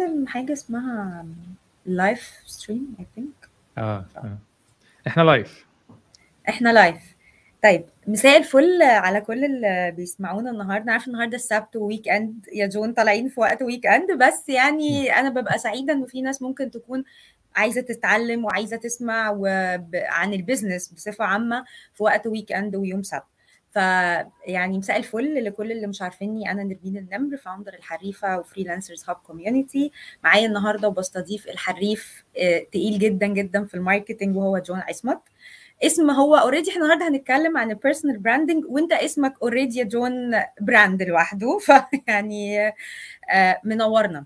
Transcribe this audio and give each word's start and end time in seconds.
بنستخدم 0.00 0.26
حاجة 0.26 0.52
اسمها 0.52 1.26
live 1.86 2.42
stream 2.46 2.94
I 3.00 3.06
think 3.14 3.48
آه 3.78 4.04
آه. 4.16 4.38
إحنا 5.06 5.22
live 5.22 5.66
إحنا 6.48 6.72
live 6.72 6.96
طيب 7.62 7.84
مساء 8.06 8.38
الفل 8.38 8.82
على 8.82 9.20
كل 9.20 9.44
اللي 9.44 9.92
بيسمعونا 9.96 10.50
النهارده. 10.50 10.92
عارفة 10.92 11.06
النهارده 11.06 11.36
السبت 11.36 11.76
و 11.76 12.08
weekend 12.08 12.46
يا 12.52 12.66
جون 12.66 12.92
طالعين 12.92 13.28
في 13.28 13.40
وقت 13.40 13.62
weekend 13.62 14.12
بس 14.12 14.48
يعني 14.48 15.12
أنا 15.12 15.28
ببقى 15.28 15.58
سعيدة 15.58 15.92
إنه 15.92 16.06
في 16.06 16.22
ناس 16.22 16.42
ممكن 16.42 16.70
تكون 16.70 17.04
عايزة 17.56 17.80
تتعلم 17.80 18.44
وعايزة 18.44 18.76
تسمع. 18.76 19.38
عن 19.94 20.32
ال 20.34 20.40
business 20.40 20.92
بصفة 20.92 21.24
عامة 21.24 21.64
في 21.94 22.02
وقت 22.02 22.26
weekend 22.26 22.76
ويوم 22.76 23.02
سبت. 23.02 23.22
فيعني 23.72 24.78
مساء 24.78 24.96
الفل 24.96 25.44
لكل 25.44 25.72
اللي 25.72 25.86
مش 25.86 26.02
عارفيني. 26.02 26.50
أنا 26.50 26.62
نرمين 26.64 26.96
النمر 26.96 27.36
founder 27.36 27.74
الحريفة 27.74 28.38
و 28.38 28.44
Freelancers 28.44 29.04
Hub 29.08 29.16
community 29.16 29.92
معايا 30.24 30.46
النهارده 30.46 30.88
وبستضيف 30.88 31.48
الحريف 31.48 32.24
آه، 32.38 32.58
تقيل 32.58 32.98
جدا 32.98 33.26
جدا 33.26 33.64
في 33.64 33.74
ال 33.74 33.80
marketing 33.80 34.36
وهو 34.36 34.58
جون 34.58 34.78
عصمت. 34.80 35.20
اسم 35.82 36.10
هو 36.10 36.36
already 36.36 36.70
إحنا 36.70 36.82
النهارده 36.82 37.08
هنتكلم 37.08 37.58
عن 37.58 37.70
ال 37.70 37.75
personal 37.75 38.18
branding 38.18 38.64
وأنت 38.68 38.92
اسمك 38.92 39.34
already 39.42 39.78
يا 39.78 39.84
جون 39.84 40.12
brand 40.60 41.02
لوحده. 41.02 41.58
فيعني 42.06 42.68
آه، 43.32 43.60
منورنا. 43.64 44.24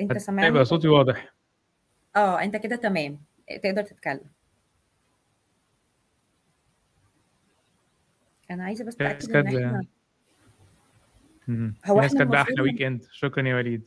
أنت 0.00 0.18
سامعني؟ 0.18 0.48
يبقى 0.48 0.64
صوتي 0.64 0.88
واضح. 0.88 1.34
آه 2.16 2.42
أنت 2.42 2.56
كده 2.56 2.76
تمام. 2.76 3.27
تقدر 3.62 3.82
تتكلم. 3.82 4.24
أنا 8.50 8.64
عايزة 8.64 8.84
بس 8.84 8.94
أتأكد 8.94 9.36
إن 9.36 9.46
إحنا. 9.46 9.84
هو 11.86 12.00
إحنا 12.00 12.08
كاتبة 12.08 12.22
المفروض 12.22 12.34
أحلى 12.36 12.60
weekend 12.62 13.04
شكرا 13.12 13.48
يا 13.48 13.56
وليد. 13.56 13.82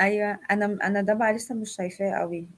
أيوه 0.00 0.38
أنا 0.50 0.64
أنا 0.86 1.00
ده 1.00 1.14
بقى 1.14 1.32
لسه 1.32 1.54
مش 1.54 1.70
شايفاه 1.70 2.10
قوي. 2.10 2.48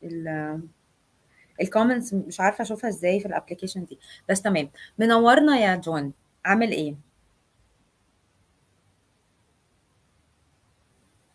ال 1.60 1.66
comments 1.66 2.14
مش 2.14 2.40
عارفة 2.40 2.62
أشوفها 2.62 2.90
إزاي 2.90 3.20
في 3.20 3.26
ال 3.26 3.31
application 3.31 3.84
دي. 3.84 3.98
بس 4.28 4.42
تمام. 4.42 4.70
منورنا 4.98 5.58
يا 5.58 5.76
جون. 5.76 6.12
عامل 6.44 6.72
إيه؟ 6.72 6.94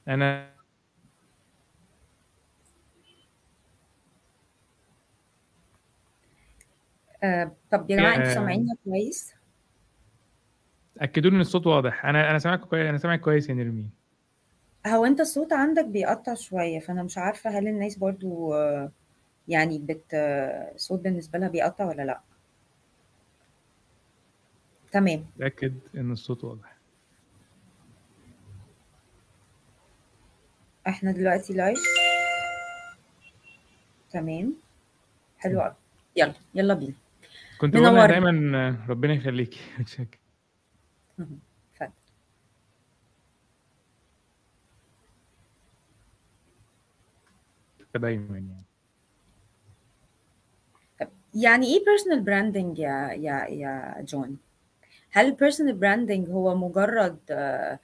أنا 0.08 0.57
آه 7.24 7.52
طب 7.72 7.92
يا 7.92 7.96
جماعة 7.98 8.16
أنتوا 8.16 8.34
سامعيننا 8.34 8.76
كويس؟ 8.86 9.34
أكدوا 10.98 11.30
لي 11.32 11.36
إن 11.36 11.42
الصوت 11.42 11.68
واضح. 11.68 12.06
أنا 12.06 12.30
أنا 12.30 12.40
سامعك 12.40 12.60
كويس 12.60 12.86
أنا 12.90 12.98
سامعك 12.98 13.20
كويس 13.22 13.50
يا 13.50 13.54
نرمين. 13.54 13.90
هو 14.88 15.06
أنت 15.06 15.20
الصوت 15.20 15.54
عندك 15.54 15.86
بيقطع 15.86 16.34
شوية 16.34 16.80
فأنا 16.80 17.04
مش 17.04 17.18
عارفة 17.18 17.50
هل 17.60 17.68
الناس 17.68 17.98
برضو 17.98 18.54
آه، 18.54 18.92
يعني 19.48 19.80
بت 19.80 20.14
آه، 20.14 20.72
الصوت 20.76 21.00
بالنسبة 21.00 21.40
لها 21.40 21.48
بيقطع 21.48 21.86
ولا 21.86 22.02
لأ. 22.02 22.20
تمام. 24.92 25.26
اتاكد 25.36 25.80
إن 25.98 26.12
الصوت 26.12 26.44
واضح. 26.44 26.78
إحنا 30.88 31.12
دلوقتي 31.12 31.54
لايف 31.54 31.80
تمام. 34.12 34.54
حلو 35.38 35.62
قوي 35.62 35.74
يلا 36.16 36.34
يلا 36.56 36.74
بينا. 36.74 36.94
كنت 37.58 37.74
بقولها. 37.74 38.08
دايما 38.08 38.58
آه، 38.68 38.90
ربنا 38.90 39.14
يخليكي. 39.14 39.60
متشكر 39.80 40.18
دايما 47.96 48.38
يعني. 48.38 48.64
يعني 51.36 51.68
إيه 51.68 51.86
personal 51.86 52.22
branding 52.22 52.80
يا 52.80 53.12
يا 53.12 53.46
يا 53.50 54.02
جون؟ 54.02 54.38
هل 55.12 55.26
ال 55.26 55.31
personal 55.31 55.74
branding 55.76 56.30
هو 56.30 56.56
مجرد 56.56 57.18
آه، 57.30 57.80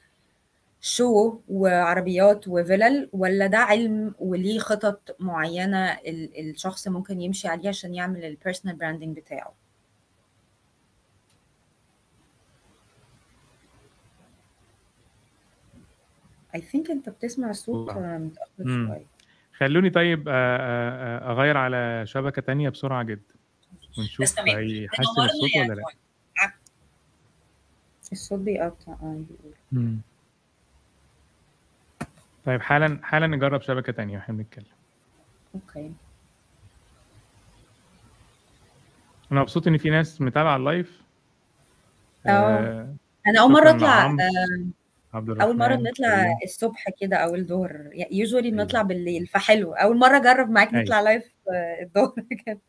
show 0.81 1.39
وعربيات 1.49 2.47
وفلل 2.47 3.09
ولا 3.13 3.47
ده 3.47 3.57
علم 3.57 4.15
وليه 4.19 4.59
خطط 4.59 5.15
معينة 5.19 5.91
ال- 5.93 6.49
الشخص 6.49 6.87
ممكن 6.87 7.21
يمشي 7.21 7.47
عليها 7.47 7.69
عشان 7.69 7.93
يعمل 7.95 8.25
ال 8.25 8.31
personal 8.31 8.75
branding 8.75 9.17
بتاعه؟ 9.19 9.53
I 16.55 16.59
think 16.59 16.91
أنت 16.91 17.09
بتسمع 17.09 17.51
متأخر 18.17 18.49
مم. 18.59 18.87
شوية. 18.87 19.05
خلوني 19.57 19.89
طيب 19.89 20.29
آه، 20.29 20.31
آه، 20.33 21.29
آه، 21.29 21.31
أغير 21.31 21.57
على 21.57 22.03
شبكة 22.07 22.41
تانية 22.41 22.69
بسرعة 22.69 23.03
جدا. 23.03 23.33
ونشوف 23.97 24.39
هيحسن 24.39 25.01
الصوت 25.01 25.55
ولا 25.57 25.73
لأ. 25.73 25.83
الصوت 28.11 28.39
بيقطع. 28.39 28.91
آه 28.91 29.23
بيقول. 29.71 29.97
طيب 32.45 32.61
حالا 32.61 32.99
حالا 33.03 33.27
نجرب 33.27 33.61
شبكة 33.61 33.93
تانية 33.93 34.17
وإحنا 34.17 34.35
بنتكلم. 34.35 34.65
أوكي. 35.55 35.91
أنا 39.31 39.41
مبسوط 39.41 39.67
إن 39.67 39.77
في 39.77 39.89
ناس 39.89 40.21
متابعة 40.21 40.55
ال 40.55 40.64
live 40.64 41.01
آه. 42.27 42.95
أنا 43.27 43.41
أول 43.41 43.51
مرة 43.51 43.77
شكرا 43.77 44.05
أطلع 44.05 44.15
عبد 45.13 45.29
أول 45.41 45.57
مرة 45.57 45.65
الرحمن 45.67 45.83
بنطلع 45.83 46.21
كريم 46.23 46.37
الصبح 46.43 46.85
كده 47.01 47.17
أو 47.17 47.35
الظهر 47.35 47.89
يوجوالي 48.11 48.47
أيوه. 48.47 48.57
بنطلع 48.57 48.81
بالليل 48.81 49.27
فحلو. 49.27 49.73
أول 49.73 49.97
مرة 49.97 50.17
أجرب 50.17 50.49
معاك 50.49 50.69
أيوه. 50.73 50.83
نطلع 50.83 51.01
لايف 51.01 51.33
آه، 51.53 51.83
الظهر 51.83 52.13
كده. 52.45 52.59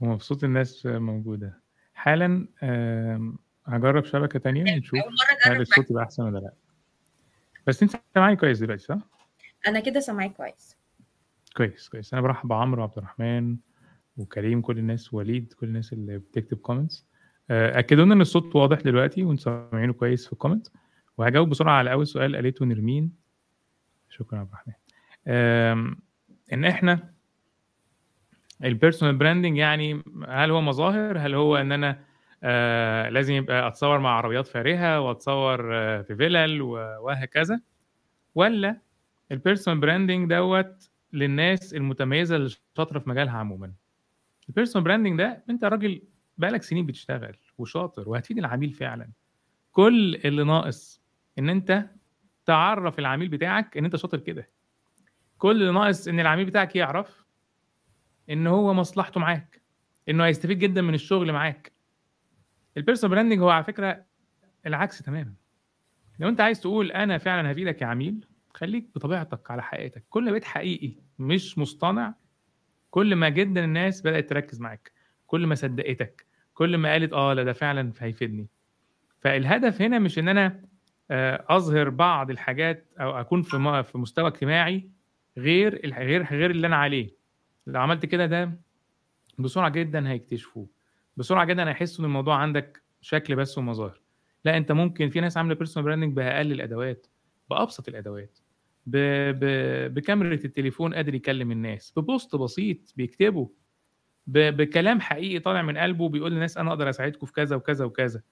ومبسوط 0.00 0.44
الناس 0.44 0.86
موجودة. 0.86 1.60
حالا 1.94 2.46
آم، 2.62 3.38
هجرب 3.66 4.04
شبكة 4.04 4.38
تانية 4.38 4.62
اول 4.62 4.72
ونشوف 4.74 4.94
مرة 4.98 5.08
هل 5.30 5.36
اجرب 5.40 5.52
معاك. 5.56 5.60
الصوت 5.60 5.90
يبقى 5.90 6.04
أحسن 6.04 6.22
ولا 6.22 6.38
لأ. 6.38 6.52
بس 7.66 7.82
أنت 7.82 7.92
سامعني 8.14 8.36
كويس 8.36 8.58
دلوقتي 8.58 8.84
صح؟ 8.84 8.98
أنا 9.68 9.80
كده 9.80 10.00
سامعاك 10.00 10.32
كويس. 10.32 10.76
كويس 11.56 11.88
كويس. 11.88 12.12
أنا 12.12 12.22
برحب 12.22 12.48
بعمرو 12.48 12.80
وعبد 12.82 12.98
الرحمن 12.98 13.56
وكريم 14.16 14.60
كل 14.60 14.78
الناس 14.78 15.14
وليد 15.14 15.52
كل 15.52 15.66
الناس 15.66 15.92
اللي 15.92 16.18
بتكتب 16.18 16.56
comments 16.56 17.06
أكدوا 17.50 18.04
لنا 18.04 18.14
إن 18.14 18.20
الصوت 18.20 18.56
واضح 18.56 18.80
دلوقتي 18.80 19.24
وأنتم 19.24 19.42
سامعينه 19.42 19.92
كويس 19.92 20.26
في 20.26 20.32
ال 20.32 20.36
comment 20.36 20.66
وهجاوب 21.18 21.48
بسرعة 21.48 21.72
على 21.72 21.92
أول 21.92 22.06
سؤال 22.06 22.34
قالته 22.36 22.64
نرمين. 22.66 23.12
شكرا 24.10 24.38
عبد 24.38 24.48
الرحمن. 24.48 24.74
إن 26.52 26.64
إحنا 26.64 27.12
ال 28.64 28.70
personal 28.70 29.16
branding 29.16 29.56
يعني 29.56 30.02
هل 30.28 30.50
هو 30.50 30.60
مظاهر؟ 30.60 31.18
هل 31.18 31.34
هو 31.34 31.56
إن 31.56 31.72
أنا 31.72 32.04
آه 32.42 33.08
لازم 33.08 33.34
يبقى 33.34 33.68
أتصور 33.68 33.98
مع 33.98 34.10
عربيات 34.10 34.46
فارهة 34.46 35.00
وأتصور 35.00 35.74
آه 35.76 36.02
في 36.02 36.16
فيلل 36.16 36.62
وهكذا؟ 36.62 37.60
ولا 38.34 38.80
ال 39.32 39.37
personal 39.37 39.80
branding 39.80 40.30
دوت 40.30 40.90
للناس 41.12 41.74
المتميزة 41.74 42.36
اللي 42.36 42.48
شاطرة 42.76 42.98
في 42.98 43.08
مجالها 43.10 43.38
عموما؟ 43.38 43.72
ال 44.48 44.52
personal 44.52 44.84
branding 44.84 45.18
ده 45.18 45.44
أنت 45.50 45.64
راجل 45.64 46.02
بقالك 46.38 46.62
سنين 46.62 46.86
بتشتغل 46.86 47.36
وشاطر 47.58 48.08
وهتفيد 48.08 48.38
العميل 48.38 48.72
فعلا. 48.72 49.08
كل 49.72 50.14
اللي 50.24 50.44
ناقص 50.44 51.00
إن 51.38 51.48
أنت 51.48 51.84
تعرف 52.46 52.98
العميل 52.98 53.28
بتاعك 53.28 53.76
إن 53.76 53.84
أنت 53.84 53.96
شاطر 53.96 54.18
كده. 54.18 54.48
كل 55.38 55.62
اللي 55.62 55.72
ناقص 55.72 56.08
إن 56.08 56.20
العميل 56.20 56.44
بتاعك 56.44 56.76
يعرف 56.76 57.24
إن 58.30 58.46
هو 58.46 58.74
مصلحته 58.74 59.20
معاك 59.20 59.62
إنه 60.08 60.24
هيستفيد 60.24 60.58
جدا 60.58 60.82
من 60.82 60.94
الشغل 60.94 61.32
معاك. 61.32 61.72
ال 62.76 62.80
personal 62.80 63.14
branding 63.14 63.40
هو 63.40 63.50
على 63.50 63.64
فكرة 63.64 64.04
العكس 64.66 64.98
تماما. 64.98 65.34
لو 66.18 66.28
أنت 66.28 66.40
عايز 66.40 66.60
تقول 66.60 66.92
أنا 66.92 67.18
فعلا 67.18 67.52
هفيدك 67.52 67.82
يا 67.82 67.86
عميل 67.86 68.26
خليك 68.54 68.90
بطبيعتك 68.94 69.50
على 69.50 69.62
حقيقتك. 69.62 70.04
كل 70.08 70.24
ما 70.24 70.30
بقيت 70.30 70.44
حقيقي 70.44 70.94
مش 71.18 71.58
مصطنع 71.58 72.14
كل 72.90 73.16
ما 73.16 73.28
جدا 73.28 73.64
الناس 73.64 74.02
بدأت 74.02 74.28
تركز 74.30 74.60
معاك 74.60 74.92
كل 75.26 75.46
ما 75.46 75.54
صدقتك 75.54 76.26
كل 76.54 76.76
ما 76.76 76.92
قالت 76.92 77.12
آه 77.12 77.32
لا 77.32 77.42
ده 77.42 77.52
فعلا 77.52 77.92
هيفيدني. 77.98 78.48
فالهدف 79.20 79.82
هنا 79.82 79.98
مش 79.98 80.18
إن 80.18 80.28
أنا 80.28 80.67
أظهر 81.10 81.88
بعض 81.88 82.30
الحاجات 82.30 82.86
أو 83.00 83.20
أكون 83.20 83.42
في 83.42 83.82
في 83.92 83.98
مستوى 83.98 84.26
اجتماعي 84.28 84.90
غير 85.38 85.86
غير 85.86 86.22
غير 86.24 86.50
اللي 86.50 86.66
أنا 86.66 86.76
عليه. 86.76 87.10
لو 87.66 87.80
عملت 87.80 88.06
كده 88.06 88.26
ده 88.26 88.52
بسرعة 89.38 89.68
جدا 89.68 90.08
هيكتشفوه. 90.08 90.68
بسرعة 91.16 91.44
جدا 91.44 91.68
هيحسوا 91.68 92.04
إن 92.04 92.08
الموضوع 92.08 92.36
عندك 92.36 92.82
شكل 93.00 93.36
بس 93.36 93.58
ومظاهر 93.58 94.00
لا 94.44 94.56
أنت 94.56 94.72
ممكن 94.72 95.10
في 95.10 95.20
ناس 95.20 95.36
عاملة 95.36 95.54
personal 95.54 95.84
branding 95.86 96.16
بأقل 96.16 96.52
الأدوات 96.52 97.06
بأبسط 97.50 97.88
الأدوات. 97.88 98.38
ب... 98.86 98.96
ب... 99.30 99.44
بكاميرا 99.94 100.34
التليفون 100.34 100.94
قادر 100.94 101.14
يكلم 101.14 101.52
الناس 101.52 101.92
ببوست 101.96 102.36
بسيط 102.36 102.78
بيكتبه 102.96 103.50
ب... 104.26 104.38
بكلام 104.56 105.00
حقيقي 105.00 105.38
طالع 105.38 105.62
من 105.62 105.78
قلبه 105.78 106.08
بيقول 106.08 106.32
للناس 106.32 106.58
أنا 106.58 106.70
أقدر 106.70 106.88
أساعدكم 106.90 107.26
في 107.26 107.32
كذا 107.32 107.56
وكذا 107.56 107.84
وكذا. 107.84 108.22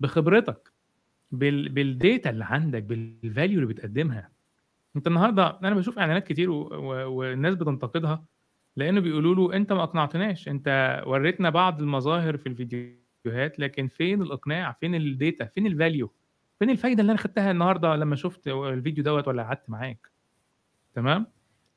بخبرتك 0.00 0.71
بال 1.32 1.68
بال 1.70 1.89
data 1.89 2.26
اللي 2.26 2.44
عندك، 2.44 2.82
بال 2.84 2.99
value 2.99 3.38
اللي 3.38 3.66
بتقدّمها. 3.66 4.30
أنت 4.96 5.06
النهارده 5.06 5.58
أنا 5.64 5.74
باشوف 5.74 5.98
إعلانات 5.98 6.26
كتير 6.28 6.50
و 6.50 6.62
و 6.74 7.12
والناس 7.12 7.54
بتنتقدها، 7.54 8.24
لإنه 8.76 9.00
بيقولوا 9.00 9.34
له 9.34 9.56
أنت 9.56 9.72
ما 9.72 9.82
أقنعتناش، 9.82 10.48
أنت 10.48 11.02
ورّيتنا 11.06 11.50
بعض 11.50 11.82
المظاهر 11.82 12.36
في 12.36 12.48
الفيديوهات، 12.48 13.58
لكن 13.60 13.88
فين 13.88 14.22
الإقناع، 14.22 14.72
فين 14.72 14.98
الdata، 15.00 15.44
فين 15.46 15.68
الvalue، 15.70 16.08
فين 16.60 16.70
الفايدة 16.70 17.00
اللي 17.02 17.12
أنا 17.12 17.20
خدتها 17.20 17.50
النهارده 17.50 17.96
لمّا 17.96 18.16
شُفت 18.16 18.48
الفيديو 18.48 19.04
دوّة 19.04 19.24
والّا 19.26 19.42
قعدت 19.42 19.70
معاك، 19.70 20.10
تمام؟ 20.94 21.26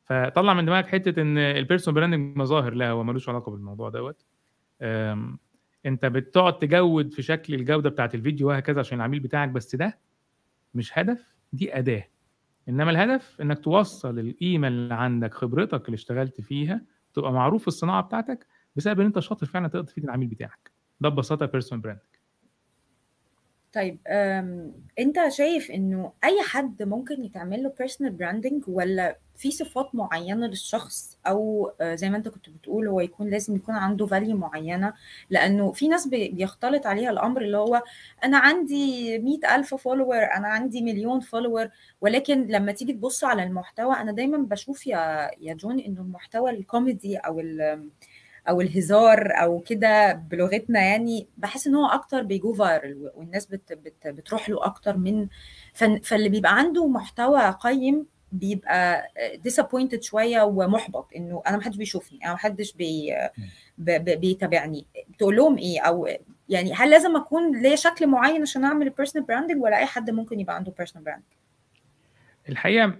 فطلّع 0.05 0.53
من 0.55 0.65
دماغك 0.65 0.87
حتّة 0.87 1.21
إن 1.21 1.65
الpersonal 1.65 1.93
branding 1.95 2.39
مظاهر، 2.39 2.73
لا 2.73 2.89
هو 2.91 3.03
ما 3.03 3.11
لوش 3.11 3.29
علاقة 3.29 3.51
بالموضوع 3.51 3.89
دوّة. 3.89 4.15
أنت 5.85 6.05
بتقعد 6.05 6.59
تجوّد 6.59 7.13
في 7.13 7.21
شكل 7.21 7.53
الجودة 7.53 7.89
بتاعة 7.89 8.11
الفيديو 8.13 8.47
وهكذا 8.47 8.79
عشان 8.79 8.97
العميل 8.97 9.19
بتاعك، 9.19 9.49
بس 9.49 9.75
ده 9.75 9.97
مش 10.73 10.99
هدف، 10.99 11.35
دي 11.53 11.77
أداة. 11.77 12.03
إنما 12.69 12.91
الهدف 12.91 13.41
إنك 13.41 13.59
توصّل 13.59 14.19
القيمة 14.19 14.67
اللي 14.67 14.93
عندك، 14.93 15.33
خبرتك 15.33 15.85
اللي 15.85 15.95
اشتغلت 15.95 16.41
فيها، 16.41 16.81
تبقى 17.13 17.33
معروف 17.33 17.61
في 17.61 17.67
الصناعة 17.67 18.03
بتاعتك، 18.03 18.47
بسبب 18.75 18.99
إن 18.99 19.05
أنت 19.05 19.19
شاطر 19.19 19.45
فعلًا 19.45 19.67
تقدر 19.67 19.83
تفيد 19.83 20.03
العميل 20.03 20.27
بتاعك. 20.27 20.71
ده 21.01 21.09
ببساطة 21.09 21.47
الpersonal 21.47 21.81
branding. 21.81 22.15
طيب 23.73 23.97
أنت 24.99 25.15
شايف 25.29 25.71
إنه 25.71 26.13
أي 26.23 26.41
حد 26.47 26.83
ممكن 26.83 27.23
يتعمل 27.23 27.63
له 27.63 27.73
personal 27.83 28.11
branding 28.11 28.67
والّا 28.67 29.17
في 29.37 29.51
صفات 29.51 29.95
معيّنة 29.95 30.47
للشخص 30.47 31.17
أو 31.27 31.71
آآ 31.81 31.95
زي 31.95 32.09
ما 32.09 32.17
أنت 32.17 32.27
كنت 32.27 32.49
بتقول 32.49 32.87
هو 32.87 33.01
يكون 33.01 33.29
لازم 33.29 33.55
يكون 33.55 33.75
عنده 33.75 34.07
value 34.07 34.11
معيّنة، 34.35 34.93
لإنه 35.29 35.71
في 35.71 35.87
ناس 35.87 36.07
بي 36.07 36.29
بيختلط 36.29 36.85
عليها 36.87 37.09
الأمر 37.11 37.41
اللي 37.41 37.57
هو 37.57 37.83
أنا 38.23 38.37
عندي 38.37 39.19
100.000 39.19 39.75
follower 39.75 40.35
أنا 40.37 40.47
عندي 40.47 40.81
مليون 40.81 41.21
follower 41.21 41.69
ولكن 42.01 42.47
لمّا 42.47 42.71
تيجي 42.71 42.93
تبُص 42.93 43.23
على 43.23 43.43
المحتوى 43.43 43.95
أنا 43.95 44.11
دايمًا 44.11 44.37
باشوف 44.37 44.87
يا 44.87 45.31
يا 45.41 45.53
جون 45.53 45.79
إنه 45.79 46.01
المحتوى 46.01 46.51
الكوميدي 46.51 47.17
أو 47.17 47.39
ال 47.39 47.89
أو 48.49 48.61
الهزار 48.61 49.31
أو 49.43 49.59
كده 49.59 50.13
بلغتنا 50.13 50.81
يعني، 50.81 51.27
باحس 51.37 51.67
إن 51.67 51.75
هو 51.75 51.85
أكتر 51.87 52.23
بي 52.23 52.40
go 52.40 52.57
viral 52.57 53.15
والناس 53.17 53.45
بت 53.45 53.73
بت 53.73 54.07
بتروح 54.07 54.49
له 54.49 54.65
أكتر 54.65 54.97
من 54.97 55.27
فاللي 56.03 56.29
بيبقى 56.29 56.57
عنده 56.59 56.87
محتوى 56.87 57.49
قيّم 57.51 58.07
بيبقى 58.31 59.07
disappointed 59.47 59.99
شوية 60.01 60.41
ومُحبط، 60.41 61.07
إنه 61.15 61.41
أنا 61.47 61.57
ما 61.57 61.63
حدش 61.63 61.77
بيشوفني، 61.77 62.19
أنا 62.23 62.31
ما 62.31 62.37
حدش 62.37 62.73
بي 62.73 63.13
بيتابعني، 63.97 64.85
تقول 65.19 65.35
لهم 65.35 65.57
إيه؟ 65.57 65.81
أو 65.81 66.07
يعني 66.49 66.73
هل 66.73 66.89
لازم 66.89 67.15
أكون 67.15 67.61
ليّا 67.61 67.75
شكل 67.75 68.07
معيّن 68.07 68.41
عشان 68.41 68.63
أعمل 68.63 68.91
الpersonal 68.91 69.21
branding 69.21 69.57
والّا 69.57 69.77
أي 69.77 69.85
حد 69.85 70.09
ممكن 70.09 70.39
يبقى 70.39 70.55
عنده 70.55 70.73
personal 70.81 71.09
brand؟ 71.09 71.21
الحقيقة 72.49 72.93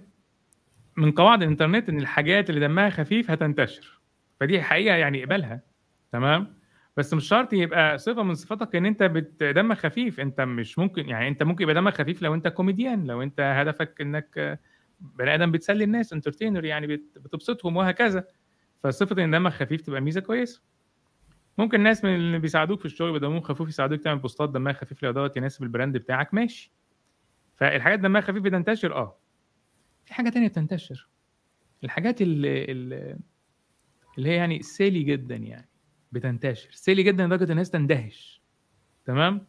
من 0.97 1.11
قواعد 1.11 1.41
الإنترنت 1.41 1.89
إن 1.89 1.99
الحاجات 1.99 2.49
اللي 2.49 2.67
دمها 2.67 2.89
خفيف 2.89 3.31
هتنتشر، 3.31 4.01
فدي 4.39 4.61
حقيقة 4.61 4.95
يعني 4.95 5.23
اقبلها، 5.23 5.61
تمام؟ 6.11 6.55
بس 6.97 7.13
مش 7.13 7.27
شرط 7.27 7.53
يبقى 7.53 7.97
صفة 7.97 8.23
من 8.23 8.35
صفاتك 8.35 8.75
أنت 8.75 9.03
بت 9.03 9.43
دمك 9.43 9.77
خفيف، 9.77 10.19
أنت 10.19 10.41
مش 10.41 10.79
ممكن 10.79 11.09
يعني 11.09 11.27
أنت 11.27 11.43
ممكن 11.43 11.63
يبقى 11.63 11.75
دمك 11.75 11.93
خفيف 11.93 12.21
لو 12.21 12.33
أنت 12.33 12.47
كوميديان، 12.47 13.07
لو 13.07 13.21
أنت 13.21 13.39
هدفك 13.39 14.01
إنك 14.01 14.59
بني 14.99 15.35
آدم 15.35 15.51
بتسلي 15.51 15.83
الناس 15.83 16.13
entertainer 16.13 16.63
يعني 16.65 16.87
بت 16.87 17.17
بتبسطهم 17.19 17.77
وهكذا، 17.77 18.27
فصفة 18.83 19.23
إن 19.23 19.31
دمك 19.31 19.51
خفيف 19.53 19.81
تبقى 19.81 20.01
ميزة 20.01 20.21
كويسة. 20.21 20.63
ممكن 21.57 21.81
ناس 21.81 22.05
من 22.05 22.15
اللي 22.15 22.39
بيساعدوك 22.39 22.79
في 22.79 22.85
الشغل 22.85 23.09
يبقى 23.09 23.19
دمهم 23.21 23.41
خفيف 23.41 23.69
يساعدوك 23.69 24.01
تعمل 24.01 24.19
بوستات 24.21 24.49
دمها 24.49 24.73
خفيف 24.73 25.03
لو 25.03 25.11
دوّة 25.11 25.31
يناسب 25.37 25.63
البراند 25.63 25.97
بتاعك 25.97 26.33
ماشي. 26.33 26.73
فالحاجات 27.57 27.99
دمها 27.99 28.21
خفيف 28.21 28.43
بتنتشر 28.43 28.95
آه. 28.95 29.19
في 30.05 30.13
حاجة 30.13 30.29
تانية 30.29 30.47
بتنتشر، 30.47 31.09
الحاجات 31.83 32.21
ال 32.21 32.45
ال 32.45 32.93
اللي 34.17 34.29
هي 34.29 34.35
يعني 34.35 34.59
silly 34.63 34.81
جدًا 35.05 35.35
يعني 35.35 35.69
بتنتشر، 36.11 36.71
silly 36.71 36.99
جدًا 37.01 37.27
لدرجة 37.27 37.51
الناس 37.51 37.71
تندهش، 37.71 38.43
تمام؟ 39.05 39.47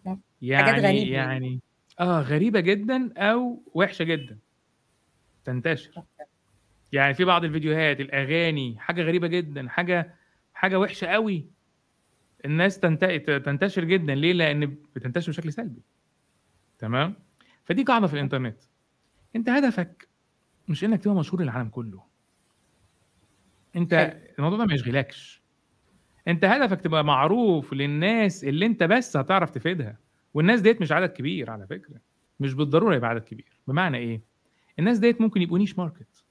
حاجات 0.54 0.76
يعني 0.76 0.78
غريبة. 0.78 1.12
يعني 1.14 1.62
آه، 2.00 2.20
غريبة 2.22 2.60
جدًا 2.60 3.12
أو 3.18 3.64
وحشة 3.74 4.02
جدًا. 4.04 4.40
تنتشر. 5.46 6.02
يعني 6.92 7.14
في 7.14 7.24
بعض 7.24 7.44
الفيديوهات، 7.44 8.00
الأغاني، 8.00 8.76
حاجة 8.78 9.02
غريبة 9.02 9.26
جدًا، 9.26 9.68
حاجة 9.68 10.14
حاجة 10.54 10.78
وحشة 10.78 11.06
أوي. 11.06 11.50
الناس 12.44 12.80
تنتشر 12.80 13.84
جدًا، 13.84 14.14
ليه؟ 14.14 14.32
لإن 14.32 14.66
بتنتشر 14.96 15.32
بشكل 15.32 15.52
سلبي. 15.52 15.82
تمام؟ 16.78 17.14
فدي 17.64 17.82
قاعدة 17.82 18.06
في 18.06 18.14
الإنترنت. 18.14 18.58
أنت 19.36 19.48
هدفك 19.48 20.08
مش 20.68 20.84
إنك 20.84 21.02
تبقى 21.04 21.16
مشهور 21.16 21.42
للعالم 21.42 21.68
كله. 21.68 22.02
حلو. 23.74 23.84
الموضوع 24.38 24.58
ده 24.58 24.64
ما 24.64 24.74
يشغلكش. 24.74 25.42
أنت 26.28 26.44
هدفك 26.44 26.80
تبقى 26.80 27.04
معروف 27.04 27.72
للناس 27.72 28.44
اللي 28.44 28.66
أنت 28.66 28.82
بس 28.82 29.16
هتعرف 29.16 29.50
تفيدها، 29.50 29.98
والناس 30.34 30.60
ديّة 30.60 30.76
مش 30.80 30.92
عدد 30.92 31.08
كبير 31.12 31.50
على 31.50 31.66
فكرة، 31.66 32.00
مش 32.40 32.54
بالضرورة 32.54 32.94
يبقى 32.96 33.10
عدد 33.10 33.24
كبير، 33.24 33.60
بمعنى 33.66 33.96
إيه؟ 33.98 34.35
الناس 34.78 34.98
ديّة 34.98 35.16
ممكن 35.20 35.42
يبقوا 35.42 35.66
market 35.66 36.22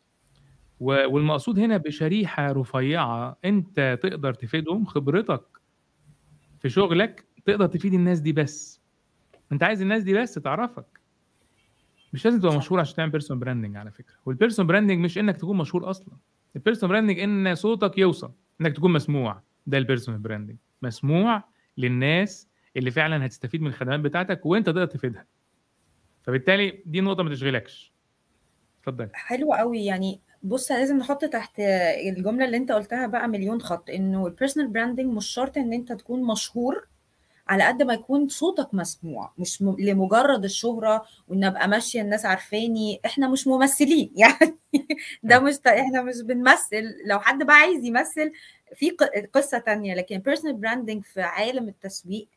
و 0.79 0.85
والمقصود 0.85 1.59
هنا 1.59 1.77
بشريحة 1.77 2.51
رفيعة 2.51 3.37
أنت 3.45 3.99
تقدر 4.01 4.33
تفيدهم، 4.33 4.85
خبرتك 4.85 5.43
في 6.59 6.69
شغلك 6.69 7.25
تقدر 7.45 7.67
تفيد 7.67 7.93
الناس 7.93 8.19
دي 8.19 8.31
بس. 8.31 8.81
أنت 9.51 9.63
عايز 9.63 9.81
الناس 9.81 10.03
دي 10.03 10.13
بس 10.13 10.33
تعرفك. 10.33 10.99
مش 12.13 12.25
لازم 12.25 12.39
تبقى. 12.39 12.57
مشهور 12.57 12.79
عشان 12.79 12.95
تعمل 12.95 13.21
personal 13.21 13.43
branding 13.43 13.77
على 13.77 13.91
فكرة، 13.91 14.15
والpersonal 14.29 14.67
branding 14.67 14.97
مش 14.97 15.17
إنك 15.17 15.37
تكون 15.37 15.57
مشهور 15.57 15.89
أصلًا، 15.89 16.17
الpersonal 16.57 16.89
branding 16.89 17.19
إن 17.19 17.55
صوتك 17.55 17.97
يوصل، 17.97 18.31
إنك 18.61 18.75
تكون 18.75 18.93
مسموع، 18.93 19.41
ده 19.67 19.83
الpersonal 19.83 20.27
branding، 20.27 20.55
مسموع 20.81 21.43
للناس 21.77 22.49
اللي 22.77 22.91
فعلًا 22.91 23.25
هتستفيد 23.25 23.61
من 23.61 23.67
الخدمات 23.67 23.99
بتاعتك 23.99 24.45
وأنت 24.45 24.65
تقدر 24.65 24.85
تفيدها. 24.85 25.25
فبالتالي 26.23 26.83
دي 26.85 27.01
نقطة 27.01 27.23
ما 27.23 27.29
تشغلكش. 27.29 27.94
اتفضلي. 28.87 29.09
حلو 29.13 29.53
أوي، 29.53 29.85
يعني 29.85 30.21
بُص 30.43 30.71
لازم 30.71 30.97
نحط 30.97 31.25
تحت 31.25 31.59
الجملة 32.07 32.45
اللي 32.45 32.57
أنت 32.57 32.71
قُلتها 32.71 33.07
بقى 33.07 33.27
مليون 33.27 33.61
خط، 33.61 33.89
إنه 33.89 34.29
الpersonal 34.29 34.67
branding 34.73 35.05
مش 35.05 35.27
شرط 35.27 35.57
إن 35.57 35.73
أنت 35.73 35.93
تكون 35.93 36.23
مشهور، 36.23 36.87
على 37.47 37.63
قد 37.67 37.83
ما 37.83 37.93
يكون 37.93 38.27
صوتك 38.29 38.75
مسموع، 38.75 39.33
مش 39.37 39.61
م 39.61 39.75
لمجرد 39.79 40.43
الشهرة 40.45 41.05
وإن 41.27 41.43
أبقى 41.43 41.67
ماشية 41.67 42.01
الناس 42.01 42.25
عارفاني، 42.25 43.01
إحنا 43.05 43.27
مش 43.29 43.47
ممثلين 43.47 44.11
يعني 44.17 44.59
ده. 45.23 45.39
مش 45.39 45.57
ت 45.59 45.67
إحنا 45.67 46.03
مش 46.03 46.21
بنمثل، 46.21 46.83
لو 47.07 47.19
حد 47.19 47.43
بقى 47.43 47.55
عايز 47.57 47.85
يمثل 47.85 48.31
في 48.75 48.89
قصة 49.35 49.57
تانية، 49.59 49.95
لكن 49.95 50.23
personal 50.29 50.55
branding 50.65 51.01
في 51.13 51.21
عالم 51.21 51.69
التسويق 51.69 52.29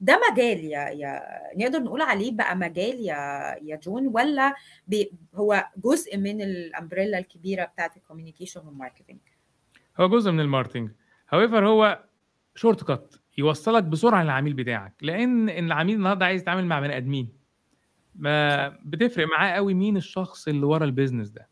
ده 0.00 0.20
مجال 0.30 0.64
يا 0.64 0.88
يا 0.88 1.20
نقدر 1.56 1.78
نقول 1.78 2.02
عليه 2.02 2.32
بقى 2.36 2.56
مجال 2.56 3.00
يا 3.00 3.14
يا 3.62 3.76
جون 3.76 4.06
والّا 4.06 4.54
ب 4.88 5.02
هو 5.34 5.64
جزء 5.76 6.16
من 6.18 6.40
الumbrella 6.42 7.14
الكبيرة 7.16 7.64
بتاعة 7.64 7.90
الcommunication 7.96 8.56
والmarketing؟ 8.60 9.16
هو 10.00 10.08
جزء 10.08 10.30
من 10.30 10.64
الmarketing 10.64 10.88
however 11.34 11.54
هو 11.62 12.04
short 12.58 12.78
cut 12.92 13.18
يوصّلك 13.38 13.82
بسرعة 13.84 14.22
للعميل 14.22 14.52
بتاعك، 14.54 14.94
لإن 15.02 15.48
العميل 15.48 15.96
النهارده 15.96 16.26
عايز 16.26 16.42
يتعامل 16.42 16.66
مع 16.66 16.80
بني 16.80 16.96
آدمين. 16.96 17.32
ما. 18.14 18.68
بتفرق 18.68 19.26
معاه 19.28 19.50
أوي 19.50 19.74
مين 19.74 19.96
الشخص 19.96 20.48
اللي 20.48 20.66
ورا 20.66 20.86
الbusiness 20.86 21.32
ده. 21.32 21.48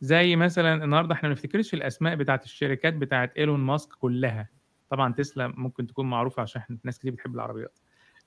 زي 0.00 0.36
مثلًا 0.36 0.84
النهارده 0.84 1.14
إحنا 1.14 1.28
ما 1.28 1.34
بنفتكرش 1.34 1.74
الأسماء 1.74 2.14
بتاعة 2.14 2.40
الشركات 2.44 2.94
بتاعة 2.94 3.30
إيلون 3.38 3.60
ماسك 3.60 3.92
كلها، 3.92 4.48
طبعًا 4.90 5.12
تسلا 5.12 5.48
ممكن 5.56 5.86
تكون 5.86 6.10
معروفة 6.10 6.42
عشان 6.42 6.78
ناس 6.84 6.98
كتير 6.98 7.12
بتحب 7.12 7.34
العربيات، 7.34 7.78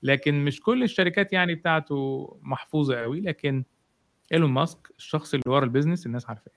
لكن 0.04 0.46
مش 0.46 0.62
كل 0.62 0.84
الشركات 0.84 1.34
يعني 1.34 1.56
بتاعته 1.56 2.30
محفوظة 2.42 3.04
أوي، 3.04 3.22
لكن 3.22 3.64
إيلون 4.34 4.50
ماسك 4.50 4.94
الشخص 4.98 5.34
اللي 5.34 5.44
ورا 5.48 5.66
الbusiness 5.66 6.06
الناس 6.06 6.30
عارفاه. 6.30 6.54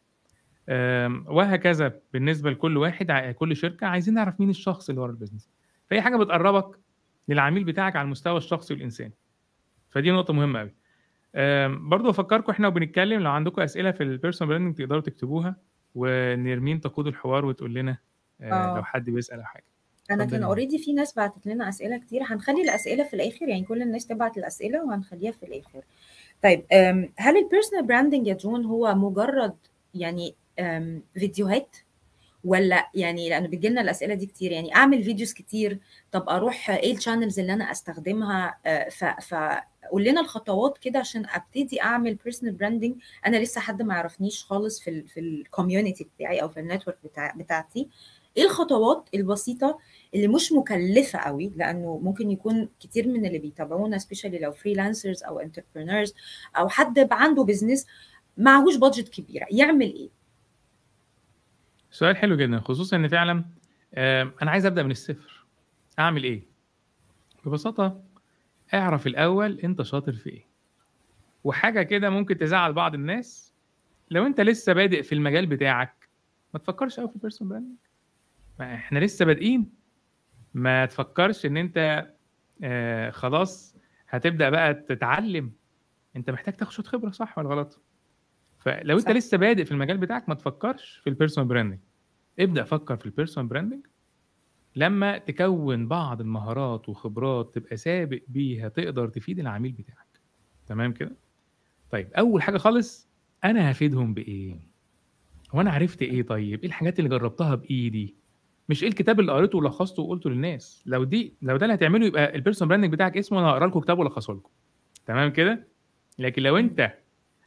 وهكذا 1.27 2.01
بالنسبة 2.13 2.51
لكل 2.51 2.77
واحد 2.77 3.35
كل 3.39 3.57
شركة 3.57 3.87
عايزين 3.87 4.15
نعرف 4.15 4.41
مين 4.41 4.51
الشخص 4.51 4.89
اللي 4.89 5.01
ورا 5.01 5.13
الbusiness. 5.13 5.49
فهي 5.91 6.03
حاجة 6.03 6.17
بتقرّبك 6.17 6.79
للعميل 7.29 7.65
بتاعك 7.65 7.97
على 7.97 8.07
المستوى 8.07 8.37
الشخصي 8.37 8.75
والإنساني. 8.75 9.15
فدي 9.91 10.11
نقطة 10.11 10.35
مهمة 10.35 10.61
أوي. 10.61 10.75
آمم، 11.35 11.89
برضه 11.89 12.05
بافكّركم 12.05 12.53
إحنا 12.53 12.69
وبنتكلم 12.69 13.21
لو 13.21 13.31
عندكم 13.31 13.63
أسئلة 13.63 13.91
في 13.91 14.19
الpersonal 14.19 14.47
branding 14.49 14.77
تقدروا 14.79 15.01
تكتبوها، 15.01 15.57
ونرمين 15.95 16.81
تقود 16.81 17.07
الحوار 17.07 17.45
وتقول 17.45 17.75
لنا 17.75 17.99
لو 18.41 18.49
آه. 18.49 18.83
حد 18.83 19.11
بيسأل 19.11 19.39
أو 19.39 19.45
حاجة. 19.45 19.65
أنا 20.11 20.23
اتفضلي. 20.25 20.41
كان 20.41 20.55
already 20.79 20.85
في 20.85 20.93
ناس 20.93 21.15
بعتت 21.15 21.47
لنا 21.47 21.69
أسئلة 21.69 21.99
كتير، 21.99 22.23
هنخلّي 22.25 22.63
الأسئلة 22.63 23.05
في 23.05 23.15
الآخر، 23.15 23.49
يعني 23.49 23.65
كل 23.65 23.83
الناس 23.83 24.07
تبعت 24.07 24.39
الأسئلة 24.39 24.85
وهنخلّيها 24.85 25.33
في 25.33 25.43
الآخر. 25.47 25.85
طيب 26.43 26.65
هل 27.17 27.35
الpersonal 27.37 27.85
branding 27.87 28.29
يا 28.29 28.35
جون 28.35 28.65
هو 28.65 28.95
مجرد 28.95 29.57
يعني 29.95 30.35
فيديوهات؟ 31.15 31.77
والّا 32.45 32.91
يعني 32.95 33.29
لأن 33.29 33.47
بتيجي 33.47 33.69
لنا 33.69 33.81
الأسئلة 33.81 34.15
دي 34.15 34.27
كتير، 34.27 34.53
يعني 34.53 34.75
أعمل 34.75 35.05
videos 35.05 35.35
كتير، 35.35 35.79
طب 36.13 36.29
أروح 36.29 36.71
إيه 36.71 36.97
الchannels 36.97 37.39
اللي 37.39 37.53
أنا 37.53 37.71
أستخدمها؟ 37.71 38.59
آآ، 38.67 38.91
ف 38.91 39.05
ف 39.05 39.35
قول 39.93 40.05
لنا 40.05 40.21
الخطوات 40.21 40.79
كده 40.79 40.99
عشان 40.99 41.27
أبتدي 41.35 41.83
أعمل 41.83 42.15
personal 42.15 42.55
branding 42.55 42.95
أنا 43.27 43.37
لسه 43.37 43.61
حد 43.61 43.83
ما 43.83 43.95
يعرفنيش 43.95 44.45
خالص 44.45 44.81
في 44.81 44.91
ال 44.91 45.09
في 45.09 45.21
ال 45.21 45.29
community 45.29 46.05
بتاعي 46.17 46.43
أو 46.43 46.49
في 46.49 46.61
ال 46.61 46.65
network 46.65 46.99
بتاع 47.05 47.35
بتاعتي. 47.37 47.89
إيه 48.37 48.45
الخطوات 48.45 49.09
البسيطة 49.15 49.79
اللي 50.15 50.29
مش 50.29 50.53
مكلفة 50.53 51.19
قوي 51.19 51.53
لأنه 51.57 52.01
ممكن 52.03 52.31
يكون 52.31 52.69
كتير 52.81 53.09
من 53.09 53.27
اللي 53.27 53.39
بيتابعونا 53.39 53.99
especially 53.99 54.39
لو 54.39 54.53
freelancers 54.53 55.23
أو 55.25 55.41
entrepreneurs 55.41 56.15
أو 56.57 56.69
حد 56.69 57.09
عنده 57.13 57.45
business 57.45 57.87
معهوش 58.39 58.77
budget 58.77 59.09
كبيره 59.09 59.47
يعمل 59.51 59.93
إيه؟ 59.95 60.09
سؤال 61.91 62.17
حلو 62.17 62.37
جدا 62.37 62.61
خصوصا 62.61 62.97
إن 62.97 63.09
فعلا 63.09 63.45
أنا 64.43 64.51
عايز 64.51 64.67
أبدأ 64.67 64.83
من 64.83 64.91
الصفر 64.91 65.45
أعمل 65.99 66.25
إيه؟ 66.25 66.43
ببساطة 67.45 68.01
اعرف 68.75 69.07
الأول 69.07 69.61
أنت 69.61 69.83
شاطر 69.83 70.13
في 70.13 70.31
إيه. 70.31 70.45
وحاجة 71.45 71.83
كده 71.83 72.11
ممكن 72.11 72.39
تزعل 72.39 72.73
بعض 72.73 72.95
الناس 72.95 73.53
لو 74.11 74.27
أنت 74.27 74.41
لسه 74.41 74.73
بادئ 74.73 75.03
في 75.03 75.15
المجال 75.15 75.47
بتاعك 75.47 76.09
ما 76.55 76.61
تفكرش 76.61 77.01
قوي 77.01 77.09
في 77.09 77.17
ال 77.17 77.20
personal 77.20 77.49
branding 77.49 77.77
ما 78.59 78.75
إحنا 78.75 78.99
لسه 78.99 79.25
بادئين 79.25 79.71
ما 80.55 80.87
تفكرش 80.87 81.47
إن 81.47 81.57
أنت 81.57 82.07
آه 82.63 83.11
خلاص 83.11 83.77
هتبدأ 84.09 84.51
بقى 84.51 84.75
تتعلم. 84.75 85.53
أنت 86.17 86.31
محتاج 86.31 86.55
تاخد 86.55 86.73
شوية 86.73 86.87
خبرة 86.87 87.11
صح 87.11 87.39
ولا 87.39 87.49
غلط؟ 87.49 87.83
فلو 88.59 88.97
أنت 88.99 89.07
صح. 89.07 89.11
لسه 89.11 89.37
بادئ 89.39 89.65
في 89.65 89.73
المجال 89.73 89.99
بتاعك 89.99 90.29
ما 90.29 90.35
تفكرش 90.35 90.97
في 91.05 91.11
ال 91.11 91.15
personal 91.15 91.49
branding 91.49 91.79
ابدأ 92.39 92.65
فكر 92.65 92.97
في 92.97 93.07
ال 93.07 93.11
personal 93.11 93.49
branding 93.49 93.87
لما 94.77 95.19
تكون 95.19 95.89
بعض 95.89 96.21
المهارات 96.21 96.89
وخبرات 96.89 97.55
تبقى 97.55 97.77
سابق 97.77 98.21
بيها 98.29 98.69
تقدر 98.69 99.09
تفيد 99.09 99.39
العميل 99.39 99.73
بتاعك. 99.73 100.21
تمام 100.67 100.93
كده؟ 100.93 101.17
طيب 101.91 102.13
أول 102.13 102.43
حاجة 102.43 102.59
خالص 102.59 103.09
أنا 103.45 103.71
هفيدهم 103.71 104.15
بإيه؟ 104.15 104.57
هو 105.55 105.61
أنا 105.61 105.71
عرفت 105.71 106.03
إيه 106.03 106.23
طيب؟ 106.23 106.61
إيه 106.61 106.67
الحاجات 106.67 106.99
اللي 106.99 107.11
جربتها 107.11 107.55
بإيدي؟ 107.55 108.15
مش 108.69 108.83
إيه 108.83 108.89
الكتاب 108.89 109.21
اللي 109.21 109.33
قريته 109.33 109.59
ولخصته 109.59 110.03
وقلته 110.03 110.31
للناس؟ 110.31 110.83
لو 110.87 111.05
دي 111.05 111.35
لو 111.43 111.57
ده 111.57 111.67
اللي 111.67 111.75
هتعمله 111.75 112.07
يبقى 112.07 112.35
ال 112.35 112.38
personal 112.38 112.69
branding 112.69 112.93
بتاعك 112.93 113.17
اسمه 113.17 113.39
أنا 113.39 113.47
هقرا 113.49 113.67
لكم 113.67 113.81
كتاب 113.81 113.99
والخصه 113.99 114.33
لكم. 114.33 114.51
تمام 115.07 115.31
كده؟ 115.31 115.67
لكن 116.19 116.43
لو 116.43 116.57
أنت 116.57 116.95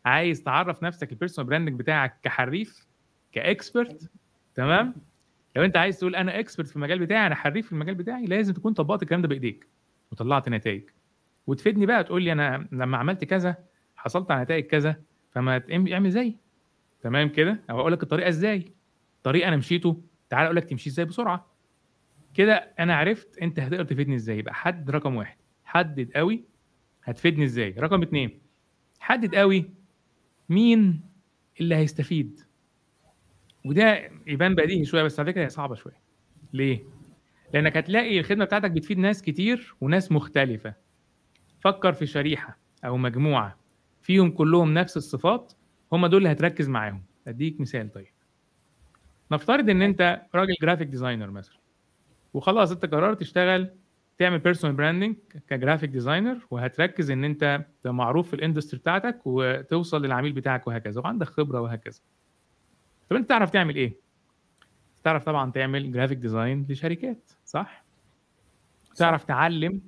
عايز 0.05 0.43
تعرف 0.43 0.83
نفسك 0.83 1.11
ال 1.11 1.15
personal 1.15 1.49
branding 1.49 1.79
بتاعك 1.79 2.19
كحريف 2.23 2.87
ك 3.31 3.42
expert 3.42 4.09
تمام؟ 4.55 4.95
لو 5.55 5.63
أنت 5.63 5.77
عايز 5.77 5.99
تقول 5.99 6.15
أنا 6.15 6.39
expert 6.39 6.67
في 6.67 6.75
المجال 6.75 6.99
بتاعي 6.99 7.27
أنا 7.27 7.35
حريف 7.35 7.65
في 7.65 7.71
المجال 7.71 7.95
بتاعي 7.95 8.25
لازم 8.25 8.53
تكون 8.53 8.73
طبقت 8.73 9.03
الكلام 9.03 9.21
ده 9.21 9.27
بإيديك 9.27 9.67
وطلعت 10.11 10.49
نتائج. 10.49 10.83
وتفيدني 11.47 11.85
بقى 11.85 12.03
تقول 12.03 12.23
لي 12.23 12.31
أنا 12.31 12.67
لما 12.71 12.97
عملت 12.97 13.23
كذا 13.23 13.55
حصلت 13.95 14.31
على 14.31 14.41
نتائج 14.43 14.65
كذا 14.65 14.95
فأعمل 15.31 16.11
زيك. 16.11 16.35
تمام 17.01 17.29
كده؟ 17.29 17.59
أو 17.69 17.79
أقول 17.79 17.91
لك 17.91 18.03
الطريقة 18.03 18.27
إزاي. 18.29 18.65
طريق 19.23 19.47
أنا 19.47 19.55
مشيته 19.57 20.01
تعال 20.29 20.45
أقول 20.45 20.55
لك 20.55 20.63
تمشي 20.65 20.89
إزاي 20.89 21.05
بسرعة. 21.05 21.51
كده 22.33 22.53
أنا 22.79 22.95
عرفت 22.95 23.37
انت 23.37 23.59
هتقدر 23.59 23.83
تفيدني 23.83 24.15
إزاي. 24.15 24.37
يبقى 24.37 24.53
حد 24.53 24.89
رقم 24.89 25.15
واحد. 25.15 25.37
حدد 25.65 26.11
قوي 26.15 26.43
هتفيدني 27.03 27.45
إزاي. 27.45 27.71
رقم 27.71 28.01
اتنين. 28.01 28.41
حدد 28.99 29.35
قوي 29.35 29.69
مين 30.49 31.01
اللي 31.59 31.75
هيستفيد. 31.75 32.41
وده 33.65 34.11
يبان 34.27 34.55
بديهي 34.55 34.85
شوية 34.85 35.03
بس 35.03 35.19
على 35.19 35.31
فكرة 35.31 35.43
هي 35.43 35.49
صعبة 35.49 35.75
شوية. 35.75 36.01
ليه؟ 36.53 36.83
لأنك 37.53 37.77
هتلاقي 37.77 38.19
الخدمة 38.19 38.45
بتاعتك 38.45 38.71
بتفيد 38.71 38.97
ناس 38.97 39.21
كتير 39.21 39.75
وناس 39.81 40.11
مختلفة. 40.11 40.73
فكر 41.59 41.93
في 41.93 42.05
شريحة 42.05 42.57
أو 42.85 42.97
مجموعة 42.97 43.57
فيهم 44.01 44.31
كلهم 44.31 44.73
نفس 44.73 44.97
الصفات 44.97 45.53
هم 45.91 46.07
دول 46.07 46.17
اللي 46.17 46.31
هتركز 46.31 46.69
معاهم. 46.69 47.03
أديك 47.27 47.61
مثال 47.61 47.91
طيب. 47.91 48.07
نفترض 49.31 49.69
إن 49.69 49.81
أنت 49.81 50.21
راجل 50.35 50.53
graphic 50.61 50.87
designer 50.87 51.31
مثلا. 51.31 51.57
وخلاص 52.33 52.71
أنت 52.71 52.85
قررت 52.85 53.19
تشتغل 53.19 53.69
تعمل 54.17 54.39
personal 54.39 54.75
branding 54.75 55.15
ك 55.49 55.54
graphic 55.54 55.89
designer 55.89 56.39
وهتركز 56.51 57.11
إن 57.11 57.23
أنت 57.23 57.65
معروف 57.85 58.27
في 58.27 58.33
ال 58.33 58.38
industry 58.38 58.79
بتاعتك 58.79 59.19
وتوصل 59.25 60.05
للعميل 60.05 60.33
بتاعك 60.33 60.67
وهكذا 60.67 61.01
وعندك 61.01 61.27
خبرة 61.27 61.61
وهكذا. 61.61 61.99
طب 63.09 63.15
أنت 63.15 63.29
تعرف 63.29 63.49
تعمل 63.49 63.75
إيه؟ 63.75 63.95
تعرف 65.03 65.23
طبعا 65.23 65.51
تعمل 65.51 65.91
graphic 65.91 66.17
design 66.17 66.65
لشركات 66.69 67.31
صح؟ 67.45 67.83
تعرف 68.95 69.23
تعلم 69.23 69.81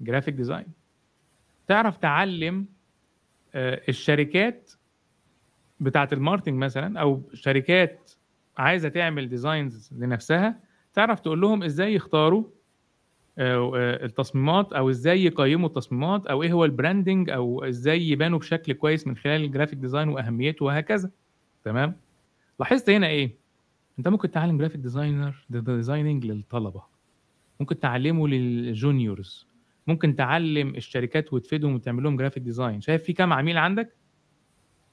graphic 0.00 0.34
design 0.34 0.66
تعرف 1.66 1.96
تعلم 1.96 2.66
آه، 3.54 3.82
الشركات 3.88 4.72
بتاعت 5.80 6.12
ال 6.12 6.17
marketing 6.17 6.58
مثلا 6.58 7.00
أو 7.00 7.22
شركات 7.34 8.03
عايزة 8.56 8.88
تعمل 8.88 9.28
designs 9.28 9.90
لنفسها 9.98 10.60
تعرف 10.94 11.20
تقول 11.20 11.40
لهم 11.40 11.62
إزاي 11.62 11.94
يختاروا 11.94 12.44
آه، 13.38 13.72
آه، 13.76 14.04
التصميمات 14.04 14.72
أو 14.72 14.90
إزاي 14.90 15.24
يقيموا 15.24 15.68
التصميمات 15.68 16.26
أو 16.26 16.42
إيه 16.42 16.52
هو 16.52 16.64
ال 16.64 16.71
branding 16.71 17.30
أو 17.30 17.64
إزاي 17.64 18.08
يبانوا 18.08 18.38
بشكل 18.38 18.72
كويس 18.72 19.06
من 19.06 19.16
خلال 19.16 19.44
ال 19.44 19.48
graphic 19.48 19.78
design 19.78 20.08
وأهميته 20.08 20.64
وهكذا. 20.64 21.10
تمام؟ 21.64 21.96
لاحظت 22.60 22.90
هنا 22.90 23.06
إيه؟ 23.06 23.36
أنت 23.98 24.08
ممكن 24.08 24.30
تعلم 24.30 24.58
graphic 24.58 24.80
designer 24.80 25.46
designing 25.50 26.26
للطلبة. 26.26 26.82
ممكن 27.60 27.80
تعلمه 27.80 28.28
لل 28.28 28.54
juniors 28.54 29.46
ممكن 29.86 30.16
تعلم 30.16 30.74
الشركات 30.74 31.32
وتفيدهم 31.32 31.74
وتعمل 31.74 32.02
لهم 32.02 32.16
graphic 32.16 32.42
design 32.42 32.80
شايف 32.80 33.02
في 33.02 33.12
كام 33.12 33.32
عميل 33.32 33.58
عندك؟ 33.58 33.96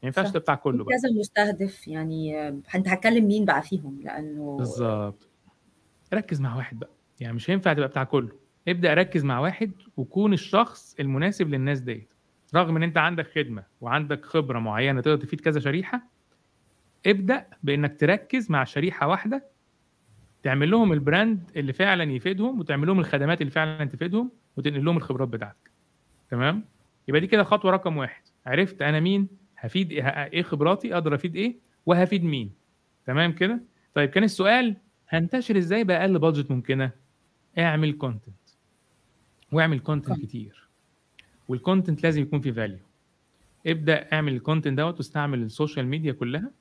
ما 0.04 0.08
ينفعش 0.08 0.32
بتاع 0.32 0.56
كله 0.56 0.84
بقى. 0.84 0.96
كذا 0.98 1.20
مستهدف 1.20 1.88
يعني 1.88 2.48
آه، 2.48 2.60
أنت 2.76 2.88
هتكلم 2.88 3.28
مين 3.28 3.46
بقى 3.46 3.62
فيهم؟ 3.62 4.00
لأنه 4.04 4.58
بالظبط. 4.58 5.30
ركز 6.14 6.42
مع 6.42 6.56
واحد 6.56 6.80
بقى 6.80 6.90
يعني 7.20 7.34
مش 7.34 7.50
هينفع 7.50 7.74
تبقى 7.74 7.88
بتاع 7.88 8.04
كله. 8.04 8.30
ابدأ 8.68 8.94
ركز 8.94 9.24
مع 9.24 9.40
واحد 9.40 9.72
وكون 9.98 10.34
الشخص 10.34 10.96
المناسب 11.00 11.50
للناس 11.50 11.80
ديت. 11.80 12.14
رغم 12.56 12.76
إن 12.76 12.84
أنت 12.84 12.98
عندك 12.98 13.28
خدمة 13.28 13.64
وعندك 13.82 14.26
خبرة 14.26 14.60
معينة 14.60 15.02
تقدر 15.02 15.22
تفيد 15.22 15.42
كذا 15.42 15.60
شريحة 15.60 16.02
ابدأ 17.06 17.46
بإنك 17.64 18.00
تركز 18.00 18.52
مع 18.52 18.64
شريحة 18.64 19.08
واحدة 19.08 19.44
تعمل 20.44 20.72
لهم 20.72 20.94
البراند 20.94 21.52
اللي 21.56 21.74
فعلا 21.74 22.04
يفيدهم 22.12 22.60
وتعمل 22.60 22.88
لهم 22.88 23.00
الخدمات 23.00 23.42
اللي 23.42 23.52
فعلا 23.52 23.86
تفيدهم 23.86 24.32
وتنقل 24.58 24.86
لهم 24.86 24.98
الخبرات 24.98 25.28
بتاعتك. 25.28 25.72
تمام؟ 26.30 26.66
يبقى 27.08 27.22
دي 27.22 27.28
كده 27.28 27.44
خطوة 27.44 27.72
رقم 27.72 27.98
واحد. 27.98 28.22
عرفت 28.46 28.82
أنا 28.82 29.00
مين 29.00 29.28
هفيد 29.62 29.92
إيه 29.92 30.04
إيه 30.08 30.44
خبراتي؟ 30.44 30.94
أقدر 30.94 31.16
أفيد 31.16 31.36
إيه؟ 31.36 31.56
وهفيد 31.86 32.24
مين؟ 32.24 32.52
تمام 33.06 33.32
كده؟ 33.32 33.62
طيب 33.94 34.10
كان 34.10 34.24
السؤال 34.24 34.76
هنتشر 35.10 35.58
إزاي 35.58 35.84
باقل 35.84 36.20
budget 36.20 36.52
ممكنة؟ 36.52 36.92
اعمل 37.60 37.94
content 37.94 38.36
واعمل 39.52 39.80
content 39.80 40.18
Content. 40.18 40.22
كتير. 40.22 40.68
وال 41.48 41.60
content 41.60 42.04
لازم 42.04 42.22
يكون 42.22 42.40
فيه 42.42 42.52
value 42.52 42.80
ابدأ 43.68 44.14
اعمل 44.14 44.34
ال 44.34 44.39
content 44.39 44.78
دوت 44.78 44.98
واستعمل 44.98 45.42
ال 45.42 45.48
social 45.48 45.88
media 45.88 46.12
كلها. 46.12 46.52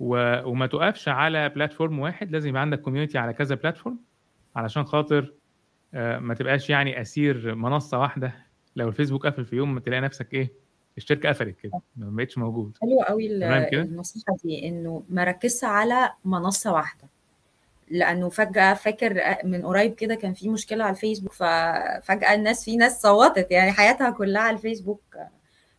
و... 0.00 0.42
وما 0.50 0.66
تقفش 0.66 1.08
على 1.08 1.48
platform 1.48 1.98
واحد 1.98 2.30
لازم 2.30 2.48
يبقى 2.48 2.62
عندك 2.62 2.80
community 2.80 3.18
على 3.18 3.32
كذا 3.32 3.54
platform 3.54 3.98
علشان 4.56 4.84
خاطر 4.84 5.32
آه، 5.94 6.18
ما 6.18 6.34
تبقاش 6.34 6.70
يعني 6.70 7.00
أسير 7.00 7.54
منصة 7.54 7.98
واحدة. 7.98 8.34
لو 8.76 8.88
الفيسبوك 8.88 9.26
قفل 9.26 9.44
في 9.44 9.56
يوم 9.56 9.74
ما 9.74 9.80
تلاقي 9.80 10.00
نفسك 10.00 10.34
إيه؟ 10.34 10.52
الشركة 10.96 11.28
قفلت 11.28 11.56
كده 11.60 11.72
ما 11.96 12.10
بقتش 12.10 12.38
موجود. 12.38 12.78
حلو 12.82 13.00
قوي؟ 13.00 13.26
النصيحة 13.82 14.36
دي 14.44 14.68
إنه 14.68 15.02
ما 15.08 15.24
ركزش 15.24 15.64
على 15.64 16.10
منصة 16.24 16.72
واحدة. 16.72 17.08
لأنه 17.90 18.28
فجأة 18.28 18.74
فاكر 18.74 19.36
من 19.44 19.66
قريب 19.66 19.94
كده 19.94 20.14
كان 20.14 20.32
في 20.32 20.48
مشكلة 20.48 20.84
على 20.84 20.94
الفيسبوك 20.94 21.32
ففجاه 21.32 22.34
الناس 22.34 22.64
في 22.64 22.76
ناس 22.76 23.02
صوتت 23.02 23.50
يعني 23.50 23.72
حياتها 23.72 24.10
كلها 24.10 24.42
على 24.42 24.56
الفيسبوك. 24.56 25.16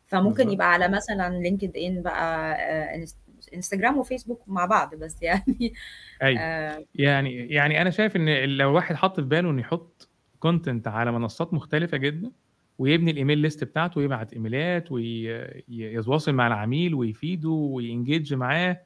فممكن. 0.06 0.50
يبقى 0.50 0.74
على 0.74 0.88
مثلا 0.88 1.40
لينكد 1.40 1.78
ان 1.78 2.02
بقى 2.02 2.54
آه، 2.56 3.06
إنستجرام 3.54 3.98
وفيسبوك 3.98 4.42
مع 4.48 4.66
بعض 4.66 4.96
بس 4.96 5.22
يعني. 5.22 5.74
أيوه. 6.22 6.42
آه، 6.42 6.86
يعني 6.96 7.48
يعني 7.48 7.82
أنا 7.82 7.90
شايف 7.90 8.16
إن 8.16 8.30
لو 8.58 8.76
واحد 8.76 8.96
حط 8.96 9.16
في 9.20 9.26
باله 9.26 9.50
إنه 9.50 9.62
يحط 9.62 10.10
content 10.40 10.88
على 10.88 11.12
منصات 11.12 11.54
مختلفة 11.54 11.98
جدا 11.98 12.32
ويبني 12.80 13.12
ال 13.12 13.16
email 13.16 13.38
list 13.38 13.64
بتاعته 13.64 14.00
ويبعت 14.00 14.34
إيميلات 14.34 14.92
ويتواصل 14.92 16.32
مع 16.32 16.48
العميل 16.48 16.96
ويفيده 16.96 17.50
و 17.50 17.62
engage 17.62 18.34
معاه. 18.34 18.82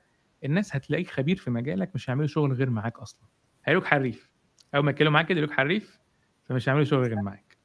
الناس 0.45 0.75
هتلاقيك 0.75 1.09
خبير 1.09 1.35
في 1.35 1.51
مجالك 1.51 1.89
مش 1.95 2.09
هيعملوا 2.09 2.27
شغل 2.27 2.53
غير 2.53 2.69
معاك 2.69 2.99
أصلا. 2.99 3.21
هيقولوك 3.65 3.85
حريف. 3.87 4.29
أول 4.75 4.83
ما 4.85 4.91
يتكلموا 4.91 5.13
معاك 5.13 5.25
كده 5.27 5.39
يقولوك 5.39 5.57
حريف 5.57 5.99
فمش 6.45 6.69
هيعملوا 6.69 6.85
شغل 6.85 7.03
غير 7.07 7.21
معاك. 7.21 7.57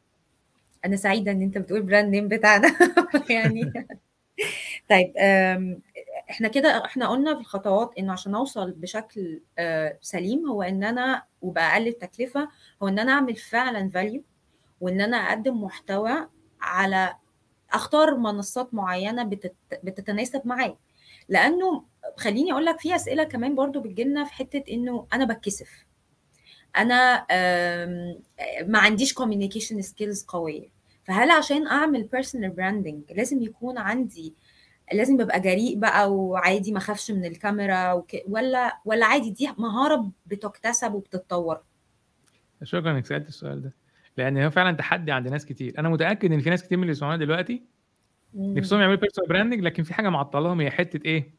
أنا 0.84 0.96
سعيدة 0.96 1.32
إن 1.32 1.42
أنت 1.42 1.58
بتقول 1.58 1.82
brand 1.82 2.10
name 2.10 2.28
بتاعنا. 2.28 2.76
يعني. 3.30 3.72
طيب 4.90 5.12
إحنا 6.30 6.48
كده 6.48 6.84
إحنا 6.84 7.08
قلنا 7.08 7.34
في 7.34 7.40
الخطوات 7.40 7.92
إنه 7.98 8.12
عشان 8.12 8.34
أوصل 8.34 8.72
بشكل 8.72 9.40
آه، 9.58 9.98
سليم 10.00 10.46
هو 10.48 10.62
إن 10.62 10.84
أنا 10.84 11.22
وبأقل 11.42 11.88
التكلفه 11.88 12.48
هو 12.82 12.88
إن 12.88 12.98
أنا 12.98 13.12
أعمل 13.12 13.36
فعلا 13.36 13.90
value 13.90 14.22
وإن 14.80 15.00
أنا 15.00 15.16
أقدم 15.16 15.62
محتوى 15.64 16.28
على 16.60 17.16
أختار 17.72 18.16
منصات 18.16 18.74
معينة 18.74 19.22
بتت... 19.24 19.54
بتتناسب 19.84 20.42
معايا. 20.44 20.76
لأنه 21.28 21.84
خليني 22.16 22.52
أقول 22.52 22.64
لك 22.64 22.80
في 22.80 22.96
أسئلة 22.96 23.24
كمان 23.24 23.54
برضو 23.54 23.80
بتجيلنا 23.80 24.24
في 24.24 24.32
حتة 24.32 24.64
إنه 24.72 25.06
أنا 25.12 25.24
بتكسف. 25.24 25.86
أنا 26.76 27.26
ما 28.66 28.78
عنديش 28.78 29.14
communication 29.14 29.82
skills 29.82 30.24
قوية. 30.24 30.68
فهل 31.04 31.30
عشان 31.30 31.66
أعمل 31.66 32.02
personal 32.04 32.50
branding 32.50 33.12
لازم 33.12 33.42
يكون 33.42 33.78
عندي 33.78 34.34
لازم 34.92 35.20
أبقى 35.20 35.40
جريء 35.40 35.78
بقى 35.78 36.12
وعادي 36.14 36.72
ما 36.72 36.78
أخافش 36.78 37.10
من 37.10 37.24
الكاميرا 37.24 37.92
وك... 37.92 38.16
ولا 38.28 38.78
ولا 38.84 39.06
عادي 39.06 39.30
دي 39.30 39.52
مهارة 39.58 40.10
بتكتسب 40.26 40.94
وبتتطور؟ 40.94 41.62
شكرا 42.62 42.90
إنك 42.90 43.06
سألت 43.06 43.28
السؤال 43.28 43.62
ده. 43.62 43.72
لأن 44.16 44.38
هو 44.38 44.50
فعلا 44.50 44.76
تحدي 44.76 45.12
عند 45.12 45.28
ناس 45.28 45.46
كتير. 45.46 45.78
أنا 45.78 45.88
متأكد 45.88 46.32
إن 46.32 46.40
في 46.40 46.50
ناس 46.50 46.62
كتير 46.62 46.78
من 46.78 46.84
اللي 46.84 46.92
بيسمعونا 46.92 47.16
دلوقتي 47.16 47.62
نفسهم 48.34 48.80
يعملوا 48.80 48.98
personal 48.98 49.28
branding 49.28 49.60
لكن 49.60 49.82
في 49.82 49.94
حاجة 49.94 50.08
معطلاهم 50.08 50.60
هي 50.60 50.70
حتة 50.70 51.06
إيه؟ 51.06 51.34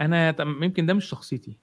أنا 0.00 0.34
يمكن 0.40 0.86
ده 0.86 0.94
مش 0.94 1.04
شخصيتي. 1.04 1.58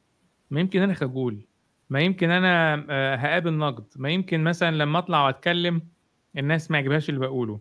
ما 0.51 0.59
يمكن 0.59 0.81
أنا 0.81 0.93
خجول. 0.93 1.45
ما 1.89 1.99
يمكن 2.01 2.29
أنا 2.29 2.75
هقابل 3.15 3.53
نقد. 3.53 3.85
ما 3.95 4.09
يمكن 4.09 4.43
مثلا 4.43 4.75
لما 4.75 4.99
أطلع 4.99 5.25
وأتكلم 5.25 5.81
الناس 6.37 6.71
ما 6.71 6.77
يعجبهاش 6.77 7.09
اللي 7.09 7.19
بقوله. 7.19 7.59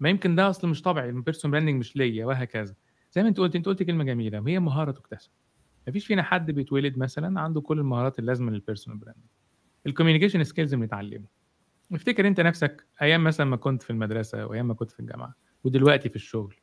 ما 0.00 0.08
يمكن 0.08 0.34
ده 0.34 0.50
أصلا 0.50 0.70
مش 0.70 0.82
طبعي 0.82 1.08
ال 1.10 1.15
personal 1.15 1.52
branding 1.52 1.80
مش 1.80 1.96
ليا 1.96 2.26
وهكذا. 2.26 2.74
زي 3.12 3.22
ما 3.22 3.28
أنت 3.28 3.40
قلت 3.40 3.56
أنت 3.56 3.66
قلت 3.66 3.82
كلمة 3.82 4.04
جميلة. 4.04 4.40
وهي 4.40 4.58
مهارة 4.58 4.90
تكتسب. 4.90 5.30
مفيش 5.88 6.06
فينا 6.06 6.22
حد 6.22 6.50
بيتولد 6.50 6.98
مثلا 6.98 7.40
عنده 7.40 7.60
كل 7.60 7.78
المهارات 7.78 8.18
اللازمة 8.18 8.50
لل 8.50 8.60
personal 8.60 8.98
branding 8.98 9.24
ال 9.86 9.90
communication 9.90 10.44
skills 10.44 10.74
بنتعلمه. 10.74 11.36
افتكر 11.92 12.26
انت 12.26 12.40
نفسك 12.40 12.86
أيام 13.02 13.24
مثلا 13.24 13.46
ما 13.46 13.56
كنت 13.56 13.82
في 13.82 13.90
المدرسة 13.90 14.46
وأيام 14.46 14.68
ما 14.68 14.74
كنت 14.74 14.90
في 14.90 15.00
الجامعة 15.00 15.34
ودلوقتي 15.64 16.08
في 16.08 16.16
الشغل. 16.16 16.54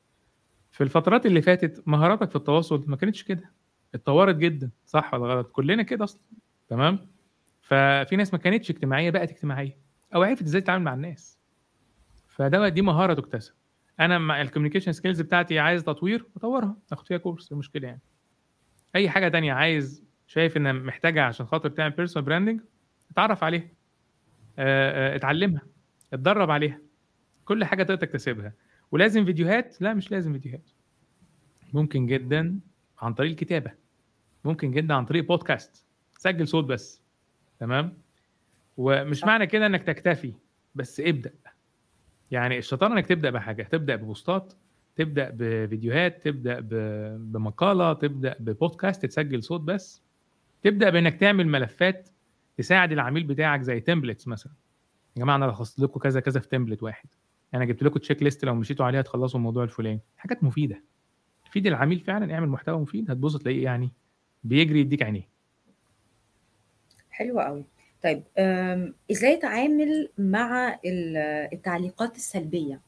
في 0.71 0.83
الفترات 0.83 1.25
اللي 1.25 1.41
فاتت 1.41 1.83
مهاراتك 1.87 2.29
في 2.29 2.35
التواصل 2.35 2.83
ما 2.87 2.95
كانتش 2.95 3.23
كده. 3.23 3.51
اتطورت 3.95 4.35
جدا 4.35 4.69
صح 4.85 5.13
ولا 5.13 5.33
غلط؟ 5.33 5.51
كلنا 5.51 5.83
كده 5.83 6.03
أصلا 6.03 6.21
تمام؟ 6.69 6.99
ففي 7.61 8.15
ناس 8.15 8.33
ما 8.33 8.39
كانتش 8.39 8.69
اجتماعية 8.69 9.09
بقت 9.09 9.29
اجتماعية 9.29 9.77
أو 10.15 10.23
عرفت 10.23 10.41
إزاي 10.41 10.61
تتعامل 10.61 10.83
مع 10.83 10.93
الناس. 10.93 11.39
فده 12.27 12.69
دي 12.69 12.81
مهارة 12.81 13.13
تكتسب. 13.13 13.53
أنا 13.99 14.17
مع 14.17 14.41
ال 14.41 14.45
communication 14.45 14.91
skills 14.91 15.21
بتاعتي 15.21 15.59
عايز 15.59 15.83
تطوير 15.83 16.25
أطورها 16.37 16.77
أخد 16.91 17.07
فيها 17.07 17.17
كورس 17.17 17.51
مش 17.51 17.63
مشكلة 17.63 17.87
يعني. 17.87 18.01
أي 18.95 19.09
حاجة 19.09 19.27
تانية 19.27 19.53
عايز 19.53 20.03
شايف 20.27 20.57
إنها 20.57 20.71
محتاجها 20.71 21.23
عشان 21.23 21.45
خاطر 21.45 21.69
تعمل 21.69 21.91
personal 21.91 22.25
branding 22.25 22.61
أتعرف 23.11 23.43
عليها. 23.43 23.67
اتعلمها 24.57 25.61
اتدرب 26.13 26.51
عليها. 26.51 26.79
كل 27.45 27.65
حاجة 27.65 27.83
تقدر 27.83 27.95
تكتسبها. 27.95 28.53
ولازم 28.91 29.25
فيديوهات؟ 29.25 29.81
لا 29.81 29.93
مش 29.93 30.11
لازم 30.11 30.33
فيديوهات. 30.33 30.69
ممكن 31.73 32.05
جدا 32.05 32.59
عن 33.01 33.13
طريق 33.13 33.29
الكتابة. 33.31 33.71
ممكن 34.45 34.71
جدا 34.71 34.93
عن 34.93 35.05
طريق 35.05 35.27
بودكاست. 35.27 35.85
سجل 36.17 36.47
صوت 36.47 36.65
بس. 36.65 37.01
تمام؟ 37.59 37.97
ومش 38.77 39.23
معنى 39.23 39.47
كده 39.47 39.65
إنك 39.65 39.83
تكتفي 39.83 40.33
بس 40.75 40.99
ابدأ. 40.99 41.33
يعني 42.31 42.57
الشطاره 42.57 42.93
إنك 42.93 43.07
تبدأ 43.07 43.29
بحاجة. 43.29 43.63
تبدأ 43.63 43.95
ببوستات 43.95 44.53
تبدأ 44.95 45.31
بفيديوهات 45.33 46.23
تبدأ 46.23 46.59
بمقالة 47.17 47.93
تبدأ 47.93 48.35
ببودكاست 48.39 49.05
تسجل 49.05 49.43
صوت 49.43 49.61
بس. 49.61 50.01
تبدأ 50.63 50.89
بإنك 50.89 51.15
تعمل 51.15 51.47
ملفات 51.47 52.09
تساعد 52.57 52.91
العميل 52.91 53.23
بتاعك 53.23 53.61
زي 53.61 53.79
تمبلتس 53.79 54.27
مثلا. 54.27 54.53
يا 55.15 55.21
جماعة 55.21 55.35
أنا 55.35 55.45
لخصت 55.45 55.79
لكم 55.79 55.99
كذا 55.99 56.19
كذا 56.19 56.39
في 56.39 56.47
تمبلت 56.47 56.83
واحد. 56.83 57.09
أنا 57.53 57.65
جبت 57.65 57.83
لكم 57.83 57.99
checklist 57.99 58.45
لو 58.45 58.55
مشيتوا 58.55 58.85
عليها 58.85 59.01
تخلصوا 59.01 59.39
الموضوع 59.39 59.63
الفلاني. 59.63 59.99
حاجات 60.17 60.43
مفيدة. 60.43 60.83
تفيد 61.45 61.67
العميل 61.67 61.99
فعلا 61.99 62.33
اعمل 62.33 62.47
محتوى 62.47 62.79
مفيد 62.79 63.11
هتبص 63.11 63.37
تلاقيه 63.37 63.63
يعني 63.63 63.91
بيجري 64.43 64.79
يديك 64.79 65.03
عينيه. 65.03 65.29
حلو 67.09 67.39
قوي. 67.39 67.65
طيب 68.03 68.23
إزاي 69.11 69.33
أتعامل 69.33 70.09
مع 70.17 70.79
التعليقات 71.53 72.15
السلبية؟ 72.15 72.81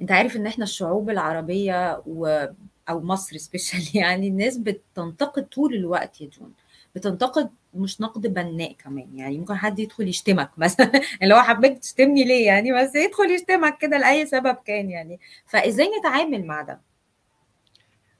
أنت 0.00 0.12
عارف 0.12 0.36
إن 0.36 0.46
إحنا 0.46 0.64
الشعوب 0.64 1.10
العربية 1.10 2.02
و... 2.06 2.46
أو 2.88 3.00
مصر 3.00 3.36
special 3.46 3.96
يعني 3.96 4.28
الناس 4.28 4.58
بتنتقد 4.58 5.48
طول 5.48 5.74
الوقت 5.74 6.20
يا 6.20 6.26
جون. 6.26 6.52
بتنتقد 6.94 7.50
مش 7.74 8.00
نقد 8.00 8.26
بناء 8.26 8.72
كمان 8.72 9.18
يعني 9.18 9.38
ممكن 9.38 9.54
حد 9.54 9.78
يدخل 9.78 10.08
يشتمك 10.08 10.50
مثلا. 10.58 10.92
اللي 11.22 11.34
هو 11.34 11.42
حبيت 11.42 11.78
تشتمني 11.78 12.24
ليه 12.24 12.46
يعني؟ 12.46 12.72
بس 12.72 12.94
يدخل 12.94 13.30
يشتمك 13.30 13.78
كده 13.78 13.98
لأي 13.98 14.26
سبب 14.26 14.56
كان 14.64 14.90
يعني. 14.90 15.20
فإزاي 15.46 15.88
نتعامل 16.00 16.46
مع 16.46 16.62
ده؟ 16.62 16.80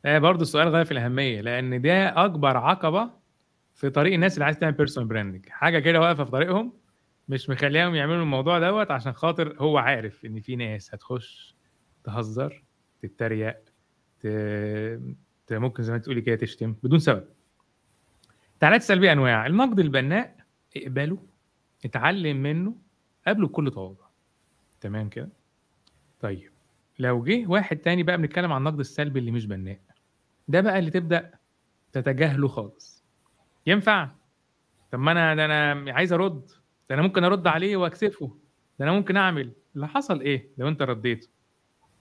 آه 0.05 0.19
برضه 0.19 0.43
السؤال 0.43 0.69
غايه 0.69 0.85
في 0.85 0.93
الأهمية 0.93 1.41
لأن 1.41 1.81
ده 1.83 2.25
أكبر 2.25 2.57
عقبة 2.57 3.11
في 3.75 3.91
طريق 3.91 4.15
الناس 4.15 4.35
اللي 4.35 4.45
عايز 4.45 4.59
تعمل 4.59 4.73
personal 4.73 5.09
branding 5.09 5.49
حاجة 5.49 5.79
كده 5.79 6.01
واقفة 6.01 6.25
في 6.25 6.31
طريقهم 6.31 6.73
مش 7.29 7.51
مخليهم 7.51 7.95
يعملوا 7.95 8.23
الموضوع 8.23 8.59
دوت 8.59 8.91
عشان 8.91 9.13
خاطر 9.13 9.57
هو 9.59 9.79
عارف 9.79 10.25
إن 10.25 10.41
في 10.41 10.57
ناس 10.57 10.95
هتخش 10.95 11.57
تهزر 12.05 12.65
تتريق 13.03 13.57
ت... 14.21 14.27
ممكن 15.51 15.83
زي 15.83 15.93
ما 15.93 15.99
تقولي 15.99 16.21
كده 16.21 16.37
تشتم 16.37 16.75
بدون 16.83 16.99
سبب. 16.99 17.25
التعليقات 18.59 18.81
السلبيه 18.81 19.13
أنواع. 19.13 19.47
النقد 19.47 19.81
البناء 19.81 20.37
اقبله 20.77 21.19
اتعلم 21.85 22.37
منه 22.37 22.75
قبله 23.27 23.47
بكل 23.49 23.71
تواضع 23.71 24.05
تمام 24.81 25.09
كده؟ 25.09 25.29
طيب 26.21 26.51
لو 26.99 27.23
جه 27.25 27.47
واحد 27.47 27.77
تاني 27.77 28.03
بقى 28.03 28.17
بنتكلم 28.19 28.53
عن 28.53 28.59
النقد 28.59 28.79
السلبي 28.81 29.19
اللي 29.19 29.31
مش 29.31 29.47
بناء. 29.47 29.79
ده 30.49 30.61
بقى 30.61 30.79
اللي 30.79 30.91
تبدأ 30.91 31.31
تتجاهله 31.93 32.49
خالص. 32.49 33.05
ينفع؟ 33.67 34.09
طب 34.93 34.99
ما 34.99 35.13
أنا 35.13 35.35
ده 35.35 35.45
أنا 35.45 35.93
عايز 35.93 36.13
أرد. 36.13 36.47
ده 36.89 36.95
أنا 36.95 37.03
ممكن 37.03 37.25
أرد 37.25 37.47
عليه 37.47 37.77
وأكسفه. 37.77 38.39
ده 38.79 38.85
أنا 38.85 38.93
ممكن 38.93 39.17
أعمل. 39.17 39.53
اللي 39.75 39.89
حصل 39.89 40.21
إيه؟ 40.21 40.49
لو 40.59 40.69
أنت 40.69 40.83
رديت. 40.83 41.31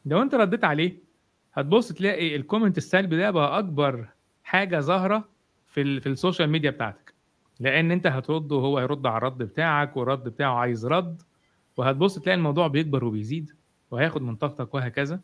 لو 0.06 0.22
أنت 0.22 0.36
رديت 0.36 0.64
عليه 0.64 1.00
هتبص 1.54 1.92
تلاقي 1.94 2.36
ال 2.36 2.41
comment 2.41 2.78
السلبي 2.78 3.18
ده 3.18 3.32
بقى 3.32 3.60
أكبر 3.60 4.10
حاجة 4.44 4.80
ظاهرة 4.80 5.30
في 5.78 5.82
ال 5.82 6.02
في 6.02 6.10
ال 6.10 6.15
social 6.15 6.50
media 6.50 6.72
بتاعتك. 6.72 7.14
لأن 7.60 7.92
أنت 7.92 8.08
هترد 8.08 8.52
وهو 8.52 8.78
هيرد 8.78 9.08
على 9.08 9.18
الرد 9.18 9.38
بتاعك 9.38 9.98
والرد 9.98 10.24
بتاعه 10.24 10.54
عايز 10.54 10.86
رد 10.86 11.22
وهتبص 11.78 12.20
تلاقي 12.20 12.36
الموضوع 12.38 12.68
بيكبر 12.68 13.06
وبيزيد 13.06 13.52
وهياخد 13.92 14.22
من 14.22 14.36
طاقتك 14.36 14.74
وهكذا. 14.74 15.20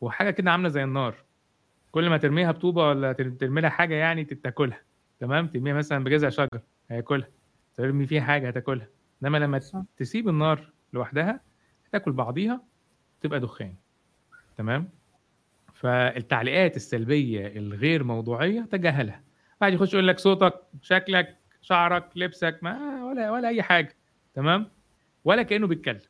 وحاجة 0.00 0.30
كده 0.30 0.50
عاملة 0.50 0.68
زي 0.68 0.84
النار. 0.84 1.14
كل 1.92 2.08
ما 2.10 2.16
ترميها 2.16 2.52
بطوبة 2.52 2.88
ولا 2.88 3.12
ترمي 3.12 3.60
لها 3.60 3.70
حاجة 3.70 3.94
يعني 3.94 4.24
تاكلها. 4.24 4.80
تمام؟ 5.20 5.46
ترميها 5.46 5.74
مثلا 5.74 6.04
بجذع 6.04 6.28
شجر 6.28 6.60
هياكلها. 6.90 7.28
ترمي 7.76 8.06
فيها 8.06 8.22
حاجة 8.22 8.48
هتاكلها. 8.48 8.88
إنما 9.22 9.38
لما 9.38 9.60
تسيب 9.96 10.28
النار 10.28 10.72
لوحدها 10.92 11.40
تاكل 11.92 12.12
بعضيها 12.12 12.60
تبقى 13.20 13.40
دخان. 13.40 13.74
تمام؟ 14.56 14.88
فالتعليقات 15.74 16.76
السلبية 16.76 17.46
الغير 17.46 18.04
موضوعية 18.04 18.68
تجاهلها. 18.72 19.23
واحد 19.64 19.74
يخش 19.74 19.92
يقول 19.92 20.08
لك 20.08 20.18
صوتك 20.18 20.54
شكلك 20.82 21.36
شعرك 21.62 22.10
لبسك 22.16 22.58
ما 22.62 23.04
ولا 23.04 23.30
ولا 23.30 23.48
أي 23.48 23.62
حاجة 23.62 23.96
تمام؟ 24.34 24.70
ولا 25.24 25.42
كأنه 25.42 25.66
بيتكلم. 25.66 26.00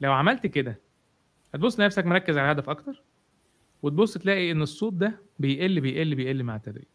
لو 0.00 0.12
عملت 0.12 0.46
كده 0.46 0.80
هتبص 1.54 1.80
لنفسك 1.80 2.06
مركز 2.06 2.38
على 2.38 2.44
الهدف 2.52 2.70
أكتر 2.70 3.02
وتبص 3.82 4.18
تلاقي 4.18 4.52
إن 4.52 4.62
الصوت 4.62 4.92
ده 4.92 5.22
بيقل 5.38 5.80
بيقل 5.80 6.14
بيقل 6.14 6.42
مع 6.42 6.56
التدريج. 6.56 6.88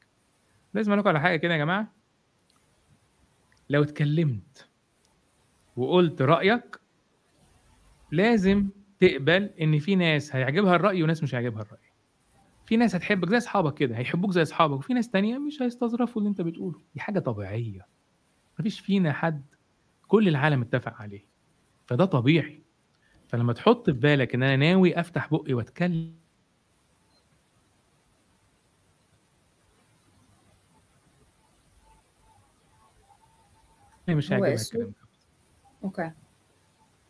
لازم 0.74 0.94
لكم 0.94 1.10
على 1.10 1.20
حاجة 1.20 1.36
كده 1.38 1.54
يا 1.54 1.58
جماعة؟ 1.58 1.94
لو 3.70 3.84
اتكلمت 3.84 4.68
وقلت 5.76 6.22
رأيك 6.22 6.80
لازم 8.12 8.70
تقبل 9.00 9.50
إن 9.62 9.80
في 9.80 9.96
ناس 9.96 10.36
هيعجبها 10.36 10.76
الرأي 10.76 11.04
وناس 11.04 11.24
مش 11.24 11.36
هيعجبها 11.36 11.62
الرأي. 11.62 11.87
في 12.68 12.78
ناس 12.78 12.96
هتحبك 12.96 13.30
زي 13.30 13.38
أصحابك 13.38 13.74
كده 13.74 13.98
هيحبوك 13.98 14.32
زي 14.32 14.42
أصحابك 14.42 14.78
وفي 14.78 14.94
ناس 14.94 15.10
تانية 15.10 15.38
مش 15.38 15.62
هيستظرفوا 15.62 16.22
اللي 16.22 16.30
أنت 16.30 16.42
بتقوله. 16.42 16.82
دي 16.94 17.00
حاجة 17.00 17.20
طبيعية. 17.20 17.88
مفيش 18.60 18.80
فينا 18.80 19.14
حد 19.14 19.46
كل 20.08 20.28
العالم 20.28 20.62
اتفق 20.62 20.94
عليه. 21.02 21.26
فده 21.88 22.06
طبيعي. 22.06 22.62
فلما 23.28 23.54
تحط 23.54 23.86
في 23.90 23.98
بالك 23.98 24.36
إن 24.36 24.44
أنا 24.44 24.56
ناوي 24.56 25.00
أفتح 25.00 25.30
بقي 25.32 25.54
وأتكلم 25.54 26.14
مش 34.10 34.32
هيعجبها 34.32 34.54
الكلام 34.54 34.88
ده. 34.88 34.94
أوكي. 35.84 36.12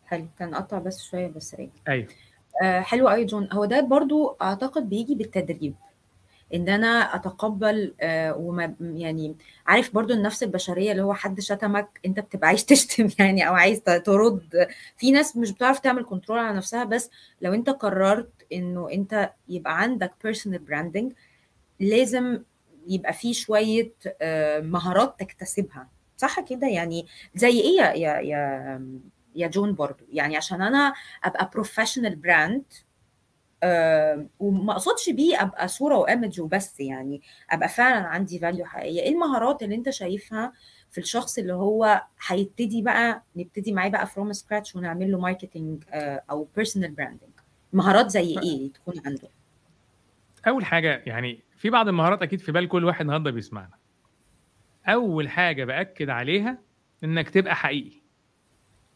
حلو. 0.04 0.28
كان 0.38 0.54
قطع 0.54 0.78
بس 0.78 1.02
شوية 1.02 1.26
بس 1.26 1.54
راجع. 1.54 1.70
أيوه. 1.88 2.08
آه 2.62 2.80
حلو 2.80 3.08
قوي 3.08 3.24
جون. 3.24 3.48
هو 3.52 3.64
ده 3.64 3.80
برضو 3.80 4.36
أعتقد 4.42 4.88
بيجي 4.88 5.14
بالتدريب. 5.14 5.74
إن 6.54 6.68
أنا 6.68 7.14
أتقبل 7.14 7.94
آه 8.00 8.36
وما 8.36 8.74
يعني 8.80 9.36
عارف 9.66 9.94
برضو 9.94 10.12
النفس 10.14 10.42
البشرية 10.42 10.92
اللي 10.92 11.02
هو 11.02 11.14
حد 11.14 11.40
شتمك 11.40 12.00
أنت 12.06 12.20
بتبقى 12.20 12.48
عايز 12.48 12.64
تشتم 12.72 13.08
يعني 13.18 13.48
أو 13.48 13.54
عايز 13.54 13.80
ترد. 13.82 14.68
في 14.96 15.10
ناس 15.10 15.36
مش 15.36 15.52
بتعرف 15.52 15.78
تعمل 15.78 16.04
control 16.04 16.38
على 16.38 16.56
نفسها 16.56 16.84
بس 16.84 17.10
لو 17.42 17.54
أنت 17.54 17.70
قررت 17.70 18.30
إنه 18.52 18.90
أنت 18.92 19.30
يبقى 19.48 19.80
عندك 19.80 20.12
personal 20.24 20.58
branding 20.58 21.12
لازم 21.80 22.42
يبقى 22.88 23.12
فيه 23.12 23.32
شوية 23.32 23.92
آه، 24.22 24.60
مهارات 24.60 25.20
تكتسبها. 25.20 25.88
صح 26.16 26.40
كده؟ 26.40 26.66
يعني 26.66 27.06
زي 27.34 27.60
إيه 27.60 27.76
يا 27.80 28.20
يا 28.20 28.82
يا, 29.38 29.46
جون 29.48 29.74
برضو. 29.74 30.04
يعني 30.12 30.36
عشان 30.36 30.62
أنا 30.62 30.94
أبقى 31.24 31.50
professional 31.54 32.16
brand 32.16 32.64
وما 34.40 34.72
أقصدش 34.72 35.10
بيه 35.10 35.42
أبقى 35.42 35.68
صورة 35.68 35.96
و 35.96 36.03
image 36.03 36.40
وبس 36.40 36.80
يعني 36.80 37.22
أبقى 37.50 37.68
فعلا 37.68 38.06
عندي 38.06 38.38
value 38.38 38.64
حقيقية. 38.64 39.00
إيه 39.02 39.12
المهارات 39.12 39.62
اللي 39.62 39.74
أنت 39.74 39.90
شايفها 39.90 40.52
في 40.90 40.98
الشخص 40.98 41.38
اللي 41.38 41.52
هو 41.52 42.02
هيبتدي 42.26 42.82
بقى 42.82 43.22
نبتدي 43.36 43.72
معاه 43.72 43.88
بقى 43.88 44.06
from 44.06 44.32
scratch 44.32 44.76
ونعمل 44.76 45.12
له 45.12 45.18
marketing 45.18 45.84
أو 46.30 46.48
personal 46.56 46.90
branding 46.90 47.30
مهارات 47.72 48.10
زي 48.10 48.38
إيه 48.38 48.72
تكون 48.72 48.94
عنده؟ 49.06 49.28
أول 50.48 50.64
حاجة 50.64 51.02
يعني 51.06 51.40
في 51.56 51.70
بعض 51.70 51.88
المهارات 51.88 52.22
أكيد 52.22 52.40
في 52.40 52.52
بال 52.52 52.68
كل 52.68 52.84
واحد 52.84 53.00
النهارده 53.00 53.30
بيسمعنا. 53.30 53.78
أول 54.88 55.28
حاجة 55.28 55.64
بأكد 55.64 56.08
عليها 56.08 56.58
إنك 57.04 57.30
تبقى 57.30 57.56
حقيقي. 57.56 57.97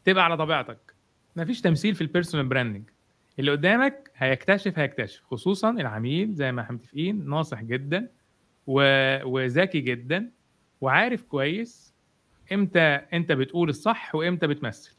تبقى 0.04 0.24
على 0.24 0.36
طبيعتك. 0.36 0.94
مفيش 1.36 1.60
تمثيل 1.60 1.94
في 1.94 2.00
ال 2.00 2.05
personal 2.05 2.46
branding 2.46 2.90
اللي 3.38 3.50
قدامك 3.50 4.10
هيكتشف 4.16 4.78
هيكتشف. 4.78 5.22
خصوصا 5.24 5.70
العميل 5.70 6.34
زي 6.34 6.52
ما 6.52 6.62
إحنا 6.62 6.74
متفقين 6.76 7.28
ناصح 7.28 7.62
جدا 7.62 8.08
و... 8.66 8.82
وذكي 9.24 9.80
جدا 9.80 10.30
وعارف 10.80 11.22
كويس 11.22 11.94
إمتى 12.52 12.80
انت 13.12 13.32
بتقول 13.32 13.68
الصح 13.68 14.14
وامتى 14.14 14.46
بتمثل. 14.46 14.96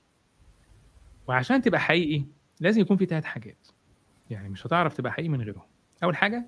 وعشان 1.27 1.61
تبقى 1.61 1.79
حقيقي 1.79 2.25
لازم 2.59 2.81
يكون 2.81 2.97
في 2.97 3.05
ثلاث 3.05 3.23
حاجات. 3.25 3.67
يعني 4.29 4.49
مش 4.49 4.67
هتعرف 4.67 4.93
تبقى 4.93 5.11
حقيقي 5.11 5.29
من 5.29 5.41
غيرهم. 5.41 5.65
أول 6.03 6.15
حاجة 6.15 6.47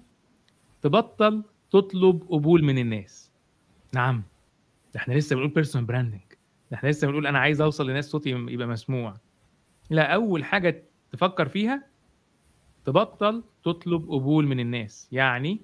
تبطل 0.82 1.44
تطلب 1.72 2.24
قبول 2.30 2.64
من 2.64 2.78
الناس. 2.78 3.32
نعم 3.94 4.24
ده 4.94 5.00
إحنا 5.00 5.14
لسه 5.14 5.36
بنقول 5.36 5.52
personal 5.52 5.88
branding 5.88 6.22
إحنا 6.76 6.90
لسه 6.90 7.08
بنقول 7.08 7.28
أنا 7.28 7.40
عايز 7.40 7.62
أوصل 7.62 7.90
لناس 7.90 8.10
صوتي 8.10 8.30
يبقى 8.30 8.68
مسموع. 8.68 9.18
لا 9.90 10.14
أول 10.14 10.44
حاجة 10.44 10.84
تفكر 11.12 11.48
فيها 11.48 11.84
تبطل 12.86 13.44
تطلب 13.64 14.10
قبول 14.10 14.48
من 14.48 14.60
الناس. 14.60 15.10
يعني 15.12 15.62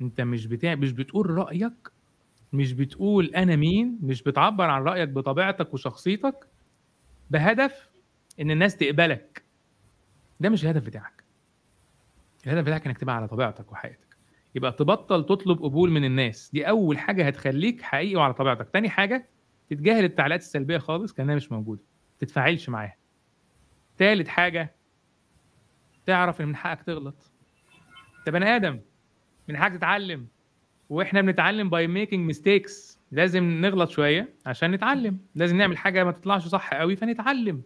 أنت 0.00 0.20
مش 0.20 0.46
بتاع 0.46 0.74
مش 0.74 0.92
بتقول 0.92 1.30
رأيك 1.30 1.90
مش 2.52 2.72
بتقول 2.72 3.26
أنا 3.26 3.56
مين 3.56 3.98
مش 4.02 4.22
بتعبر 4.22 4.64
عن 4.64 4.82
رأيك 4.82 5.08
بطبيعتك 5.08 5.74
وشخصيتك 5.74 6.46
بهدف 7.30 7.88
إن 8.40 8.50
الناس 8.50 8.76
تقبلك. 8.76 9.42
ده 10.40 10.48
مش 10.48 10.64
الهدف 10.64 10.82
بتاعك. 10.86 11.24
الهدف 12.46 12.64
بتاعك 12.64 12.86
إنك 12.86 12.98
تبقى 12.98 13.16
على 13.16 13.28
طبيعتك 13.28 13.72
وحياتك. 13.72 14.16
يبقى 14.54 14.72
تبطل 14.72 15.26
تطلب 15.26 15.62
قبول 15.62 15.90
من 15.90 16.04
الناس. 16.04 16.50
دي 16.52 16.68
أول 16.68 16.98
حاجة 16.98 17.26
هتخليك 17.26 17.82
حقيقي 17.82 18.16
وعلى 18.16 18.34
طبيعتك. 18.34 18.70
تاني 18.70 18.88
حاجة 18.88 19.26
تتجاهل 19.70 20.04
التعليقات 20.04 20.40
السلبية 20.40 20.78
خالص 20.78 21.12
كأنها 21.12 21.34
مش 21.34 21.52
موجودة. 21.52 21.82
تتفاعلش 22.18 22.68
معاها. 22.68 22.96
تالت 23.98 24.28
حاجة 24.28 24.74
تعرف 26.06 26.40
إن 26.40 26.46
من 26.48 26.56
حقك 26.56 26.82
تغلط. 26.82 27.30
أنت 28.18 28.28
بني 28.30 28.56
آدم 28.56 28.80
من 29.48 29.56
حقك 29.56 29.72
تتعلم. 29.72 30.26
وإحنا 30.90 31.20
بنتعلم 31.20 31.70
by 31.70 31.86
making 31.86 32.26
mistakes 32.26 32.98
لازم 33.12 33.44
نغلط 33.44 33.90
شوية 33.90 34.28
عشان 34.46 34.70
نتعلم. 34.70 35.18
لازم 35.34 35.56
نعمل 35.56 35.78
حاجة 35.78 36.04
ما 36.04 36.12
تطلعش 36.12 36.46
صح 36.48 36.74
قوي 36.74 36.96
فنتعلم. 36.96 37.62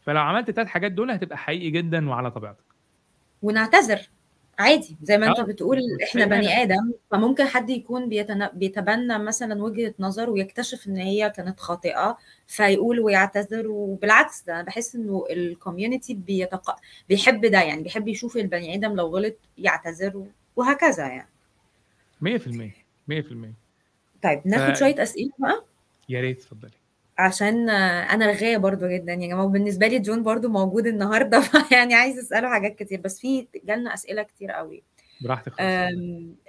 فلو 0.00 0.20
عملت 0.20 0.48
الثلاث 0.48 0.68
حاجات 0.68 0.92
دول 0.92 1.10
هتبقى 1.10 1.38
حقيقي 1.38 1.70
جدا 1.70 2.08
وعلى 2.08 2.30
طبيعتك. 2.30 2.64
ونعتذر. 3.42 4.00
عادي 4.60 4.96
زي 5.02 5.18
ما 5.18 5.26
انت 5.26 5.38
آه، 5.38 5.42
بتقول 5.42 5.78
إحنا. 6.02 6.24
بني 6.26 6.62
آدم 6.62 6.92
فممكن 7.10 7.44
حد 7.44 7.70
يكون 7.70 8.08
بيتن... 8.08 8.46
بيتبنى 8.48 9.18
مثلا 9.18 9.62
وجهة 9.62 9.94
نظر 9.98 10.30
ويكتشف 10.30 10.86
إن 10.88 10.96
هي 10.96 11.30
كانت 11.30 11.60
خاطئة 11.60 12.18
فيقول 12.46 13.00
ويعتذر 13.00 13.68
وبالعكس 13.68 14.42
ده 14.42 14.54
أنا 14.54 14.62
بحس 14.62 14.94
إنه 14.94 15.24
ال 15.30 15.38
community 15.38 16.14
بيتق... 16.14 16.76
بيحب 17.08 17.46
ده 17.46 17.60
يعني 17.62 17.82
بيحب 17.82 18.08
يشوف 18.08 18.36
البني 18.36 18.74
آدم 18.74 18.94
لو 18.96 19.06
غلط 19.06 19.34
يعتذر 19.58 20.24
وهكذا 20.56 21.06
يعني. 21.06 21.28
100% 22.24 22.28
100% 23.10 23.52
طيب 24.22 24.40
ناخد 24.44 24.74
ف- 24.74 24.78
شوية 24.78 25.02
أسئلة 25.02 25.30
بقى؟ 25.38 25.64
يا 26.08 26.20
ريت 26.20 26.38
اتفضلي. 26.38 26.70
عشان 27.20 27.70
أنا 27.70 28.26
رغايه 28.26 28.56
برضو 28.56 28.88
جدا. 28.88 29.12
يا 29.12 29.28
جماعة 29.28 29.44
وبالنسبه 29.44 29.86
لي 29.86 29.98
جون 29.98 30.22
برضو 30.22 30.48
موجود 30.48 30.86
النهارده 30.86 31.40
فيعني 31.68 31.94
عايز 31.94 32.18
أسأله 32.18 32.48
حاجات 32.48 32.76
كتير. 32.76 33.00
بس 33.00 33.20
في 33.20 33.46
جالنا 33.64 33.94
أسئلة 33.94 34.22
كتير 34.22 34.50
قوي. 34.50 34.82
براحتك 35.20 35.52
خالص. 35.52 35.60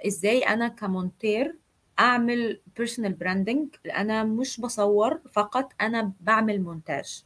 إزاي 0.06 0.38
أنا 0.40 0.68
ك 0.68 0.79
monteur 0.79 1.56
أعمل 1.98 2.60
personal 2.76 3.12
branding 3.12 3.68
أنا 3.96 4.24
مش 4.24 4.60
بصور 4.60 5.20
فقط 5.32 5.72
أنا 5.80 6.12
بعمل 6.20 6.62
مونتاج. 6.62 7.24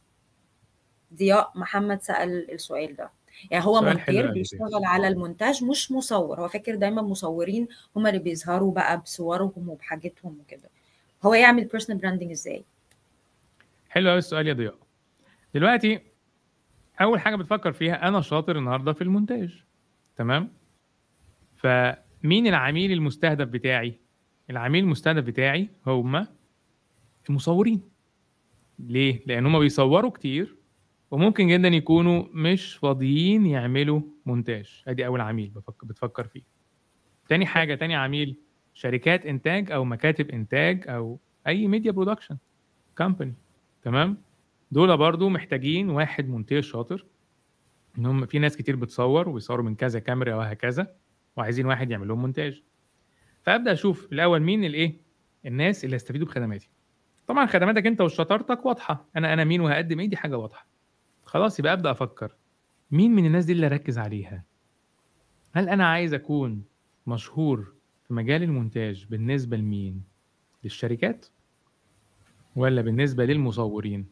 ضياء 1.13 1.51
محمد 1.55 2.01
سأل 2.01 2.51
السؤال 2.51 2.95
ده. 2.95 3.09
يعني 3.51 3.65
هو 3.65 3.81
monteur. 3.81 4.31
بيشتغل 4.31 4.85
على 4.85 5.07
المونتاج 5.07 5.63
مش 5.63 5.91
مصور. 5.91 6.39
هو 6.41 6.47
فاكر 6.47 6.75
دايما 6.75 7.01
مصورين 7.01 7.67
هم 7.95 8.07
اللي 8.07 8.19
بيظهروا 8.19 8.71
بقى 8.73 8.97
بصورهم 9.01 9.69
وبحاجتهم 9.69 10.37
وكده. 10.39 10.69
هو 11.23 11.33
يعمل 11.33 11.65
personal 11.65 12.01
branding 12.01 12.31
إزاي؟ 12.31 12.65
حلو 13.89 14.09
قوي 14.09 14.17
السؤال 14.17 14.47
يا 14.47 14.53
ضياء. 14.53 14.77
دلوقتي 15.53 15.99
أول 17.01 17.19
حاجة 17.19 17.35
بتفكر 17.35 17.71
فيها 17.71 18.07
أنا 18.07 18.21
شاطر 18.21 18.57
النهارده 18.57 18.93
في 18.93 19.01
المونتاج. 19.01 19.63
تمام؟ 20.15 20.49
فمين 21.55 22.47
العميل 22.47 22.91
المستهدف 22.91 23.47
بتاعي؟ 23.47 23.99
العميل 24.49 24.83
المستهدف 24.83 25.23
بتاعي 25.23 25.69
هم 25.87 26.27
المصورين. 27.29 27.81
ليه؟ 28.79 29.21
لأن 29.25 29.45
هم 29.45 29.59
بيصوروا 29.59 30.11
كتير 30.11 30.55
وممكن 31.11 31.47
جدا 31.47 31.67
يكونوا 31.67 32.23
مش 32.33 32.75
فاضيين 32.75 33.45
يعملوا 33.45 34.01
مونتاج. 34.25 34.83
أدي 34.87 35.05
أول 35.05 35.21
عميل 35.21 35.49
بفكر 35.49 35.87
بتفكر 35.87 36.27
فيه. 36.27 36.41
تاني 37.29 37.45
حاجة 37.45 37.75
تاني 37.75 37.95
عميل 37.95 38.37
شركات 38.73 39.25
إنتاج 39.25 39.71
أو 39.71 39.85
مكاتب 39.85 40.29
إنتاج 40.29 40.83
أو 40.87 41.19
أي 41.47 41.67
media 41.67 41.91
production 41.91 42.37
company 42.97 43.33
تمام؟ 43.87 44.17
دول 44.71 44.97
برضو 44.97 45.29
محتاجين 45.29 45.89
واحد 45.89 46.29
monteur 46.29 46.61
شاطر. 46.61 47.05
ان 47.97 48.05
هم 48.05 48.25
في 48.25 48.39
ناس 48.39 48.57
كتير 48.57 48.75
بتصور 48.75 49.29
وبيصوروا 49.29 49.65
من 49.65 49.75
كذا 49.75 49.99
كاميرا 49.99 50.35
وهكذا 50.35 50.95
وعايزين 51.37 51.65
واحد 51.65 51.91
يعمل 51.91 52.07
لهم 52.07 52.21
مونتاج. 52.21 52.63
فأبدأ 53.43 53.73
أشوف 53.73 54.07
الأول 54.11 54.39
مين 54.39 54.63
الايه 54.63 54.95
الناس 55.45 55.85
اللي 55.85 55.95
هيستفيدوا 55.95 56.27
بخدماتي. 56.27 56.69
طبعا 57.27 57.45
خدماتك 57.45 57.87
أنت 57.87 58.01
وشطارتك 58.01 58.65
واضحة. 58.65 59.05
أنا 59.15 59.33
أنا 59.33 59.43
مين 59.43 59.61
وهقدم 59.61 59.99
إيه؟ 59.99 60.09
دي 60.09 60.17
حاجة 60.17 60.37
واضحة. 60.37 60.67
خلاص 61.25 61.59
يبقى 61.59 61.73
أبدأ 61.73 61.91
أفكر. 61.91 62.35
مين 62.91 63.11
من 63.11 63.25
الناس 63.25 63.45
دي 63.45 63.51
اللي 63.53 63.65
أركز 63.65 63.97
عليها؟ 63.97 64.43
هل 65.53 65.69
أنا 65.69 65.87
عايز 65.87 66.13
أكون 66.13 66.63
مشهور 67.07 67.73
في 68.07 68.13
مجال 68.13 68.43
المونتاج 68.43 69.05
بالنسبة 69.05 69.57
لمين؟ 69.57 70.03
للشركات؟ 70.63 71.25
ولا 72.57 72.81
بالنسبة 72.81 73.25
للمصورين؟ 73.25 74.05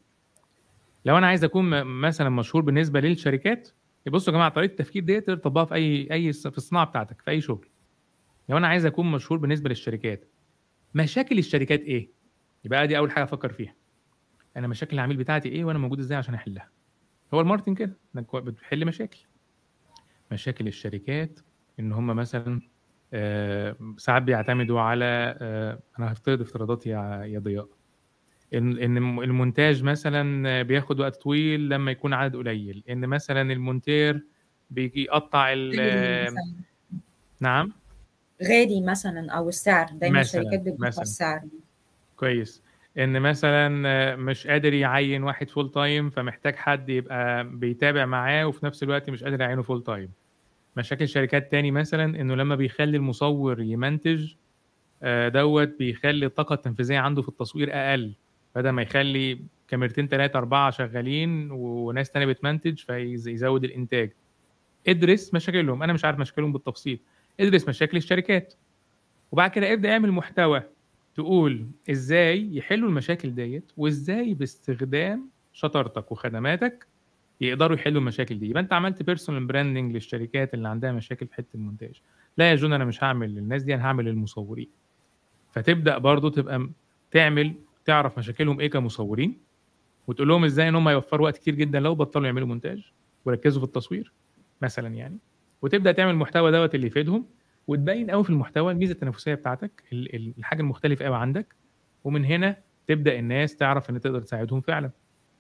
لو 1.06 1.18
أنا 1.18 1.28
عايز 1.28 1.44
أكون 1.44 1.84
مثلا 1.84 2.30
مشهور 2.30 2.62
بالنسبة 2.64 3.00
للشركات 3.00 3.70
بصوا 4.08 4.34
يا 4.34 4.38
جماعة 4.38 4.50
طريقة 4.50 4.72
التفكير 4.72 5.04
دي 5.04 5.22
تقدر 5.22 5.38
تطبقها 5.38 5.66
في 5.66 5.74
أي 5.76 6.08
أي 6.12 6.34
في 6.34 6.58
الصناعة 6.58 6.86
بتاعتك 6.86 7.22
في 7.22 7.32
أي 7.32 7.42
شغل. 7.42 7.68
لو 8.50 8.58
أنا 8.58 8.68
عايز 8.68 8.86
أكون 8.86 9.12
مشهور 9.12 9.40
بالنسبة 9.40 9.70
للشركات 9.70 10.26
مشاكل 10.96 11.38
الشركات 11.38 11.80
إيه؟ 11.82 12.10
يبقى 12.66 12.88
دي 12.88 12.98
أول 12.98 13.12
حاجة 13.12 13.24
أفكر 13.24 13.52
فيها. 13.54 13.76
أنا 14.58 14.68
مشاكل 14.68 14.96
العميل 14.96 15.18
بتاعتي 15.18 15.50
إيه 15.50 15.66
وأنا 15.66 15.80
موجود 15.80 16.00
إزاي 16.00 16.18
عشان 16.18 16.34
أحلها؟ 16.34 16.70
هو 17.34 17.42
ال 17.42 17.45
marketing 17.45 17.78
كده 17.78 17.98
إنك 18.16 18.36
بتحل 18.36 18.86
مشاكل. 18.86 19.20
مشاكل 20.32 20.68
الشركات 20.68 21.40
إن 21.80 21.92
هم 21.92 22.08
مثلا 22.08 22.62
آه، 23.14 23.76
ساعات 23.98 24.24
بيعتمدوا 24.24 24.80
على 24.82 25.38
آه، 25.42 25.80
أنا 26.00 26.12
هفترض 26.12 26.42
افتراضات 26.42 26.88
يا 26.88 27.24
يا 27.26 27.40
ضياء. 27.40 27.68
ان 28.56 28.98
المونتاج 29.24 29.84
مثلا 29.84 30.62
بياخد 30.62 31.00
وقت 31.00 31.16
طويل 31.16 31.70
لما 31.70 31.92
يكون 31.92 32.14
عدد 32.14 32.36
قليل. 32.36 32.84
إن 32.90 33.08
مثلا 33.08 33.54
ال 33.54 33.62
monteur 33.62 34.24
بيجي 34.70 35.04
يقطع 35.04 35.54
ال-. 35.54 36.36
نعم. 37.40 37.72
غالي 38.44 38.82
مثلا 38.82 39.32
أو 39.32 39.50
السعر. 39.50 39.88
دايما 39.94 40.22
الشركات 40.22 40.80
مثلاً. 40.80 41.02
السعر. 41.02 41.42
كويس. 42.18 42.62
إن 42.98 43.20
مثلا 43.22 44.16
مش 44.16 44.48
قادر 44.48 44.74
يعين 44.74 45.24
واحد 45.24 45.50
full 45.50 45.72
time 45.72 46.10
فمحتاج 46.10 46.56
حد 46.56 46.90
يبقى 46.90 47.50
بيتابع 47.50 48.06
معاه 48.06 48.48
وفي 48.48 48.66
نفس 48.66 48.84
الوقت 48.84 49.10
مش 49.10 49.24
قادر 49.24 49.42
يعينه 49.42 49.62
full 49.62 49.84
time 49.84 50.10
مشاكل 50.78 51.08
شركات 51.08 51.52
تاني 51.52 51.72
مثلا 51.72 52.22
إنه 52.22 52.36
لما 52.36 52.56
بيخلي 52.56 52.98
المصور 52.98 53.62
يمنتج 53.62 54.34
آه، 55.04 55.30
دوت 55.30 55.76
بيخلي 55.80 56.26
الطاقة 56.26 56.54
التنفيذية 56.54 57.00
عنده 57.00 57.22
في 57.22 57.30
التصوير 57.30 57.70
أقل. 57.74 58.14
بدل 58.56 58.70
ما 58.70 58.82
يخلي 58.82 59.40
كاميرتين 59.68 60.08
ثلاثة 60.08 60.40
أربعة 60.40 60.72
شغالين 60.72 61.52
وناس 61.52 62.12
تانية 62.12 62.26
بتمنتج 62.26 62.80
فيزود 62.80 63.64
الإنتاج. 63.64 64.12
ادرس 64.88 65.34
مشاكلهم. 65.34 65.84
أنا 65.84 65.94
مش 65.94 66.06
عارف 66.06 66.20
مشاكلهم 66.20 66.52
بالتفصيل. 66.54 67.00
ادرس 67.40 67.70
مشاكل 67.70 67.98
الشركات. 67.98 68.54
وبعد 69.32 69.52
كده 69.52 69.74
ابدأ 69.74 69.92
اعمل 69.92 70.12
محتوى 70.12 70.64
تقول 71.16 71.66
إزاي 71.92 72.56
يحلوا 72.56 72.90
المشاكل 72.90 73.36
ديت 73.36 73.72
وإزاي 73.78 74.34
باستخدام 74.34 75.30
شطارتك 75.54 76.12
وخدماتك 76.12 76.88
يقدروا 77.42 77.78
يحلوا 77.78 78.00
المشاكل 78.02 78.40
دي. 78.40 78.50
يبقى 78.50 78.64
أنت 78.64 78.74
عملت 78.74 79.04
personal 79.04 79.46
branding 79.46 79.94
للشركات 79.94 80.54
اللي 80.54 80.68
عندها 80.68 80.92
مشاكل 80.92 81.28
في 81.28 81.36
حتة 81.36 81.56
المونتاج. 81.56 82.02
لا 82.38 82.50
يا 82.50 82.56
جون 82.56 82.74
أنا 82.74 82.86
مش 82.86 83.04
هعمل 83.04 83.36
للناس 83.36 83.64
دي 83.64 83.76
أنا 83.76 83.86
هعمل 83.86 84.06
للمصورين. 84.06 84.68
فتبدأ 85.52 85.98
برضو 85.98 86.30
تبقى 86.30 86.70
تعمل 87.12 87.54
تعرف 87.86 88.18
مشاكلهم 88.18 88.60
إيه 88.60 88.70
كمصورين 88.70 89.38
وتقول 90.08 90.28
لهم 90.28 90.44
إزاي 90.46 90.70
إن 90.70 90.76
هم 90.76 90.90
يوفروا 90.90 91.26
وقت 91.26 91.38
كتير 91.38 91.56
جدا 91.56 91.80
لو 91.80 91.96
بطلوا 91.96 92.26
يعملوا 92.26 92.48
مونتاج 92.48 92.92
وركزوا 93.26 93.62
في 93.62 93.68
التصوير 93.68 94.14
مثلا 94.62 94.88
يعني. 94.88 95.18
وتبدأ 95.62 95.92
تعمل 95.92 96.12
المحتوى 96.12 96.52
دوت 96.52 96.76
اللي 96.76 96.88
يفيدهم 96.88 97.26
وتبين 97.68 98.12
قوي 98.12 98.24
في 98.24 98.30
المحتوى 98.30 98.72
الميزة 98.74 98.94
التنافسية 98.94 99.34
بتاعتك 99.34 99.84
الحاجة 99.94 100.62
المختلفة 100.62 101.06
قوي 101.06 101.16
عندك. 101.16 101.56
ومن 102.04 102.26
هنا 102.26 102.58
تبدأ 102.88 103.20
الناس 103.20 103.56
تعرف 103.56 103.90
إن 103.90 104.02
تقدر 104.02 104.22
تساعدهم 104.22 104.62
فعلا. 104.62 104.92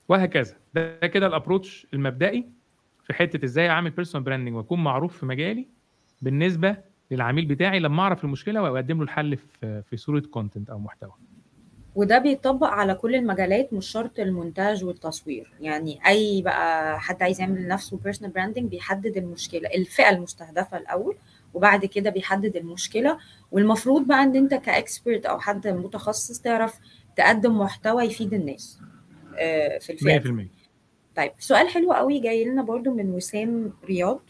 وهكذا. 0.09 0.55
ده 0.73 0.97
كده 1.07 1.27
ال 1.27 1.34
approach 1.34 1.87
المبدئي 1.93 2.49
في 3.03 3.13
حتة 3.13 3.45
إزاي 3.45 3.69
أعمل 3.69 3.91
personal 3.91 4.25
branding 4.25 4.55
وأكون 4.55 4.83
معروف 4.83 5.17
في 5.17 5.25
مجالي 5.25 5.67
بالنسبة 6.21 6.77
للعميل 7.11 7.45
بتاعي 7.45 7.79
لما 7.79 8.01
أعرف 8.03 8.23
المشكلة 8.23 8.61
وأقدم 8.61 8.97
له 8.97 9.03
الحل 9.03 9.37
في 9.37 9.81
في 9.81 9.97
صورة 9.97 10.19
content 10.19 10.69
أو 10.69 10.79
محتوى. 10.79 11.13
وده 11.95 12.17
بيطبق 12.17 12.67
على 12.67 12.95
كل 12.95 13.15
المجالات 13.15 13.73
مش 13.73 13.87
شرط 13.87 14.19
المونتاج 14.19 14.83
والتصوير. 14.83 15.53
يعني 15.61 15.99
أي 16.07 16.41
بقى 16.41 16.99
حد 16.99 17.23
عايز 17.23 17.39
يعمل 17.41 17.63
لنفسه 17.63 17.97
personal 17.97 18.31
branding 18.33 18.69
بيحدد 18.69 19.17
المشكلة 19.17 19.69
الفئة 19.69 20.09
المستهدفة 20.09 20.77
الأول 20.77 21.15
وبعد 21.53 21.85
كده 21.85 22.09
بيحدد 22.09 22.55
المشكلة. 22.55 23.17
والمفروض 23.51 24.07
بقى 24.07 24.23
إن 24.23 24.35
أنت 24.35 24.53
كاكسبرت 24.53 25.25
أو 25.25 25.39
حد 25.39 25.67
متخصص 25.67 26.39
تعرف 26.39 26.79
تقدم 27.15 27.57
محتوى 27.59 28.03
يفيد 28.03 28.33
الناس 28.33 28.79
في 29.79 29.89
الفئة 29.89 30.19
100% 30.19 30.47
طيب 31.15 31.31
سؤال 31.39 31.67
حلو 31.67 31.93
قوي 31.93 32.19
جاي 32.19 32.45
لنا 32.45 32.61
برضو 32.61 32.91
من 32.93 33.09
وسام 33.09 33.73
رياض. 33.85 34.21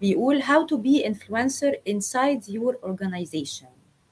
بيقول 0.00 0.42
how 0.42 0.66
to 0.72 0.76
be 0.76 1.04
influencer 1.04 1.74
inside 1.90 2.48
your 2.54 2.74
organization. 2.84 3.66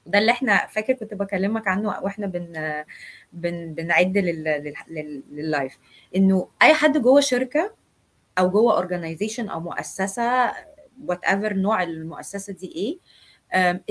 ده 0.07 0.19
اللي 0.19 0.31
إحنا 0.31 0.67
فاكر 0.67 0.93
كنت 0.93 1.13
بكلمك 1.13 1.67
عنه 1.67 1.87
وإحنا 1.89 2.27
بن 2.27 2.53
بن 3.33 3.73
بنعد 3.73 4.17
لللايف 5.31 5.77
انه 6.15 6.49
اي 6.61 6.73
حد 6.73 6.97
جوه 6.97 7.21
شركة 7.21 7.73
أو 8.39 8.49
جوه 8.49 8.73
organization 8.77 9.49
أو 9.49 9.59
مؤسسة 9.59 10.53
whatever 11.05 11.53
نوع 11.53 11.83
المؤسسة 11.83 12.53
دي 12.53 12.67
إيه 12.75 12.99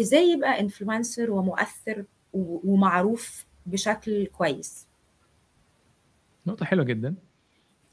إزاي 0.00 0.30
يبقى 0.32 0.60
influencer 0.60 1.30
ومؤثر 1.30 2.04
ومعروف 2.34 3.46
بشكل 3.66 4.26
كويس؟ 4.26 4.86
نقطة 6.46 6.66
حلوة 6.66 6.84
جدا. 6.84 7.14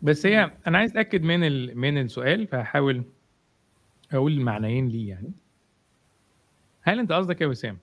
بس 0.02 0.26
هي 0.26 0.52
أنا 0.68 0.78
عايز 0.78 0.92
أتأكد 0.92 1.22
من 1.22 1.44
ال... 1.44 1.78
من 1.78 1.98
السؤال 1.98 2.48
فهحاول 2.48 3.04
أقول 4.14 4.42
معنيين 4.42 4.88
ليه 4.90 5.10
يعني. 5.10 5.32
هل 6.82 7.00
أنت 7.00 7.12
قصدك 7.12 7.42
يا 7.42 7.48
وسام؟ 7.48 7.78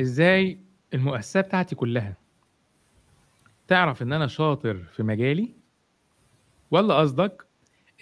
إزاي 0.00 0.58
المؤسسة 0.94 1.40
بتاعتي 1.40 1.74
كلها 1.74 2.16
تعرف 3.68 4.02
إن 4.02 4.12
أنا 4.12 4.26
شاطر 4.26 4.74
في 4.76 5.02
مجالي؟ 5.02 5.54
ولا 6.70 6.94
قصدك 6.94 7.46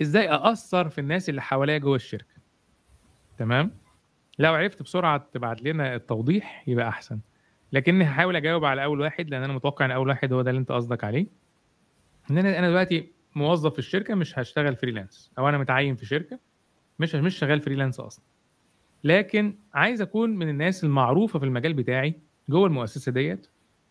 إزاي 0.03 0.31
أأثر 0.31 0.88
في 0.88 1.00
الناس 1.00 1.29
اللي 1.29 1.42
حواليا 1.42 1.79
جوه 1.79 1.96
الشركة؟ 1.96 2.35
تمام؟ 3.38 3.70
لو 4.38 4.55
عرفت 4.55 4.83
بسرعة 4.83 5.29
تبعت 5.33 5.62
لنا 5.62 5.94
التوضيح 5.94 6.64
يبقى 6.68 6.88
أحسن. 6.88 7.20
لكني 7.72 8.05
هحاول 8.05 8.37
أجاوب 8.37 8.64
على 8.64 8.85
أول 8.85 9.00
واحد 9.00 9.31
لأن 9.31 9.42
أنا 9.42 9.53
متوقع 9.53 9.85
إن 9.85 9.90
أول 9.90 10.09
واحد 10.09 10.33
هو 10.33 10.42
ده 10.42 10.50
اللي 10.50 10.59
أنت 10.61 10.72
قصدك 10.72 11.05
عليه. 11.05 11.26
إن 12.31 12.38
أنا 12.38 12.59
أنا 12.59 12.68
دلوقتي 12.68 13.12
موظف 13.35 13.72
في 13.72 13.79
الشركة 13.79 14.14
مش 14.14 14.38
هشتغل 14.38 14.76
freelance 14.76 15.32
أو 15.38 15.48
أنا 15.48 15.59
متعين 15.59 15.96
في 15.96 16.07
شركة 16.07 16.38
مش 16.98 17.14
مش 17.14 17.38
شغال 17.38 17.61
freelance 17.60 18.00
أصلا. 18.00 18.24
لكن 19.04 19.54
عايز 19.74 20.00
أكون 20.02 20.30
من 20.36 20.48
الناس 20.48 20.84
المعروفة 20.84 21.38
في 21.38 21.44
المجال 21.44 21.74
بتاعي 21.74 22.14
جوه 22.48 22.66
المؤسسة 22.66 23.12
ديت 23.12 23.46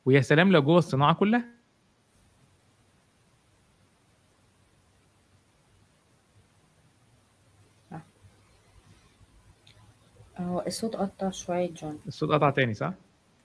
ويا 0.06 0.22
سلام 0.22 0.52
لو 0.52 0.62
جوه 0.62 0.78
الصناعة 0.78 1.14
كلها. 1.14 1.46
آه. 10.40 10.64
الصوت 10.68 10.96
قطع 10.96 11.30
شوية 11.30 11.72
جون. 11.74 12.00
الصوت 12.08 12.30
قطع 12.32 12.50
تاني 12.50 12.74
صح؟ 12.74 12.94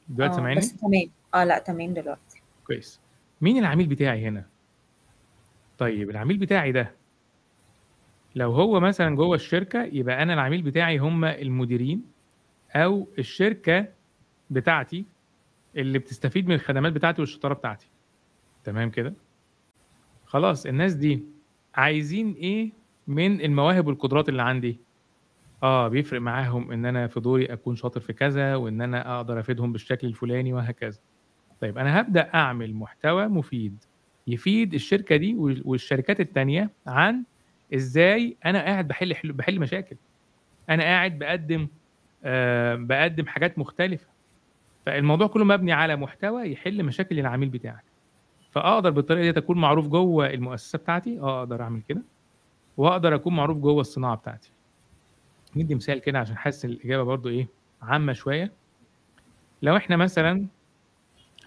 دلوقتي 0.08 0.32
آه 0.32 0.36
سامعني؟ 0.36 0.56
بس 0.60 0.76
تمام. 0.76 1.10
آه 1.34 1.44
لا 1.44 1.58
تمام 1.58 1.94
دلوقتي. 1.94 2.42
كويس. 2.66 3.00
مين 3.40 3.58
العميل 3.58 3.86
بتاعي 3.86 4.26
هنا؟ 4.28 4.44
طيب 5.78 6.10
العميل 6.10 6.38
بتاعي 6.38 6.72
ده 6.72 6.92
لو 8.34 8.52
هو 8.52 8.80
مثلا 8.80 9.16
جوه 9.16 9.34
الشركة 9.36 9.82
يبقى 9.84 10.22
أنا 10.22 10.34
العميل 10.34 10.62
بتاعي 10.62 10.98
هم 10.98 11.24
المديرين 11.24 12.02
أو 12.76 13.08
الشركة 13.18 13.86
بتاعتي 14.50 15.04
اللي 15.76 15.98
بتستفيد 15.98 16.48
من 16.48 16.54
الخدمات 16.54 16.92
بتاعتي 16.92 17.20
والشطارة 17.22 17.54
بتاعتي. 17.54 17.88
تمام 18.64 18.90
كده؟ 18.90 19.14
خلاص 20.26 20.66
الناس 20.66 20.94
دي 20.94 21.22
عايزين 21.74 22.32
إيه 22.32 22.72
من 23.06 23.40
المواهب 23.40 23.86
والقدرات 23.86 24.28
اللي 24.28 24.42
عندي؟ 24.42 24.80
آه 25.62 25.88
بيفرق 25.88 26.20
معاهم 26.20 26.72
إن 26.72 26.86
أنا 26.86 27.06
في 27.06 27.20
دوري 27.20 27.46
أكون 27.46 27.76
شاطر 27.76 28.00
في 28.00 28.12
كذا 28.12 28.54
وإن 28.56 28.80
أنا 28.80 29.16
أقدر 29.16 29.40
أفيدهم 29.40 29.72
بالشكل 29.72 30.06
الفلاني 30.06 30.52
وهكذا. 30.52 30.98
طيب 31.60 31.78
أنا 31.78 32.00
هبدأ 32.00 32.34
أعمل 32.34 32.74
محتوى 32.74 33.28
مفيد 33.28 33.84
يفيد 34.26 34.74
الشركة 34.74 35.16
دي 35.16 35.34
والشركات 35.64 36.20
التانية 36.20 36.70
عن 36.86 37.24
إزاي 37.74 38.36
أنا 38.44 38.62
قاعد 38.62 38.88
بحل 38.88 39.14
حل 39.14 39.32
بحل 39.32 39.60
مشاكل؟ 39.60 39.96
أنا 40.70 40.82
قاعد 40.82 41.18
بقدم 41.18 41.68
آه 42.24 42.74
بقدم 42.74 43.26
حاجات 43.26 43.58
مختلفة. 43.58 44.06
فالموضوع 44.86 45.26
كله 45.26 45.44
مبني 45.44 45.72
على 45.72 45.96
محتوى 45.96 46.52
يحل 46.52 46.82
مشاكل 46.82 47.18
العميل 47.18 47.48
بتاعك. 47.48 47.84
فأقدر 48.50 48.90
بالطريقة 48.90 49.30
دي 49.32 49.38
اكون 49.38 49.58
معروف 49.58 49.88
جوه 49.88 50.26
المؤسسة 50.26 50.78
بتاعتي 50.78 51.20
آه 51.20 51.38
أقدر 51.38 51.62
أعمل 51.62 51.82
كده. 51.88 52.02
وأقدر 52.76 53.14
أكون 53.14 53.36
معروف 53.36 53.58
جوه 53.58 53.80
الصناعة 53.80 54.16
بتاعتي. 54.16 54.50
ندي 55.56 55.74
مثال 55.74 55.98
كده 55.98 56.18
عشان 56.18 56.36
حاسس 56.36 56.64
الإجابة 56.64 57.02
برضو 57.02 57.28
إيه 57.28 57.48
عامة 57.82 58.12
شوية. 58.12 58.52
لو 59.62 59.76
إحنا 59.76 59.96
مثلا 59.96 60.46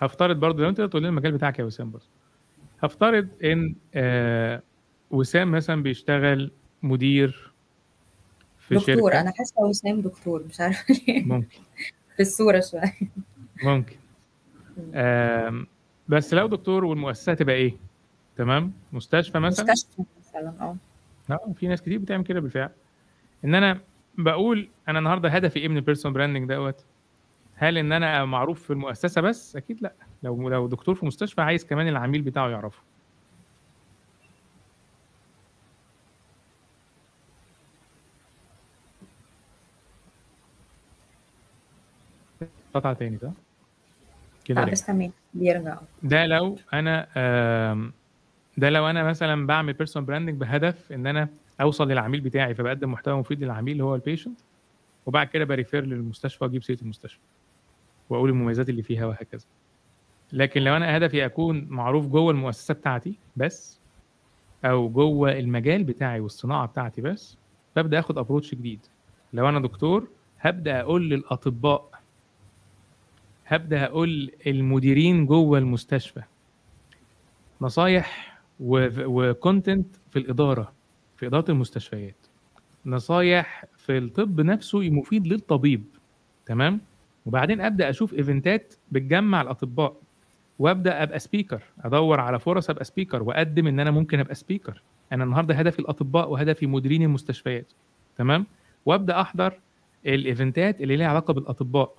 هفترض 0.01 0.39
برضو 0.39 0.63
لو 0.63 0.69
أنت 0.69 0.81
تقول 0.81 1.01
لنا 1.01 1.09
المجال 1.09 1.31
بتاعك 1.31 1.59
يا 1.59 1.63
وسام 1.63 1.91
برضو 1.91 2.05
هفترض 2.83 3.27
إن 3.43 3.75
آه 3.95 4.61
وسام 5.11 5.51
مثلا 5.51 5.83
بيشتغل 5.83 6.51
مدير 6.83 7.51
في 8.59 8.75
دكتور 8.75 8.95
شركة. 8.95 9.21
أنا 9.21 9.33
حاسة 9.37 9.61
وسام 9.61 10.01
دكتور 10.01 10.43
مش 10.49 10.59
عارفة 10.59 10.93
ليه. 11.07 11.25
ممكن. 11.25 11.59
في 12.15 12.21
الصورة 12.21 12.59
شوية. 12.59 12.93
ممكن. 13.63 13.95
آم، 14.93 15.67
بس 16.07 16.33
لو 16.33 16.47
دكتور 16.47 16.85
والمؤسسة 16.85 17.33
تبقى 17.33 17.55
إيه؟ 17.55 17.73
تمام؟ 18.37 18.73
مستشفى 18.93 19.39
مثلا؟ 19.39 19.71
مستشفى 19.71 20.03
مثلا 20.19 20.53
آه. 20.61 20.75
آه 21.29 21.53
في 21.55 21.67
ناس 21.67 21.81
كتير 21.81 21.97
بتعمل 21.97 22.23
كده 22.23 22.39
بالفعل. 22.39 22.69
إن 23.45 23.55
أنا 23.55 23.79
بقول 24.17 24.69
أنا 24.87 24.99
النهارده 24.99 25.29
هدفي 25.29 25.59
إيه 25.59 25.67
من 25.67 25.77
ال 25.77 25.81
personal 25.81 26.13
branding 26.13 26.49
دوت؟ 26.49 26.85
هل 27.55 27.77
إن 27.77 27.91
أنا 27.91 28.25
معروف 28.25 28.63
في 28.63 28.73
المؤسسة 28.73 29.21
بس؟ 29.21 29.55
أكيد 29.55 29.81
لأ. 29.81 29.93
لو 30.23 30.49
لو 30.49 30.67
دكتور 30.67 30.95
في 30.95 31.05
مستشفى 31.05 31.41
عايز 31.41 31.65
كمان 31.65 31.87
العميل 31.87 32.21
بتاعه 32.21 32.49
يعرفه. 32.49 32.81
قطع 42.79 42.93
تاني 42.93 43.17
صح؟ 43.17 43.31
كده 44.45 44.65
بس 44.65 44.85
تمام 44.85 45.11
بيرجع. 45.33 45.77
ده 46.03 46.25
لو 46.25 46.57
أنا 46.73 47.07
ده 48.57 48.69
لو 48.69 48.87
أنا 48.89 49.03
مثلا 49.03 49.47
بعمل 49.47 49.73
personal 49.73 50.05
branding 50.07 50.35
بهدف 50.39 50.91
إن 50.91 51.07
أنا 51.07 51.29
أوصل 51.61 51.87
للعميل 51.91 52.21
بتاعي 52.21 52.55
فبقدم 52.55 52.91
محتوى 52.91 53.19
مفيد 53.19 53.43
للعميل 53.43 53.71
اللي 53.71 53.83
هو 53.83 53.95
ال 53.95 54.01
patient 54.01 54.39
وبعد 55.05 55.27
كده 55.27 55.45
ب 55.45 55.52
refer 55.52 55.85
للمستشفى 55.85 56.43
وأجيب 56.43 56.63
سيرة 56.63 56.81
المستشفى 56.81 57.19
وأقول 58.09 58.29
المميزات 58.29 58.69
اللي 58.69 58.83
فيها 58.83 59.05
وهكذا. 59.05 59.45
لكن 60.33 60.61
لو 60.61 60.75
أنا 60.75 60.97
هدفي 60.97 61.25
أكون 61.25 61.67
معروف 61.69 62.07
جوه 62.07 62.31
المؤسسة 62.31 62.73
بتاعتي 62.73 63.17
بس 63.35 63.79
أو 64.65 64.89
جوه 64.89 65.31
المجال 65.31 65.83
بتاعي 65.83 66.19
والصناعة 66.19 66.65
بتاعتي 66.67 67.01
بس 67.01 67.37
ببدأ 67.75 67.99
آخد 67.99 68.17
ابروتش 68.17 68.55
جديد. 68.55 68.79
لو 69.33 69.49
أنا 69.49 69.59
دكتور 69.59 70.07
هبدأ 70.39 70.81
أقول 70.81 71.09
للأطباء 71.09 71.96
هبدأ 73.47 73.85
أقول 73.85 74.31
المديرين 74.47 75.25
جوه 75.25 75.57
المستشفى. 75.57 76.21
نصايح 77.61 78.37
وكونتنت 78.59 79.87
في 80.09 80.19
الإدارة 80.19 80.73
في 81.17 81.27
إدارة 81.27 81.51
المستشفيات. 81.51 82.15
نصايح 82.85 83.65
في 83.77 83.97
الطب 83.97 84.41
نفسه 84.41 84.89
مفيد 84.89 85.27
للطبيب 85.27 85.83
تمام؟ 86.45 86.81
وبعدين 87.25 87.61
أبدأ 87.61 87.89
أشوف 87.89 88.13
event 88.13 88.63
ات 88.63 88.73
بتجمع 88.91 89.41
الأطباء 89.41 89.95
وأبدأ 90.59 91.03
أبقى 91.03 91.19
speaker 91.19 91.63
أدور 91.83 92.19
على 92.19 92.39
فرص 92.39 92.69
أبقى 92.69 92.83
speaker 92.85 93.23
وأقدم 93.23 93.67
إن 93.67 93.79
أنا 93.79 93.91
ممكن 93.91 94.19
أبقى 94.19 94.35
speaker 94.35 94.81
أنا 95.11 95.23
النهارده 95.23 95.55
هدفي 95.55 95.79
الأطباء 95.79 96.29
وهدفي 96.31 96.67
مديرين 96.67 97.03
المستشفيات 97.03 97.71
تمام؟ 98.17 98.45
وأبدأ 98.85 99.21
أحضر 99.21 99.59
ال 100.05 100.16
event 100.16 100.70
ات 100.70 100.81
اللي 100.81 100.95
ليها 100.95 101.07
علاقة 101.07 101.33
بالأطباء. 101.33 101.95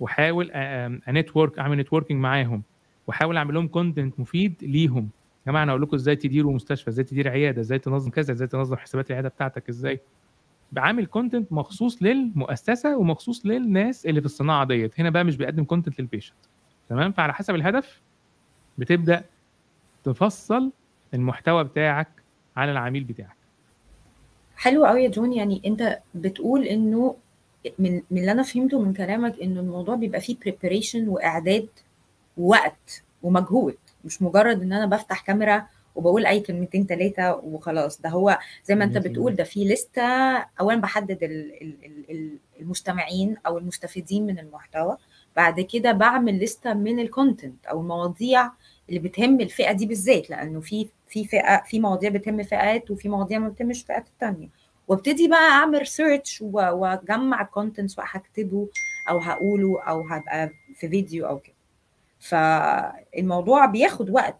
واحاول 0.00 0.50
ا 0.50 0.63
network 0.63 1.58
أعمل 1.58 1.78
networking 1.78 2.20
معاهم 2.20 2.62
واحاول 3.06 3.36
أعمل 3.36 3.54
لهم 3.54 3.68
content 3.68 4.20
مفيد 4.20 4.54
ليهم. 4.62 5.08
يا 5.46 5.50
جماعة 5.52 5.62
أنا 5.62 5.72
أقول 5.72 5.82
لكم 5.82 5.96
إزاي 5.96 6.16
تديروا 6.16 6.52
مستشفى 6.52 6.90
إزاي 6.90 7.04
تدير 7.04 7.28
عيادة 7.28 7.60
إزاي 7.60 7.78
تنظم 7.78 8.10
كذا 8.10 8.32
إزاي 8.32 8.48
تنظم 8.48 8.76
حسابات 8.76 9.10
العيادة 9.10 9.28
بتاعتك 9.28 9.68
إزاي؟ 9.68 10.00
بعمل 10.72 11.06
content 11.06 11.52
مخصوص 11.52 12.02
للمؤسسة 12.02 12.96
ومخصوص 12.96 13.46
للناس 13.46 14.06
اللي 14.06 14.20
في 14.20 14.26
الصناعة 14.26 14.64
ديت. 14.64 15.00
هنا 15.00 15.10
بقى 15.10 15.24
مش 15.24 15.36
بيقدم 15.36 15.64
content 15.64 16.00
لل 16.00 16.08
patient 16.08 16.36
تمام؟ 16.88 17.12
فعلى 17.12 17.34
حسب 17.34 17.54
الهدف 17.54 18.00
بتبدأ 18.78 19.24
تفصل 20.04 20.72
المحتوى 21.14 21.64
بتاعك 21.64 22.08
على 22.56 22.72
العميل 22.72 23.04
بتاعك. 23.04 23.36
حلو 24.56 24.84
قوي 24.84 25.04
يا 25.04 25.08
جون. 25.08 25.32
يعني 25.32 25.62
أنت 25.66 25.98
بتقول 26.14 26.62
إنه 26.62 27.16
من 27.78 28.02
من 28.10 28.18
اللي 28.20 28.32
أنا 28.32 28.42
فهمته 28.42 28.80
من 28.80 28.92
كلامك 28.94 29.40
انه 29.42 29.60
الموضوع 29.60 29.94
بيبقى 29.94 30.20
فيه 30.20 30.36
preparation 30.40 31.08
وإعداد 31.08 31.68
ووقت 32.36 33.02
ومجهود 33.22 33.76
مش 34.04 34.22
مجرد 34.22 34.62
إن 34.62 34.72
أنا 34.72 34.86
بفتح 34.86 35.20
كاميرا 35.20 35.66
وبقول 35.94 36.26
أي 36.26 36.40
كلمتين 36.40 36.86
ثلاثة 36.86 37.34
وخلاص. 37.34 38.00
ده 38.00 38.08
هو 38.08 38.38
زي 38.64 38.74
ما 38.74 38.84
أنت 38.84 38.98
بتقول 38.98 39.34
ده 39.34 39.44
في 39.44 39.64
لسته 39.64 40.02
اولا 40.60 40.80
بحدد 40.80 41.18
المستمعين 42.60 43.36
أو 43.46 43.58
المستفيدين 43.58 44.26
من 44.26 44.38
المحتوى 44.38 44.96
بعد 45.36 45.60
كده 45.60 45.92
بعمل 45.92 46.38
لسته 46.38 46.74
من 46.74 47.00
ال 47.00 47.08
content 47.08 47.66
أو 47.66 47.80
المواضيع 47.80 48.50
اللي 48.88 49.00
بتهم 49.00 49.40
الفئة 49.40 49.72
دي 49.72 49.86
بالذات 49.86 50.30
لأنه 50.30 50.60
في 50.60 50.88
في 51.08 51.24
فئة 51.24 51.62
في 51.66 51.80
مواضيع 51.80 52.10
بتهم 52.10 52.42
فئات 52.42 52.90
وفي 52.90 53.08
مواضيع 53.08 53.38
ما 53.38 53.48
بتهمش 53.48 53.82
فئات 53.82 54.06
التانية. 54.08 54.48
وابتدي 54.88 55.28
بقى 55.28 55.50
أعمل 55.50 55.86
search 55.86 56.42
وأجمع 56.42 57.40
ال 57.42 57.48
contents 57.48 57.98
وهكتبه 57.98 58.68
أو 59.08 59.18
هقوله 59.18 59.82
أو 59.82 60.00
هبقى 60.08 60.50
في 60.74 60.88
فيديو 60.88 61.26
أو 61.26 61.38
كده. 61.38 61.54
فالموضوع 62.20 63.66
بياخد 63.66 64.10
وقت 64.10 64.38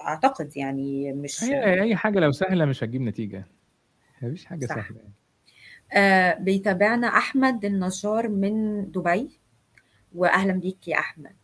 أعتقد 0.00 0.56
يعني 0.56 1.12
مش 1.12 1.42
اي 1.42 1.80
اي 1.82 1.96
حاجة 1.96 2.18
لو 2.18 2.32
سهلة 2.32 2.64
مش 2.64 2.84
هتجيب 2.84 3.02
نتيجة. 3.02 3.46
مفيش 4.22 4.44
حاجة 4.44 4.66
صح. 4.66 4.74
سهلة 4.74 4.96
يعني. 4.96 5.12
آه 5.92 6.34
بيتابعنا 6.38 7.06
أحمد 7.06 7.64
النجار 7.64 8.28
من 8.28 8.84
دبي. 8.90 9.40
واهلا 10.14 10.52
بيك 10.52 10.88
يا 10.88 10.98
أحمد. 10.98 11.36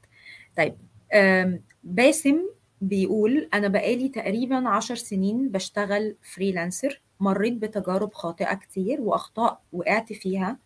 طيب 0.56 0.76
باسم 1.84 2.46
بيقول 2.80 3.48
أنا 3.54 3.68
بقالي 3.68 4.08
تقريبا 4.08 4.68
عشر 4.68 4.94
سنين 4.94 5.48
بشتغل 5.48 6.16
freelancer 6.22 7.02
مريت 7.20 7.54
بتجارب 7.54 8.14
خاطئة 8.14 8.54
كتير 8.54 9.00
وأخطاء 9.00 9.60
وقعت 9.72 10.12
فيها. 10.12 10.56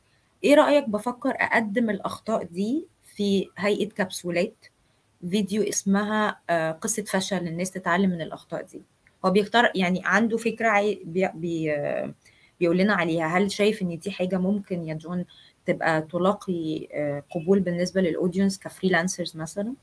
إيه 0.44 0.54
رأيك 0.54 0.88
بفكر 0.88 1.30
أقدم 1.30 1.90
الأخطاء 1.90 2.44
دي 2.44 2.86
في 3.16 3.48
هيئة 3.58 3.88
كبسولات؟ 3.88 4.66
فيديو 5.30 5.62
اسمها 5.62 6.40
قصة 6.72 7.02
فشل 7.02 7.36
الناس 7.46 7.70
تتعلم 7.70 8.10
من 8.10 8.20
الأخطاء 8.20 8.62
دي. 8.62 8.82
هو 9.24 9.30
بيختار 9.30 9.72
يعني 9.74 10.00
عنده 10.04 10.36
فكرة 10.36 10.80
بي 11.04 11.28
بي 11.34 11.76
بيقول 12.60 12.78
لنا 12.78 12.94
عليها. 12.94 13.26
هل 13.26 13.50
شايف 13.50 13.82
إن 13.82 13.98
دي 13.98 14.10
حاجة 14.10 14.38
ممكن 14.38 14.84
يا 14.88 14.94
جون 14.94 15.24
تبقى 15.66 16.02
تلاقي 16.02 16.88
قبول 17.34 17.60
بالنسبة 17.60 18.00
لل 18.00 18.12
audience 18.12 18.58
ك 18.58 18.65
freelancers 18.65 19.37
مثلا؟ 19.36 19.74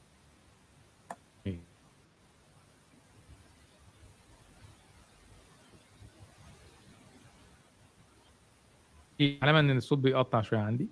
علامة 9.41 9.60
إن 9.60 9.77
الصوت 9.77 9.97
بيقطع 9.97 10.41
شوية 10.41 10.60
عندي. 10.60 10.88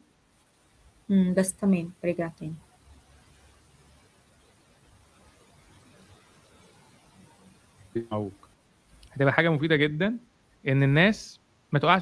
امم 1.12 1.34
بس 1.34 1.56
تمام 1.56 1.92
رجع 2.06 2.28
تاني. 2.28 2.54
هتبقى 9.12 9.34
حاجة 9.34 9.50
مفيدة 9.50 9.76
جدا 9.76 10.18
إن 10.68 10.84
الناس 10.84 11.40
ما 11.72 11.80
تقعش 11.80 12.02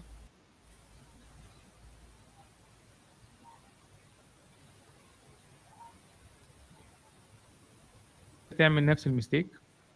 تعمل 8.57 8.85
نفس 8.85 9.07
الميستيك 9.07 9.47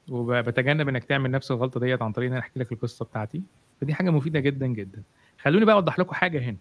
وبتجنب 0.10 0.90
إنك 0.90 1.04
تعمل 1.04 1.32
نفس 1.32 1.52
الغلطة 1.52 1.80
ديت 1.80 2.02
عن 2.02 2.12
طريق 2.12 2.28
إن 2.28 2.34
أنا 2.34 2.42
أحكي 2.42 2.60
لك 2.60 2.72
القصة 2.72 3.06
بتاعتي. 3.06 3.42
فدي 3.82 3.94
حاجة 3.94 4.10
مفيدة 4.10 4.40
جدا 4.40 4.68
جدا. 4.68 5.04
خلوني 5.42 5.66
بقى 5.66 5.76
اوضح 5.76 6.00
لكم 6.00 6.14
حاجة 6.16 6.40
هنا. 6.40 6.58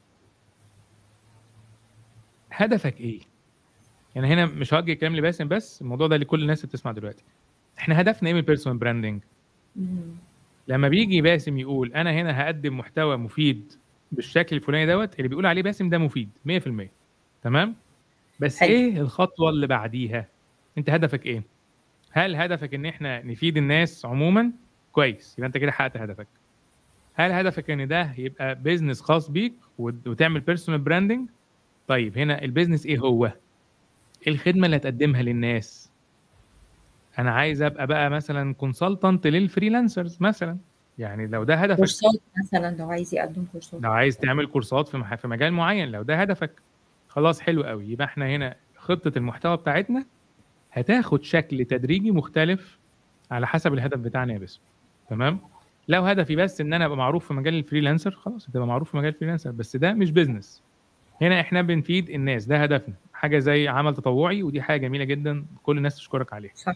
هدفك 2.52 3.00
إيه؟ 3.00 3.20
يعني 4.14 4.26
هنا 4.28 4.46
مش 4.46 4.74
هوجه 4.74 4.92
كلام 4.92 5.16
لباسم 5.16 5.48
بس 5.48 5.82
الموضوع 5.82 6.06
ده 6.06 6.16
لكل 6.16 6.42
الناس 6.42 6.58
اللي 6.58 6.68
بتسمع 6.68 6.92
دلوقتي. 6.92 7.24
إحنا 7.78 8.00
هدفنا 8.00 8.28
إيه 8.28 8.34
من 8.34 8.40
ال 8.40 8.44
personal 8.44 8.78
branding 8.78 9.22
لما 10.68 10.88
بيجي 10.88 11.20
باسم 11.20 11.58
يقول 11.58 11.92
أنا 11.92 12.12
هنا 12.12 12.42
هقدم 12.42 12.78
محتوى 12.78 13.16
مفيد 13.16 13.72
بالشكل 14.12 14.56
الفلاني 14.56 14.86
دوت 14.86 15.16
اللي 15.18 15.28
بيقول 15.28 15.46
عليه 15.46 15.62
باسم 15.62 15.88
ده 15.88 15.98
مفيد 15.98 16.30
100% 16.48 16.88
تمام؟ 17.42 17.76
بس 18.40 18.60
حلو. 18.60 18.70
إيه 18.70 19.00
الخطوة 19.00 19.50
اللي 19.50 19.66
بعديها؟ 19.66 20.26
انت 20.78 20.90
هدفك 20.90 21.26
إيه؟ 21.26 21.42
هل 22.10 22.36
هدفك 22.36 22.74
ان 22.74 22.86
إحنا 22.86 23.22
نفيد 23.22 23.56
الناس 23.56 24.06
عموما؟ 24.06 24.52
كويس. 24.92 25.34
يبقى 25.38 25.46
انت 25.46 25.58
كده 25.58 25.72
حققت 25.72 25.96
هدفك. 25.96 26.26
هل 27.20 27.32
هدفك 27.32 27.70
إن 27.70 27.88
ده 27.88 28.14
يبقى 28.18 28.54
business 28.54 29.00
خاص 29.00 29.30
بيك 29.30 29.54
وتعمل 29.78 30.40
personal 30.40 30.80
branding 30.80 31.28
طيب 31.88 32.18
هنا 32.18 32.42
ال 32.44 32.49
business 32.49 32.86
إيه 32.86 32.98
هو؟ 32.98 33.32
الخدمة 34.28 34.66
اللي 34.66 34.76
هتقدمها 34.76 35.22
للناس. 35.22 35.90
أنا 37.18 37.30
عايز 37.30 37.62
أبقى 37.62 37.86
بقى 37.86 38.10
مثلا 38.10 38.54
consultant 38.54 39.26
لل 39.26 39.40
freelancers 39.40 40.16
مثلا. 40.20 40.58
يعني 40.98 41.26
لو 41.26 41.44
ده 41.44 41.54
هدفك. 41.54 41.76
كورسات 41.76 42.20
مثلا 42.44 42.76
لو 42.76 42.90
عايز 42.90 43.14
يقدم 43.14 43.44
كورسات. 43.52 43.82
لو 43.82 43.92
عايز 43.92 44.18
تعمل 44.18 44.46
كورسات 44.46 44.88
في 44.88 45.16
في 45.16 45.28
مجال 45.28 45.52
معين 45.52 45.88
لو 45.88 46.02
ده 46.02 46.16
هدفك. 46.16 46.62
خلاص 47.08 47.40
حلو 47.40 47.62
قوي. 47.62 47.90
يبقى 47.90 48.04
إحنا 48.04 48.26
هنا 48.26 48.56
خطة 48.76 49.12
المحتوى 49.18 49.56
بتاعتنا. 49.56 50.04
هتاخد 50.72 51.24
شكل 51.24 51.64
تدريجي 51.64 52.10
مختلف 52.10 52.78
على 53.30 53.46
حسب 53.46 53.74
الهدف 53.74 53.98
بتاعنا 53.98 54.32
يا 54.32 54.38
باسم. 54.38 54.60
تمام؟ 55.10 55.40
لو 55.90 56.02
هدفي 56.04 56.36
بس 56.36 56.60
إن 56.60 56.72
أنا 56.72 56.84
أبقى 56.86 56.96
معروف 56.96 57.26
في 57.28 57.34
مجال 57.34 57.54
ال 57.54 57.59
freelancer 57.59 58.10
خلاص 58.10 58.48
هتبقى 58.48 58.66
معروف 58.66 58.90
في 58.90 58.96
مجال 58.96 59.08
ال 59.14 59.17
freelancer 59.17 59.50
بس 59.50 59.76
ده 59.76 59.92
مش 59.92 60.10
business 60.10 60.62
هنا 61.22 61.40
إحنا 61.40 61.62
بنفيد 61.62 62.10
الناس 62.10 62.44
ده 62.46 62.62
هدفنا. 62.62 62.94
حاجة 63.12 63.38
زي 63.38 63.68
عمل 63.68 63.94
تطوعي 63.94 64.42
ودي 64.42 64.62
حاجة 64.62 64.80
جميلة 64.80 65.04
جدا 65.04 65.44
كل 65.62 65.76
الناس 65.78 65.96
تشكرك 65.96 66.32
عليها. 66.32 66.52
صح. 66.54 66.74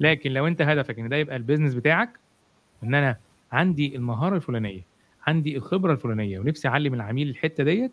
لكن 0.00 0.32
لو 0.32 0.46
أنت 0.46 0.62
هدفك 0.62 0.98
إن 0.98 1.08
ده 1.08 1.16
يبقى 1.16 1.36
ال 1.36 1.40
business 1.40 1.74
بتاعك 1.74 2.10
إن 2.84 2.94
أنا 2.94 3.16
عندي 3.52 3.96
المهارة 3.96 4.36
الفلانية 4.36 4.80
عندي 5.26 5.56
الخبرة 5.56 5.92
الفلانية 5.92 6.38
ونفسي 6.40 6.68
أعلم 6.68 6.94
العميل 6.94 7.28
الحتة 7.28 7.64
ديت 7.64 7.92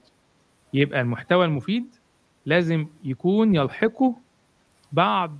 يبقى 0.73 1.01
المحتوى 1.01 1.45
المفيد 1.45 1.85
لازم 2.45 2.87
يكون 3.03 3.55
يلحقه 3.55 4.15
بعض 4.91 5.37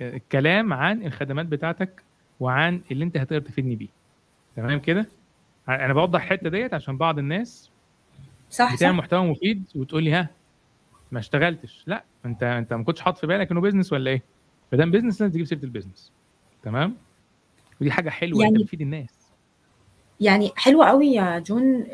الكلام 0.00 0.72
عن 0.72 1.02
الخدمات 1.06 1.46
بتاعتك 1.46 2.02
وعن 2.40 2.80
اللي 2.90 3.04
أنت 3.04 3.16
هتقدر 3.16 3.40
تفيدني 3.40 3.76
بيه. 3.76 3.88
تمام 4.56 4.78
كده؟ 4.78 5.06
أنا 5.68 5.92
بوضح 5.94 6.22
الحتة 6.22 6.48
ديت 6.50 6.74
عشان 6.74 6.96
بعض 6.98 7.18
الناس 7.18 7.70
صح 8.50 8.74
بتعمل 8.74 8.94
صح. 8.94 8.98
محتوى 8.98 9.26
مفيد 9.26 9.64
وتقول 9.74 10.04
لي 10.04 10.12
ها 10.12 10.28
ما 11.12 11.18
اشتغلتش. 11.18 11.84
لا 11.86 12.04
أنت 12.26 12.42
أنت 12.42 12.72
ما 12.72 12.84
كنتش 12.84 13.00
حاطط 13.00 13.18
في 13.18 13.26
بالك 13.26 13.50
إنه 13.50 13.60
business 13.60 13.92
ولا 13.92 14.10
إيه؟ 14.10 14.22
فدام 14.70 14.90
business 14.90 15.20
لازم 15.20 15.32
تجيب 15.32 15.46
سيرة 15.46 15.64
ال 15.64 15.69
business 15.69 16.12
تمام؟ 16.62 16.96
ودي 17.80 17.90
حاجة 17.90 18.10
حلوة 18.10 18.42
يعني 18.42 18.58
بتفيد 18.58 18.80
الناس. 18.80 19.14
يعني 20.20 20.52
حلو 20.56 20.82
قوي 20.82 21.06
يا 21.06 21.38
جون 21.38 21.86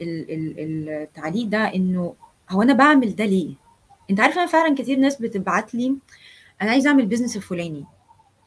التعليق 0.00 1.46
ده 1.46 1.74
إنه 1.74 2.14
هو 2.50 2.62
أنا 2.62 2.72
بعمل 2.72 3.16
ده 3.16 3.24
ليه؟ 3.24 3.54
أنت 4.10 4.20
عارف 4.20 4.38
أنا 4.38 4.46
فعلا 4.46 4.74
كتير 4.74 4.98
ناس 4.98 5.22
بتبعت 5.22 5.74
لي 5.74 5.96
أنا 6.62 6.70
عايز 6.70 6.86
أعمل 6.86 7.06
business 7.06 7.36
الفلاني. 7.36 7.84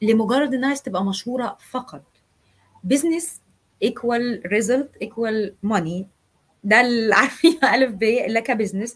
لمجرد 0.01 0.53
إنها 0.53 0.67
عايز 0.69 0.81
تبقى 0.83 1.05
مشهورة 1.05 1.57
فقط. 1.69 2.03
business 2.83 3.41
equal 3.83 4.41
result 4.45 4.97
equal 5.01 5.55
money 5.63 6.07
ده 6.63 6.81
اللي 6.81 7.15
عارفين 7.21 7.59
ألف 7.63 7.91
ب 7.91 8.03
اللي 8.03 8.41
ك 8.41 8.47
business 8.47 8.95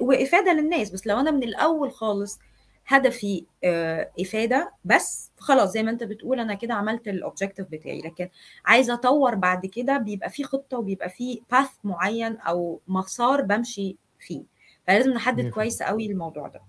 وإفادة 0.00 0.52
للناس. 0.52 0.90
بس 0.90 1.06
لو 1.06 1.20
أنا 1.20 1.30
من 1.30 1.42
الأول 1.42 1.92
خالص 1.92 2.38
هدفي 2.86 3.44
آه، 3.64 4.10
إفادة 4.20 4.72
بس 4.84 5.30
خلاص 5.38 5.72
زي 5.72 5.82
ما 5.82 5.90
أنت 5.90 6.02
بتقول 6.02 6.40
أنا 6.40 6.54
كده 6.54 6.74
عملت 6.74 7.08
ال 7.08 7.14
objective 7.14 7.66
بتاعي. 7.70 8.00
لكن 8.00 8.28
عايزة 8.64 8.94
أطور 8.94 9.34
بعد 9.34 9.66
كده 9.66 9.96
بيبقى 9.98 10.30
في 10.30 10.44
خطة 10.44 10.78
وبيبقى 10.78 11.08
في 11.08 11.40
باث 11.52 11.68
معين 11.84 12.36
أو 12.36 12.80
مسار 12.88 13.42
بمشي 13.42 13.96
فيه. 14.20 14.42
فلازم 14.86 15.10
نحدد 15.10 15.50
100%. 15.50 15.54
كويس 15.54 15.82
قوي 15.82 16.06
الموضوع 16.06 16.48
ده. 16.48 16.60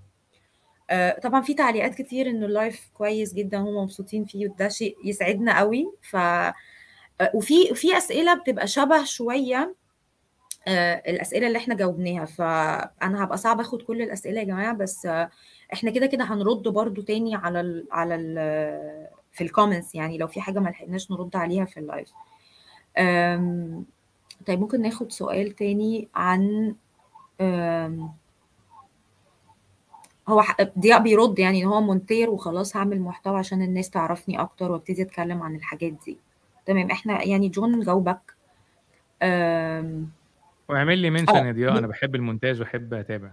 آه، 0.89 1.19
طبعا 1.19 1.41
في 1.41 1.53
تعليقات 1.53 1.95
كتير 1.95 2.29
ان 2.29 2.43
اللايف 2.43 2.89
كويس 2.93 3.33
جدا 3.33 3.57
هم 3.57 3.75
مبسوطين 3.83 4.25
فيه 4.25 4.47
وده 4.49 4.67
شيء 4.69 4.97
يسعدنا 5.05 5.59
قوي 5.59 5.91
ف 6.01 6.15
وفي 7.33 7.73
في 7.75 7.97
أسئلة 7.97 8.33
بتبقى 8.33 8.67
شبه 8.67 9.03
شوية 9.03 9.75
آه، 10.67 11.03
الأسئلة 11.07 11.47
اللي 11.47 11.57
إحنا 11.57 11.75
جاوبناها. 11.75 12.25
فأنا 12.25 13.23
هبقى 13.23 13.37
صعب 13.37 13.59
آخد 13.59 13.81
كل 13.81 14.01
الأسئلة 14.01 14.39
يا 14.39 14.45
جماعة 14.45 14.73
بس 14.73 15.05
آه، 15.05 15.29
إحنا 15.73 15.91
كده 15.91 16.05
كده 16.05 16.23
هنرد 16.23 16.67
برضو 16.67 17.01
تاني 17.01 17.35
على 17.35 17.61
ال 17.61 17.87
على 17.91 18.15
ال 18.15 18.35
في 19.31 19.43
ال 19.43 19.49
comments 19.49 19.95
يعني 19.95 20.17
لو 20.17 20.27
في 20.27 20.41
حاجة 20.41 20.59
ما 20.59 20.69
لحقناش 20.69 21.11
نرد 21.11 21.35
عليها 21.35 21.65
في 21.65 21.79
ال 21.79 21.86
live 21.86 22.11
طيب 24.47 24.59
ممكن 24.59 24.81
ناخد 24.81 25.11
سؤال 25.11 25.51
تاني 25.55 26.07
عن 26.15 26.75
هو 30.27 30.43
ضياء 30.79 31.01
بيرد 31.01 31.39
يعني 31.39 31.63
إن 31.63 31.67
هو 31.67 31.81
مونتير 31.81 32.29
وخلاص 32.29 32.77
هعمل 32.77 33.01
محتوى 33.01 33.39
عشان 33.39 33.61
الناس 33.61 33.89
تعرفني 33.89 34.41
أكتر 34.41 34.71
وأبتدي 34.71 35.01
أتكلم 35.01 35.43
عن 35.43 35.55
الحاجات 35.55 35.93
دي. 36.05 36.17
تمام 36.65 36.91
إحنا 36.91 37.23
يعني 37.23 37.49
جون 37.49 37.79
جاوبك. 37.79 38.35
واعمل 40.69 40.97
لي 40.97 41.09
mention 41.09 41.35
آه 41.35 41.45
يا 41.47 41.51
ضياء 41.51 41.77
أنا 41.77 41.87
بحب 41.87 42.15
المونتاج 42.15 42.61
واحب 42.61 42.93
اتابع. 42.93 43.31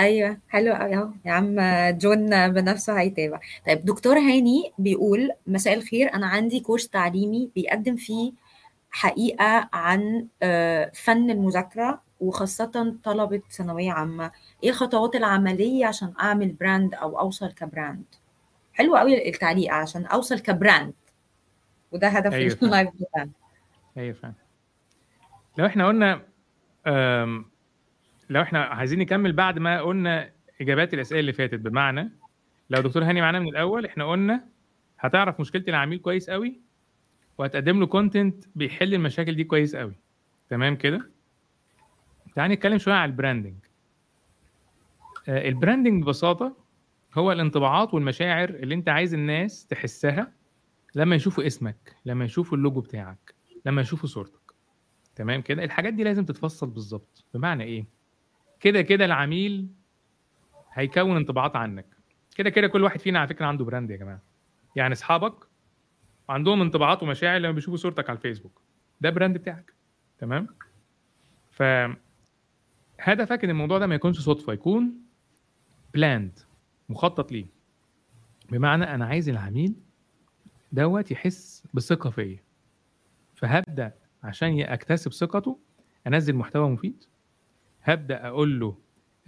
أيوه 0.00 0.38
حلو 0.48 0.72
قوي 0.74 0.96
اهو. 0.96 1.08
يا 1.24 1.32
عم 1.32 1.56
جون 1.98 2.48
بنفسه 2.48 3.00
هيتابع. 3.00 3.40
طيب 3.66 3.84
دكتور 3.84 4.18
هاني 4.18 4.72
بيقول 4.78 5.30
مساء 5.46 5.74
الخير 5.74 6.14
أنا 6.14 6.26
عندي 6.26 6.60
كورس 6.60 6.88
تعليمي 6.88 7.50
بيقدم 7.54 7.96
فيه 7.96 8.32
حقيقة 8.90 9.68
عن 9.72 10.26
آه، 10.42 10.90
فن 10.94 11.30
المذاكرة 11.30 12.00
وخاصة 12.20 12.96
طلبة 13.04 13.42
ثانوية 13.50 13.92
عامة. 13.92 14.30
إيه 14.64 14.70
الخطوات 14.70 15.16
العملية 15.16 15.86
عشان 15.86 16.12
اعمل 16.20 16.52
brand 16.52 16.94
أو 16.94 17.20
اوصل 17.20 17.52
ك 17.52 17.61
brand 17.61 18.04
حلو 18.72 18.96
قوي 18.96 19.28
التعليق 19.28 19.72
عشان 19.72 20.06
اوصل 20.06 20.38
ك 20.40 20.49
brand 20.49 20.92
وده 21.94 22.08
هدف 22.08 22.30
فعلا. 22.30 22.52
ال 22.62 22.67
live 22.67 22.88
بتاعنا. 23.00 23.30
أيوه 23.96 24.12
فعلا. 24.14 24.34
لو 25.58 25.66
إحنا 25.66 25.86
قلنا 25.88 26.14
لو 28.30 28.42
إحنا 28.42 28.64
عايزين 28.64 28.98
نكمل 28.98 29.32
بعد 29.32 29.58
ما 29.58 29.80
قلنا 29.80 30.30
إجابات 30.60 30.94
الأسئلة 30.94 31.20
اللي 31.20 31.32
فاتت 31.32 31.54
بمعنى 31.60 32.10
لو 32.70 32.80
دكتور 32.80 33.04
هاني 33.04 33.20
معانا 33.20 33.40
من 33.40 33.48
الأول 33.48 33.86
إحنا 33.86 34.10
قلنا 34.10 34.44
هتعرف 35.00 35.40
مشكلة 35.40 35.64
العميل 35.68 35.98
كويس 35.98 36.30
قوي 36.30 36.60
وهتقدم 37.38 37.80
له 37.80 37.86
content 37.86 38.44
بيحل 38.54 38.94
المشاكل 38.94 39.36
دي 39.36 39.44
كويس 39.44 39.76
قوي 39.76 39.94
تمام 40.50 40.76
كده؟ 40.76 41.10
تعال 42.36 42.50
نتكلم 42.50 42.78
شوية 42.78 42.94
على 42.94 43.10
ال 43.10 43.15
branding 43.15 43.54
آه، 45.28 45.48
ال 45.48 45.54
branding 45.54 46.02
ببساطة 46.02 46.56
هو 47.14 47.32
الانطباعات 47.32 47.94
والمشاعر 47.94 48.48
اللي 48.48 48.74
أنت 48.74 48.88
عايز 48.88 49.14
الناس 49.14 49.66
تحسها 49.66 50.32
لما 50.94 51.16
يشوفوا 51.16 51.46
اسمك 51.46 51.96
لما 52.04 52.24
يشوفوا 52.24 52.58
اللوجو 52.58 52.80
بتاعك 52.80 53.34
لما 53.66 53.80
يشوفوا 53.80 54.08
صورتك. 54.08 54.54
تمام 55.16 55.42
كده؟ 55.42 55.64
الحاجات 55.64 55.94
دي 55.94 56.04
لازم 56.04 56.24
تتفصل 56.24 56.70
بالظبط. 56.70 57.24
بمعنى 57.34 57.64
إيه؟ 57.64 57.84
كده 58.60 58.82
كده 58.82 59.04
العميل 59.04 59.68
هيكون 60.72 61.16
انطباعات 61.16 61.56
عنك. 61.56 61.86
كده 62.36 62.50
كده 62.50 62.66
كل 62.66 62.82
واحد 62.82 63.00
فينا 63.00 63.18
على 63.18 63.28
فكرة 63.28 63.46
عنده 63.46 63.64
brand 63.64 63.90
يا 63.90 63.96
جماعة. 63.96 64.20
يعني 64.76 64.92
أصحابك 64.92 65.34
عندهم 66.28 66.60
انطباعات 66.60 67.02
ومشاعر 67.02 67.38
لما 67.38 67.52
بيشوفوا 67.52 67.76
صورتك 67.76 68.10
على 68.10 68.16
الفيسبوك. 68.16 68.60
ده 69.00 69.10
brand 69.10 69.38
بتاعك. 69.38 69.72
تمام؟ 70.18 70.48
ف 71.50 71.62
هدفك 73.00 73.44
إن 73.44 73.50
الموضوع 73.50 73.78
ده 73.78 73.86
ما 73.86 73.94
يكونش 73.94 74.20
صدفة 74.20 74.52
يكون 74.52 74.94
planned 75.94 76.38
مخطط 76.88 77.32
ليه. 77.32 77.46
بمعنى 78.50 78.84
أنا 78.84 79.06
عايز 79.06 79.28
العميل 79.28 79.74
دوت 80.74 81.10
يحس 81.10 81.64
بثقة 81.74 82.10
فيا. 82.10 82.38
فهبدأ 83.34 83.92
عشان 84.22 84.60
أكتسب 84.60 85.12
ثقته 85.12 85.58
أنزل 86.06 86.34
محتوى 86.36 86.68
مفيد. 86.70 87.04
هبدأ 87.82 88.26
أقول 88.26 88.60
له 88.60 88.76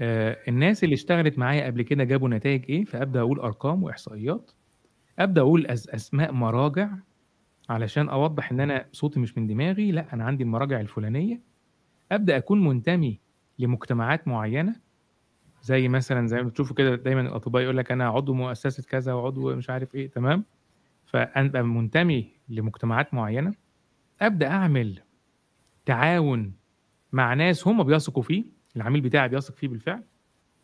آه 0.01 0.37
الناس 0.49 0.85
اللي 0.85 0.95
اشتغلت 0.95 1.39
معايا 1.39 1.67
قبل 1.67 1.83
كده 1.83 2.05
جابوا 2.05 2.29
نتائج 2.29 2.65
إيه؟ 2.69 2.85
فأبدأ 2.85 3.21
أقول 3.21 3.41
أرقام 3.41 3.83
وإحصائيات. 3.83 4.51
أبدأ 5.19 5.41
أقول 5.41 5.67
أس 5.67 5.89
أسماء 5.89 6.33
مراجع 6.33 6.89
علشان 7.69 8.09
أوضح 8.09 8.53
إن 8.53 8.61
أنا 8.61 8.87
صوتي 8.93 9.21
مش 9.21 9.39
من 9.39 9.47
دماغي 9.47 9.93
لأ 9.93 10.13
أنا 10.15 10.25
عندي 10.25 10.45
المراجع 10.45 10.81
الفلانية. 10.81 11.41
أبدأ 12.13 12.37
أكون 12.37 12.65
منتمي 12.65 13.21
لمجتمعات 13.59 14.29
معينة 14.29 14.77
زي 15.63 15.89
مثلا 15.89 16.27
زي 16.27 16.37
ما 16.43 16.49
بتشوفوا 16.49 16.77
كده 16.77 16.95
دايما 16.97 17.21
الأطباء 17.21 17.63
يقول 17.63 17.77
لك 17.77 17.93
أنا 17.93 18.09
عضو 18.09 18.35
مؤسسة 18.35 18.83
كذا 18.83 19.13
وعضو 19.13 19.57
مش 19.57 19.71
عارف 19.71 19.95
إيه 19.95 20.11
تمام؟ 20.11 20.45
فأبقى 21.07 21.63
منتمي 21.63 22.33
لمجتمعات 22.49 23.15
معينة 23.15 23.55
أبدأ 24.21 24.49
أعمل 24.49 25.03
تعاون 25.87 26.53
مع 27.13 27.35
ناس 27.35 27.69
هم 27.69 27.83
بيثقوا 27.83 28.23
فيه 28.23 28.45
العميل 28.77 29.01
بتاعي 29.01 29.29
بيثق 29.29 29.55
فيه 29.55 29.69
بالفعل 29.69 30.03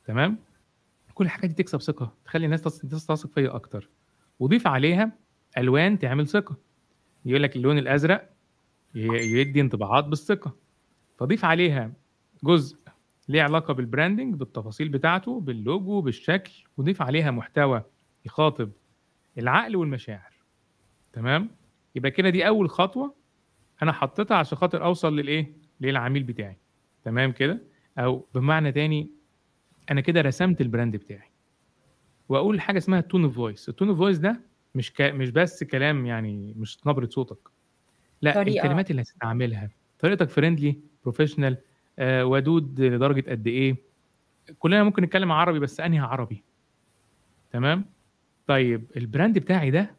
تمام؟ 0.05 0.39
كل 1.15 1.25
الحاجات 1.25 1.51
دي 1.51 1.55
تكسب 1.63 1.81
ثقة 1.81 2.15
تخلي 2.25 2.45
الناس 2.45 2.63
تث- 2.63 2.87
تثق 2.89 3.27
فيا 3.35 3.55
أكتر. 3.55 3.89
وضيف 4.41 4.67
عليها 4.67 5.13
ألوان 5.59 5.99
تعمل 5.99 6.27
ثقة. 6.29 6.57
يقول 7.25 7.43
لك 7.43 7.57
اللون 7.57 7.79
الأزرق 7.79 8.31
يدي 8.95 9.61
انطباعات 9.61 10.05
بالثقة. 10.05 10.57
فضيف 11.19 11.45
عليها 11.45 11.93
جزء 12.45 12.79
ليه 13.29 13.43
علاقة 13.43 13.75
بال 13.75 13.87
branding 13.87 14.35
بالتفاصيل 14.35 14.89
بتاعته 14.89 15.41
باللوجو 15.41 16.01
بالشكل 16.01 16.53
وضيف 16.77 17.03
عليها 17.03 17.31
محتوى 17.31 17.83
يخاطب 18.25 18.71
العقل 19.39 19.77
والمشاعر. 19.77 20.32
تمام؟ 21.13 21.51
يبقى 21.95 22.11
كده 22.11 22.31
دي 22.31 22.47
أول 22.49 22.71
خطوة 22.71 23.15
أنا 23.83 23.93
حطيتها 23.93 24.37
عشان 24.37 24.59
خاطر 24.59 24.85
أوصل 24.85 25.17
للإيه؟ 25.17 25.53
للعميل 25.81 26.23
بتاعي. 26.23 26.57
تمام 27.05 27.33
كده؟ 27.33 27.59
أو 27.99 28.27
بمعنى 28.35 28.73
تاني 28.73 29.11
أنا 29.91 30.01
كده 30.01 30.21
رسمت 30.21 30.61
ال 30.61 30.67
brand 30.67 30.97
بتاعي. 30.97 31.31
وأقول 32.29 32.61
حاجة 32.61 32.79
اسمها 32.79 33.01
tone 33.01 33.25
of 33.25 33.35
voice 33.35 33.69
ال 33.69 33.73
tone 33.73 33.89
of 33.89 33.99
voice 33.99 34.19
ده 34.19 34.41
مش 34.75 34.93
ك... 34.93 35.01
مش 35.03 35.31
بس 35.31 35.65
كلام 35.65 36.07
يعني 36.07 36.55
مش 36.59 36.87
نبرة 36.87 37.07
صوتك. 37.07 37.39
لا 38.23 38.35
طريقة. 38.35 38.63
الكلمات 38.65 38.91
اللي 38.91 39.03
هتستعملها. 39.03 39.71
طريقتك 39.99 40.29
friendly 40.29 40.79
professional 41.03 41.57
آه 41.99 42.25
ودود 42.27 42.81
لدرجة 42.81 43.31
قد 43.31 43.47
إيه. 43.47 43.77
كلنا 44.59 44.85
ممكن 44.85 45.03
نتكلم 45.03 45.33
عربي 45.33 45.59
بس 45.59 45.81
أنهي 45.81 45.99
عربي. 45.99 46.43
تمام؟ 47.51 47.85
طيب 48.47 48.85
ال 48.97 49.04
brand 49.04 49.39
بتاعي 49.39 49.71
ده 49.71 49.91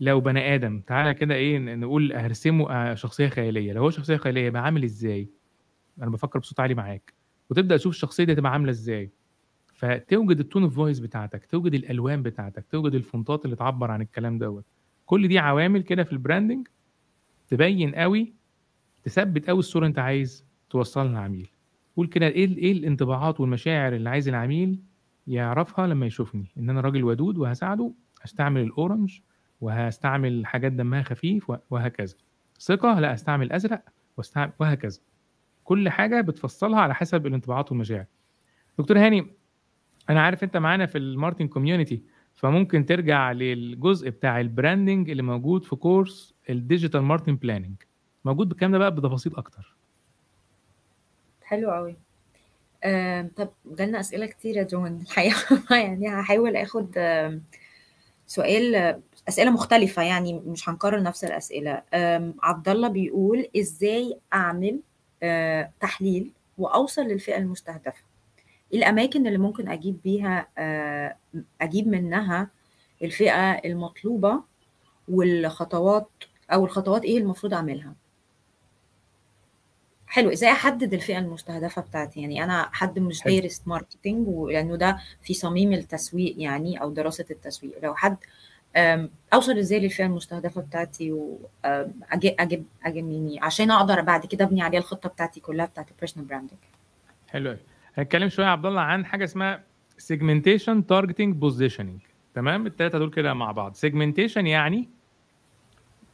لو 0.00 0.20
بني 0.20 0.54
آدم 0.54 0.80
تعالى 0.80 1.14
كده 1.14 1.34
إيه 1.34 1.58
نقول 1.58 2.12
هرسمه 2.12 2.70
آه، 2.70 2.94
شخصية 2.94 3.28
خيالية. 3.28 3.72
لو 3.72 3.82
هو 3.82 3.90
شخصية 3.90 4.16
خيالية 4.16 4.46
يبقى 4.46 4.62
عامل 4.64 4.84
إزاي؟ 4.84 5.28
أنا 6.02 6.10
بفكر 6.10 6.38
بصوت 6.38 6.60
عالي 6.60 6.74
معاك. 6.74 7.14
وتبدأ 7.50 7.76
تشوف 7.76 7.94
الشخصية 7.94 8.24
دي 8.24 8.34
تبقى 8.34 8.52
عاملة 8.52 8.70
إزاي. 8.70 9.10
فتوجد 9.74 10.40
ال 10.40 10.44
tone 10.44 10.62
of 10.62 10.74
voice 10.76 10.98
بتاعتك 10.98 11.46
توجد 11.46 11.74
الألوان 11.74 12.22
بتاعتك 12.22 12.66
توجد 12.70 12.94
ال 12.94 13.02
fontات 13.02 13.44
اللي 13.44 13.56
تعبر 13.56 13.90
عن 13.90 14.02
الكلام 14.02 14.38
دوت. 14.38 14.64
كل 15.06 15.28
دي 15.28 15.38
عوامل 15.38 15.82
كده 15.82 16.04
في 16.04 16.12
ال 16.12 16.18
branding 16.18 16.68
تبين 17.48 17.94
قوي 17.94 18.34
تثبت 19.04 19.48
قوي 19.48 19.58
الصورة 19.58 19.86
أنت 19.86 19.98
عايز 19.98 20.44
توصلها 20.70 21.08
للعميل. 21.08 21.48
قول 21.96 22.06
كده 22.06 22.26
إيه 22.26 22.56
إيه 22.58 22.72
الانطباعات 22.72 23.40
والمشاعر 23.40 23.94
اللي 23.94 24.10
عايز 24.10 24.28
العميل 24.28 24.78
يعرفها 25.26 25.86
لما 25.86 26.06
يشوفني؟ 26.06 26.52
إن 26.58 26.70
أنا 26.70 26.80
راجل 26.80 27.04
ودود 27.04 27.38
وهساعده 27.38 27.92
هستعمل 28.22 28.60
ال 28.60 28.68
orange 28.68 29.18
وهستعمل 29.60 30.46
حاجات 30.46 30.72
دمها 30.72 31.02
خفيف 31.02 31.52
وهكذا. 31.70 32.14
ثقة 32.60 33.00
لا 33.00 33.14
أستعمل 33.14 33.52
أزرق 33.52 33.82
واستعمل 34.16 34.52
وهكذا. 34.58 35.00
كل 35.64 35.88
حاجة 35.88 36.20
بتفصلها 36.20 36.80
على 36.80 36.94
حسب 36.94 37.26
الانطباعات 37.26 37.70
والمشاعر. 37.72 38.04
دكتور 38.78 38.98
هاني 38.98 39.26
أنا 40.10 40.20
عارف 40.22 40.44
أنت 40.44 40.56
معانا 40.56 40.86
في 40.86 40.98
ال 40.98 41.03
marketing 41.03 41.48
community 41.48 42.02
فممكن 42.34 42.86
ترجع 42.86 43.32
للجزء 43.32 44.10
بتاع 44.10 44.40
ال 44.40 44.48
branding 44.48 45.10
اللي 45.10 45.22
موجود 45.22 45.64
في 45.64 45.76
course 45.76 46.34
ال 46.50 46.56
digital 46.56 47.00
marketing 47.02 47.38
planning 47.38 47.74
موجود 48.24 48.48
بالكلام 48.48 48.72
ده 48.72 48.78
بقى 48.78 48.94
بتفاصيل 48.94 49.36
أكتر. 49.36 49.76
حلو 51.44 51.70
قوي 51.70 51.96
طب 53.36 53.48
جالنا 53.66 54.00
أسئلة 54.00 54.26
كتير 54.26 54.56
يا 54.56 54.62
جون. 54.62 55.00
الحقيقة 55.00 55.62
يعني 55.76 56.08
هحاول 56.08 56.56
آم، 56.96 57.42
سؤال 58.26 59.00
أسئلة 59.28 59.50
مختلفة 59.50 60.02
يعني 60.02 60.32
مش 60.46 60.68
هنكرر 60.68 61.02
نفس 61.02 61.24
الأسئلة. 61.24 61.82
آم، 61.94 62.34
عبد 62.42 62.68
الله 62.68 62.88
بيقول 62.88 63.48
إزاي 63.56 64.18
أعمل 64.34 64.80
آه، 65.22 65.70
تحليل 65.80 66.32
وأوصل 66.58 67.02
للفئة 67.02 67.36
المستهدفة؟ 67.36 68.02
الأماكن 68.74 69.26
اللي 69.26 69.38
ممكن 69.38 69.68
أجيب 69.68 69.98
بيها 70.04 70.46
آه، 70.58 71.16
أجيب 71.60 71.88
منها 71.88 72.50
الفئة 73.02 73.50
المطلوبة 73.52 74.40
والخطوات 75.08 76.08
أو 76.52 76.64
الخطوات 76.64 77.04
إيه 77.04 77.18
المفروض 77.18 77.54
أعملها؟ 77.54 77.94
حلو 80.06 80.30
إزاي 80.32 80.50
أحدد 80.52 80.94
الفئة 80.94 81.18
المستهدفة 81.18 81.82
بتاعتي؟ 81.82 82.20
يعني 82.20 82.44
أنا 82.44 82.68
حد 82.72 82.98
مش. 82.98 83.22
دارس 83.24 83.62
marketing 83.66 84.28
لأنه 84.28 84.76
ده 84.76 84.98
في 85.22 85.34
صميم 85.34 85.72
التسويق 85.72 86.34
يعني 86.38 86.80
أو 86.82 86.90
دراسة 86.90 87.24
التسويق. 87.30 87.72
لو 87.82 87.94
حد 87.94 88.16
أوصل 89.32 89.58
إزاي 89.58 89.80
للفئه 89.80 90.06
المستهدفه 90.06 90.60
بتاعتي 90.60 91.12
واجيب 91.12 92.34
أجيب 92.40 92.64
يعني 92.84 93.38
عشان 93.42 93.70
أقدر 93.70 94.00
بعد 94.00 94.26
كده 94.26 94.44
أبني 94.44 94.62
عليها 94.62 94.80
الخطة 94.80 95.08
بتاعتي 95.08 95.40
كلها 95.40 95.66
بتاعت 95.66 95.90
ال 95.90 95.94
personal 95.94 96.28
branding 96.28 96.58
حلو 97.28 97.48
قوي 97.50 97.58
هنتكلم 97.94 98.28
شوية 98.28 98.46
يا 98.46 98.50
عبد 98.50 98.66
الله 98.66 98.80
عن 98.80 99.06
حاجة 99.06 99.24
اسمها 99.24 99.62
segmentation 99.98 100.86
targeting 100.86 101.34
positioning 101.36 102.00
تمام؟ 102.34 102.66
الثلاثه 102.66 102.98
دول 102.98 103.10
كده 103.10 103.34
مع 103.34 103.52
بعض. 103.52 103.74
segmentation 103.74 104.46
يعني 104.46 104.88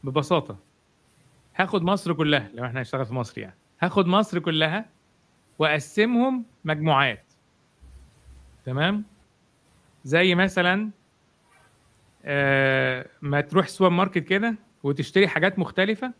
ببساطة 0.04 0.56
هاخد 1.56 1.82
مصر 1.82 2.12
كلها 2.12 2.50
لو 2.54 2.64
إحنا 2.64 2.80
هنشتغل 2.80 3.06
في 3.06 3.14
مصر 3.14 3.40
يعني. 3.40 3.54
هاخد 3.80 4.06
مصر 4.06 4.38
كلها 4.38 4.84
وأقسمهم 5.58 6.44
مجموعات. 6.64 7.24
تمام؟ 8.66 9.04
زي 10.04 10.34
مثلا 10.34 10.90
ما 13.22 13.40
تروح 13.40 13.68
سوبر 13.68 13.90
ماركت 13.90 14.18
كده 14.18 14.54
وتشتري 14.82 15.28
حاجات 15.28 15.58
مختلفة 15.58 16.12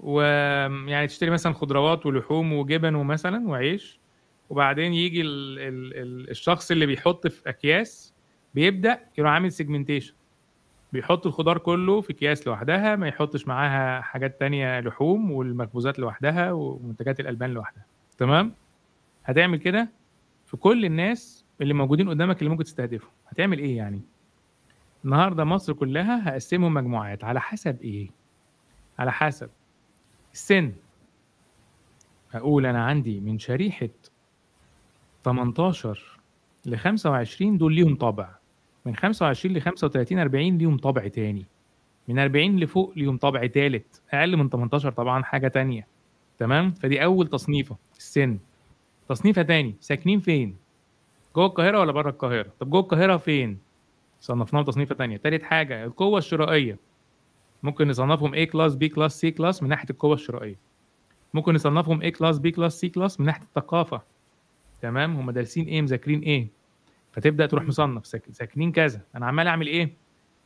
ويعني 0.00 1.06
تشتري 1.06 1.30
مثلا 1.30 1.52
خضروات 1.52 2.06
ولحوم 2.06 2.52
وجبن 2.52 2.94
ومثلا 2.94 3.48
وعيش 3.48 4.00
وبعدين 4.50 4.92
يجي 4.92 5.20
ال 5.20 5.58
ال 5.58 5.94
ال 5.96 6.30
الشخص 6.30 6.70
اللي 6.70 6.86
بيحط 6.86 7.26
في 7.26 7.48
أكياس 7.48 8.14
بيبدأ 8.54 9.00
يروح 9.18 9.32
عامل 9.32 9.52
سيجمنتيشن 9.52 10.14
بيحط 10.92 11.26
الخضار 11.26 11.58
كله 11.58 12.00
في 12.00 12.12
أكياس 12.12 12.46
لوحدها 12.46 12.96
ما 12.96 13.08
يحطش 13.08 13.46
معاها 13.48 14.00
حاجات 14.00 14.40
تانية 14.40 14.80
لحوم 14.80 15.30
والمخبوزات 15.32 15.98
لوحدها 15.98 16.52
ومنتجات 16.52 17.20
الألبان 17.20 17.50
لوحدها. 17.50 17.84
تمام؟ 18.18 18.52
هتعمل 19.24 19.58
كده 19.58 19.88
في 20.46 20.56
كل 20.56 20.84
الناس 20.84 21.44
اللي 21.60 21.74
موجودين 21.74 22.08
قدامك 22.08 22.38
اللي 22.38 22.50
ممكن 22.50 22.64
تستهدفهم. 22.64 23.10
هتعمل 23.28 23.58
إيه 23.58 23.76
يعني؟ 23.76 24.00
النهارده 25.06 25.44
مصر 25.44 25.72
كلها 25.72 26.28
هقسمهم 26.28 26.74
مجموعات. 26.74 27.24
على 27.24 27.40
حسب 27.40 27.82
إيه؟ 27.82 28.10
على 28.98 29.12
حسب 29.12 29.50
السن. 30.32 30.72
هقول 32.30 32.66
أنا 32.66 32.84
عندي 32.84 33.20
من 33.20 33.38
شريحة 33.38 33.88
18 35.24 36.18
ل 36.66 36.76
25 36.76 37.58
دول 37.58 37.74
ليهم 37.74 37.96
طابع. 37.96 38.34
من 38.86 38.96
25 38.96 39.54
ل 39.56 39.60
35 39.60 40.18
40 40.18 40.58
ليهم 40.58 40.76
طابع 40.76 41.08
تاني. 41.08 41.46
من 42.08 42.18
40 42.18 42.60
لفوق 42.60 42.92
ليهم 42.96 43.16
طابع 43.16 43.46
تالت. 43.46 44.02
أقل 44.12 44.36
من 44.36 44.48
18 44.50 44.90
طبعا 44.92 45.22
حاجة 45.22 45.48
تانية. 45.48 45.86
تمام؟ 46.38 46.72
فدي 46.72 47.04
أول 47.04 47.26
تصنيفة. 47.26 47.76
السن. 47.98 48.38
تصنيفة 49.08 49.42
تاني. 49.42 49.74
ساكنين 49.80 50.20
فين؟ 50.20 50.56
جوه 51.36 51.46
القاهرة 51.46 51.80
ولا 51.80 51.92
بره 51.92 52.10
القاهرة؟ 52.10 52.48
طب 52.60 52.70
جوه 52.70 52.80
القاهرة 52.80 53.16
فين؟ 53.16 53.65
صنفناهم 54.20 54.64
تصنيفة 54.64 54.94
تانية. 54.94 55.16
تالت 55.16 55.42
حاجة 55.42 55.84
القوة 55.84 56.18
الشرائية. 56.18 56.78
ممكن 57.62 57.88
نصنفهم 57.88 58.34
A 58.34 58.38
class 58.38 58.76
B 58.76 58.84
class 58.84 59.26
C 59.26 59.28
class 59.28 59.62
من 59.62 59.68
ناحية 59.68 59.90
القوة 59.90 60.14
الشرائية. 60.14 60.56
ممكن 61.34 61.54
نصنفهم 61.54 62.02
A 62.02 62.06
class 62.06 62.38
B 62.38 62.46
class 62.48 62.84
C 62.84 62.88
class 62.88 63.20
من 63.20 63.26
ناحية 63.26 63.42
الثقافة. 63.42 64.02
تمام؟ 64.82 65.16
هم 65.16 65.30
دارسين 65.30 65.64
إيه 65.66 65.82
مذاكرين 65.82 66.20
إيه 66.20 66.48
فتبدأ 67.12 67.46
تروح 67.46 67.64
مصنف 67.64 68.06
ساك- 68.06 68.30
ساكنين 68.32 68.72
كذا. 68.72 69.00
أنا 69.14 69.26
عمال 69.26 69.46
أعمل 69.46 69.66
إيه؟ 69.66 69.92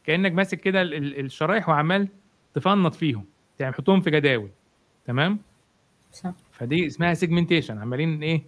كأنك 0.04 0.32
ماسك 0.32 0.60
كده 0.60 0.82
ال- 0.82 0.94
ال- 0.94 1.20
الشرايح 1.24 1.68
وعمال 1.68 2.08
تفنط 2.54 2.94
فيهم. 2.94 3.24
يعني 3.60 3.72
تحطهم 3.72 4.00
في 4.00 4.10
جداول. 4.10 4.50
تمام؟ 5.04 5.38
صح. 6.12 6.32
فدي 6.52 6.86
اسمها 6.86 7.14
segmentation 7.14 7.78
عمالين 7.78 8.22
إيه؟ 8.22 8.42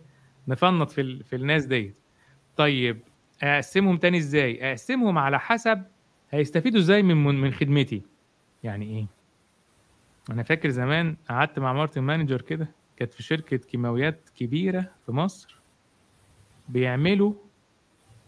نفنط 0.48 0.90
في 0.90 1.00
ال... 1.00 1.24
في 1.24 1.36
الناس 1.36 1.64
ديت. 1.66 1.94
طيب 2.56 3.00
أقسمهم 3.42 3.96
تاني 3.96 4.18
إزاي؟ 4.18 4.70
أقسمهم 4.70 5.18
على 5.18 5.40
حسب 5.40 5.82
هيستفيدوا 6.30 6.80
إزاي 6.80 7.02
من 7.02 7.40
من 7.40 7.52
خدمتي. 7.52 8.02
يعني 8.62 8.84
إيه؟ 8.98 9.06
أنا 10.30 10.42
فاكر 10.42 10.68
زمان 10.68 11.16
قعدت 11.30 11.58
مع 11.58 11.72
marketing 11.72 12.00
manager 12.02 12.40
كده 12.40 12.68
كانت 12.96 13.12
في 13.12 13.22
شركة 13.22 13.56
كيماويات 13.56 14.28
كبيرة 14.36 14.84
في 15.06 15.12
مصر 15.12 15.56
بيعملوا 16.68 17.34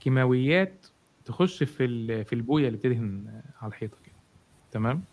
كيماويات 0.00 0.86
تخش 1.24 1.62
في 1.62 2.24
في 2.24 2.32
البوية 2.32 2.66
اللي 2.66 2.78
بتدهن 2.78 3.42
على 3.62 3.68
الحيطة 3.68 3.96
كده. 4.04 4.14
تمام؟ 4.72 5.04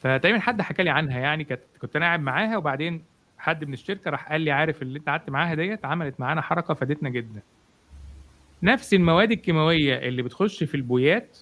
فتقريبا 0.00 0.38
حد 0.38 0.62
حكى 0.62 0.82
لي 0.82 0.90
عنها 0.90 1.18
يعني 1.18 1.44
كانت 1.44 1.60
كنت 1.82 1.96
أنا 1.96 2.04
قاعد 2.04 2.20
معاها 2.20 2.56
وبعدين 2.56 3.04
حد 3.38 3.64
من 3.64 3.72
الشركة 3.72 4.10
راح 4.10 4.28
قال 4.32 4.40
لي 4.40 4.50
عارف 4.50 4.82
اللي 4.82 4.98
أنت 4.98 5.08
قعدت 5.08 5.30
معاها 5.30 5.54
ديت 5.54 5.84
عملت 5.84 6.20
معانا 6.20 6.40
حركة 6.40 6.74
فادتنا 6.74 7.08
جدا. 7.08 7.42
نفس 8.62 8.94
المواد 8.94 9.32
الكيماوية 9.32 9.98
اللي 9.98 10.22
بتخش 10.22 10.64
في 10.64 10.74
البويات 10.74 11.38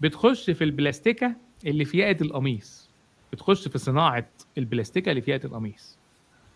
بتخش 0.00 0.50
في 0.50 0.64
البلاستيكة 0.64 1.34
اللي 1.66 1.84
في 1.84 1.98
ياقة 1.98 2.16
القميص 2.22 2.90
بتخش 3.32 3.68
في 3.68 3.78
صناعة 3.78 4.26
البلاستيكة 4.58 5.10
اللي 5.10 5.22
في 5.22 5.30
ياقة 5.30 5.46
القميص. 5.46 5.98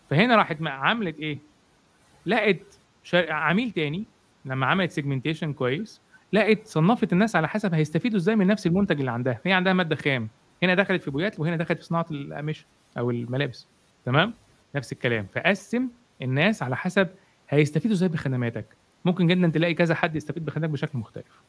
فهنا 0.09 0.35
راحت 0.35 0.57
عملت 0.61 1.19
إيه؟ 1.19 1.37
لقت 2.25 2.79
شر... 3.03 3.31
عميل 3.31 3.71
تاني 3.71 4.05
لما 4.45 4.65
عملت 4.65 4.91
سيجمنتيشن 4.91 5.53
كويس 5.53 6.01
لقت 6.33 6.67
صنفت 6.67 7.13
الناس 7.13 7.35
على 7.35 7.47
حسب 7.47 7.73
هيستفيدوا 7.73 8.17
إزاي 8.17 8.35
من 8.35 8.47
نفس 8.47 8.67
المنتج 8.67 8.99
اللي 8.99 9.11
عندها. 9.11 9.39
هي 9.45 9.53
عندها 9.53 9.73
مادة 9.73 9.95
خام 9.95 10.27
هنا 10.63 10.75
دخلت 10.75 11.03
في 11.03 11.11
بويات 11.11 11.39
وهنا 11.39 11.55
دخلت 11.55 11.79
في 11.79 11.85
صناعة 11.85 12.05
القماش 12.11 12.65
أو 12.97 13.11
الملابس. 13.11 13.67
تمام؟ 14.05 14.33
نفس 14.75 14.91
الكلام. 14.91 15.27
فقسم 15.35 15.87
الناس 16.21 16.63
على 16.63 16.77
حسب 16.77 17.07
هيستفيدوا 17.49 17.95
إزاي 17.95 18.09
بخدماتك. 18.09 18.78
ممكن 19.05 19.27
جدا 19.27 19.47
تلاقي 19.47 19.73
كذا 19.73 19.95
حد 19.95 20.15
يستفيد 20.15 20.45
بخدماتك 20.45 20.71
بشكل 20.73 20.97
مختلف. 20.97 21.41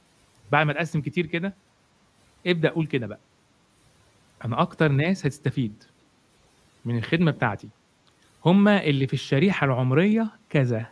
بعد 0.52 0.66
ما 0.66 0.72
تقسم 0.72 1.00
كتير 1.00 1.26
كده 1.26 1.54
ابدأ 2.46 2.68
قول 2.70 2.86
كده 2.86 3.06
بقى. 3.06 3.18
أنا 4.44 4.62
أكتر 4.62 4.88
ناس 4.92 5.26
هتستفيد 5.26 5.84
من 6.84 6.98
الخدمة 6.98 7.30
بتاعتي 7.30 7.68
هما 8.46 8.84
اللي 8.84 9.06
في 9.06 9.12
الشريحة 9.14 9.64
العمرية 9.64 10.30
كذا 10.50 10.86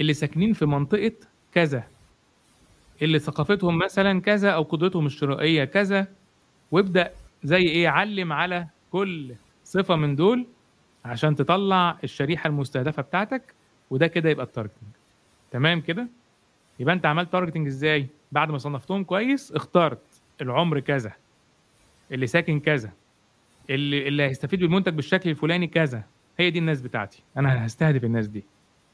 اللي 0.00 0.14
ساكنين 0.14 0.52
في 0.52 0.66
منطقة 0.66 1.12
كذا 1.54 1.84
اللي 3.02 3.18
ثقافتهم 3.18 3.78
مثلا 3.78 4.20
كذا 4.20 4.50
أو 4.50 4.62
قدرتهم 4.62 5.06
الشرائية 5.06 5.64
كذا. 5.64 6.06
وابدأ 6.70 7.10
زي 7.44 7.62
إيه 7.62 7.88
علم 7.88 8.32
على 8.32 8.66
كل 8.92 9.34
صفة 9.64 9.96
من 9.96 10.16
دول 10.16 10.46
عشان 11.04 11.36
تطلع 11.36 11.98
الشريحة 12.04 12.48
المستهدفة 12.48 13.02
بتاعتك 13.02 13.54
وده 13.90 14.06
كده 14.06 14.30
يبقى 14.30 14.46
ال 14.46 14.50
targeting 14.50 14.90
تمام 15.52 15.80
كده؟ 15.80 16.08
يبقى 16.80 16.94
انت 16.94 17.06
عملت 17.06 17.32
targeting 17.32 17.66
إزاي؟ 17.66 18.06
بعد 18.32 18.50
ما 18.50 18.58
صنفتهم 18.58 19.04
كويس 19.04 19.52
اخترت 19.52 20.22
العمر 20.40 20.80
كذا 20.80 21.12
اللي 22.12 22.26
ساكن 22.26 22.60
كذا 22.60 22.92
اللي 23.70 24.08
اللي 24.08 24.22
هيستفيد 24.22 24.60
بالمنتج 24.60 24.92
بالشكل 24.94 25.30
الفلاني 25.30 25.66
كذا. 25.66 26.04
هي 26.38 26.50
دي 26.50 26.58
الناس 26.58 26.80
بتاعتي. 26.80 27.22
أنا 27.36 27.66
هستهدف 27.66 28.04
الناس 28.04 28.28
دي. 28.28 28.44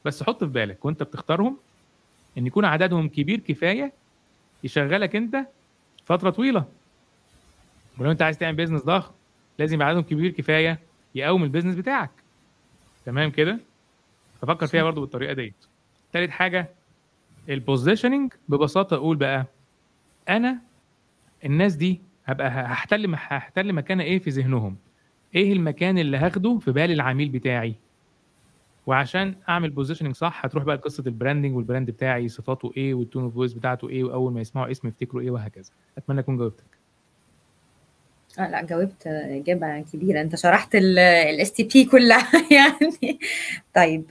بس 0.04 0.22
حط 0.22 0.44
في 0.44 0.50
بالك 0.50 0.84
وانت 0.84 1.02
بتختارهم 1.02 1.56
ان 2.38 2.46
يكون 2.46 2.64
عددهم 2.64 3.08
كبير 3.08 3.40
كفاية 3.40 3.92
يشغلك 4.64 5.16
انت 5.16 5.36
فترة 6.04 6.30
طويلة. 6.30 6.64
ولو 7.98 8.10
انت 8.10 8.22
عايز 8.22 8.38
تعمل 8.38 8.56
business 8.56 8.82
ضخم 8.82 9.12
لازم 9.58 9.74
يبقى 9.74 9.88
عددهم 9.88 10.02
كبير 10.02 10.30
كفاية 10.30 10.78
يقوم 11.14 11.44
ال 11.44 11.48
business 11.48 11.74
بتاعك. 11.74 12.10
تمام 13.06 13.30
كده؟ 13.30 13.58
ففكر 14.42 14.66
فيها 14.66 14.82
برضو 14.82 15.00
بالطريقة 15.00 15.32
ديت. 15.32 15.67
تالت 16.12 16.30
حاجة 16.30 16.68
ال 17.48 17.55
positioning 17.55 18.32
ببساطة 18.48 18.94
أقول 18.96 19.16
بقى 19.16 19.46
أنا 20.28 20.58
الناس 21.44 21.74
دي 21.74 22.00
هبقى 22.26 22.48
هحتل 22.48 23.14
هحتل 23.14 23.72
مكانه 23.72 24.02
إيه 24.02 24.18
في 24.18 24.30
ذهنهم؟ 24.30 24.76
إيه 25.34 25.52
المكان 25.52 25.98
اللي 25.98 26.16
هاخده 26.16 26.58
في 26.58 26.72
بال 26.72 26.90
العميل 26.90 27.28
بتاعي؟ 27.28 27.74
وعشان 28.86 29.34
أعمل 29.48 29.70
positioning 29.70 30.14
صح 30.14 30.44
هتروح 30.44 30.64
بقى 30.64 30.76
لقصة 30.76 31.04
ال 31.06 31.12
branding 31.12 31.56
وال 31.56 31.66
brand 31.66 31.90
بتاعي 31.90 32.28
صفاته 32.28 32.72
إيه 32.76 32.94
وال 32.94 33.04
tone 33.04 33.22
of 33.24 33.34
voice 33.34 33.52
بتاعته 33.52 33.88
إيه 33.88 34.04
وأول 34.04 34.32
ما 34.32 34.40
يسمعوا 34.40 34.70
اسم 34.70 34.88
يفتكروا 34.88 35.22
إيه 35.22 35.30
وهكذا. 35.30 35.70
أتمنى 35.98 36.20
أكون 36.20 36.36
جاوبتك. 36.38 36.77
آه 38.38 38.50
لا 38.50 38.62
جاوبت 38.62 39.06
إجابة 39.06 39.80
كبيرة. 39.80 40.20
أنت 40.20 40.36
شرحت 40.36 40.74
ال 40.74 41.52
STP 41.52 41.84
كلها 41.84 42.28
يعني. 42.52 43.18
طيب 43.74 44.04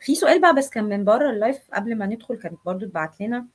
في 0.00 0.14
سؤال 0.14 0.40
بقى 0.40 0.54
بس 0.54 0.70
كان 0.70 0.84
من 0.84 1.04
بره 1.04 1.30
ال 1.30 1.36
live 1.36 1.58
قبل 1.74 1.94
ما 1.98 2.06
ندخل 2.06 2.36
كانت 2.36 2.58
برضو 2.66 2.86
اتبعت 2.86 3.20
لنا. 3.20 3.46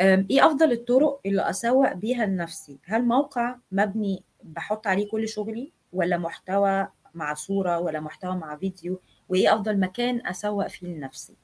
آم، 0.00 0.26
إيه 0.30 0.46
أفضل 0.46 0.72
الطرق 0.72 1.20
اللي 1.26 1.50
أسوق 1.50 1.92
بيها 1.92 2.26
لنفسي؟ 2.26 2.78
هل 2.84 3.04
موقع 3.04 3.56
مبني 3.72 4.22
بحط 4.42 4.86
عليه 4.86 5.08
كل 5.10 5.28
شغلي 5.28 5.72
ولا 5.92 6.18
محتوى 6.18 6.88
مع 7.14 7.34
صورة 7.34 7.78
ولا 7.78 8.00
محتوى 8.00 8.36
مع 8.36 8.56
فيديو؟ 8.56 9.00
وإيه 9.28 9.54
أفضل 9.54 9.80
مكان 9.80 10.26
أسوق 10.26 10.66
فيه 10.66 10.86
لنفسي؟ 10.86 11.34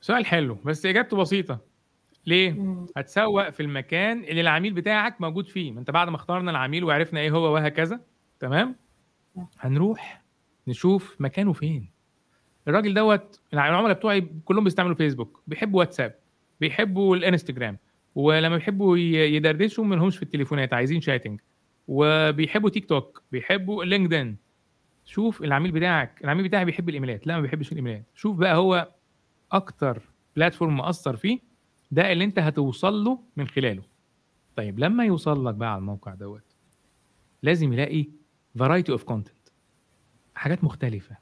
سؤال 0.00 0.26
حلو 0.26 0.54
بس 0.54 0.86
إجابته 0.86 1.16
بسيطة. 1.16 1.71
ليه؟ 2.26 2.52
مم. 2.52 2.86
هتسوق 2.96 3.50
في 3.50 3.60
المكان 3.62 4.24
اللي 4.24 4.40
العميل 4.40 4.72
بتاعك 4.72 5.20
موجود 5.20 5.48
فيه. 5.48 5.72
ما 5.72 5.80
انت 5.80 5.90
بعد 5.90 6.08
ما 6.08 6.16
اخترنا 6.16 6.50
العميل 6.50 6.84
وعرفنا 6.84 7.20
إيه 7.20 7.30
هو 7.30 7.54
وهكذا 7.54 8.00
تمام؟ 8.40 8.76
نعم. 9.36 9.46
هنروح 9.60 10.22
نشوف 10.68 11.16
مكانه 11.20 11.52
فين. 11.52 11.90
الراجل 12.68 12.94
دوت 12.94 13.40
العملاء 13.54 13.92
بتوعي 13.92 14.20
كلهم 14.44 14.64
بيستعملوا 14.64 14.94
فيسبوك 14.96 15.42
بيحبوا 15.46 15.78
واتساب 15.78 16.14
بيحبوا 16.60 17.16
الانستجرام 17.16 17.78
ولما 18.14 18.56
بيحبوا 18.56 18.96
يدردشوا 18.98 19.84
ما 19.84 19.94
لهمش 19.94 20.16
في 20.16 20.22
التليفونات 20.22 20.72
عايزين 20.74 21.00
chatting 21.00 21.40
وبيحبوا 21.88 22.70
تيك 22.70 22.84
توك 22.86 23.22
بيحبوا 23.32 23.84
لينكدين 23.84 24.36
شوف 25.04 25.42
العميل 25.42 25.72
بتاعك 25.72 26.24
العميل 26.24 26.48
بتاعي 26.48 26.64
بيحب 26.64 26.88
الإيميلات 26.88 27.26
لا 27.26 27.34
ما 27.36 27.40
بيحبش 27.40 27.72
الإيميلات. 27.72 28.04
شوف 28.14 28.36
بقى 28.36 28.56
هو 28.56 28.88
أكتر 29.52 30.02
platform 30.36 30.76
مؤثر 30.76 31.16
فيه 31.16 31.38
ده 31.92 32.12
اللي 32.12 32.24
انت 32.24 32.38
هتوصل 32.38 33.04
له 33.04 33.18
من 33.36 33.46
خلاله. 33.48 33.82
طيب 34.56 34.78
لما 34.78 35.04
يوصل 35.04 35.46
لك 35.46 35.54
بقى 35.54 35.72
على 35.72 35.78
الموقع 35.78 36.14
دوت 36.14 36.42
لازم 37.42 37.72
يلاقي 37.72 38.06
variety 38.58 38.92
of 38.92 39.04
content 39.04 39.36
حاجات 40.34 40.64
مختلفة. 40.64 41.16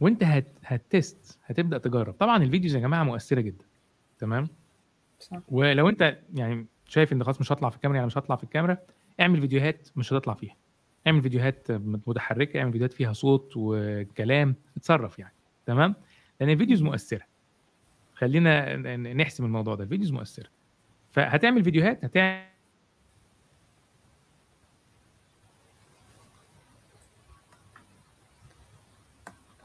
وانت 0.00 0.24
هت 0.24 0.46
ه 0.64 0.79
test 0.79 1.38
هتبدأ 1.44 1.78
تجرب. 1.78 2.14
طبعا 2.14 2.42
ال 2.42 2.47
videos 2.47 2.74
يا 2.74 2.80
جماعة 2.80 3.02
مؤثرة 3.04 3.40
جدا. 3.40 3.64
تمام؟ 4.18 4.48
صح. 5.20 5.40
ولو 5.48 5.88
انت 5.88 6.18
يعني 6.34 6.66
شايف 6.86 7.12
ان 7.12 7.24
خلاص 7.24 7.40
مش 7.40 7.52
هطلع 7.52 7.70
في 7.70 7.76
الكاميرا 7.76 7.96
يعني 7.96 8.06
مش 8.06 8.18
هطلع 8.18 8.36
في 8.36 8.44
الكاميرا 8.44 8.78
اعمل 9.20 9.40
فيديوهات 9.40 9.88
مش 9.96 10.12
هتطلع 10.12 10.34
فيها. 10.34 10.56
اعمل 11.06 11.22
فيديوهات 11.22 11.70
متحركة 12.06 12.58
اعمل 12.60 12.72
فيديوهات 12.72 12.92
فيها 12.92 13.12
صوت 13.12 13.52
وكلام 13.56 14.54
اتصرف 14.76 15.18
يعني. 15.18 15.34
تمام؟ 15.66 15.94
لأن 16.40 16.50
ال 16.50 16.55
videos 16.55 16.82
مؤثرة. 16.82 17.22
خلينا 18.20 18.76
نحسم 19.14 19.44
الموضوع 19.44 19.74
ده. 19.74 19.84
ال 19.84 19.88
videos 19.88 20.12
مؤثرة. 20.12 20.48
فهتعمل 21.12 21.64
فيديوهات 21.64 22.04
هتعمل 22.04 22.44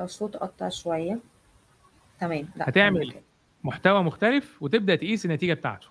الصوت 0.02 0.38
قطع 0.38 0.70
شوية. 0.70 1.20
تمام. 2.20 2.48
لا 2.56 2.70
هتعمل 2.70 3.12
تمام. 3.12 3.24
محتوى 3.64 4.04
مختلف 4.04 4.64
وتبدأ 4.64 4.96
تقيس 4.96 5.26
النتيجة 5.26 5.54
بتاعته. 5.54 5.88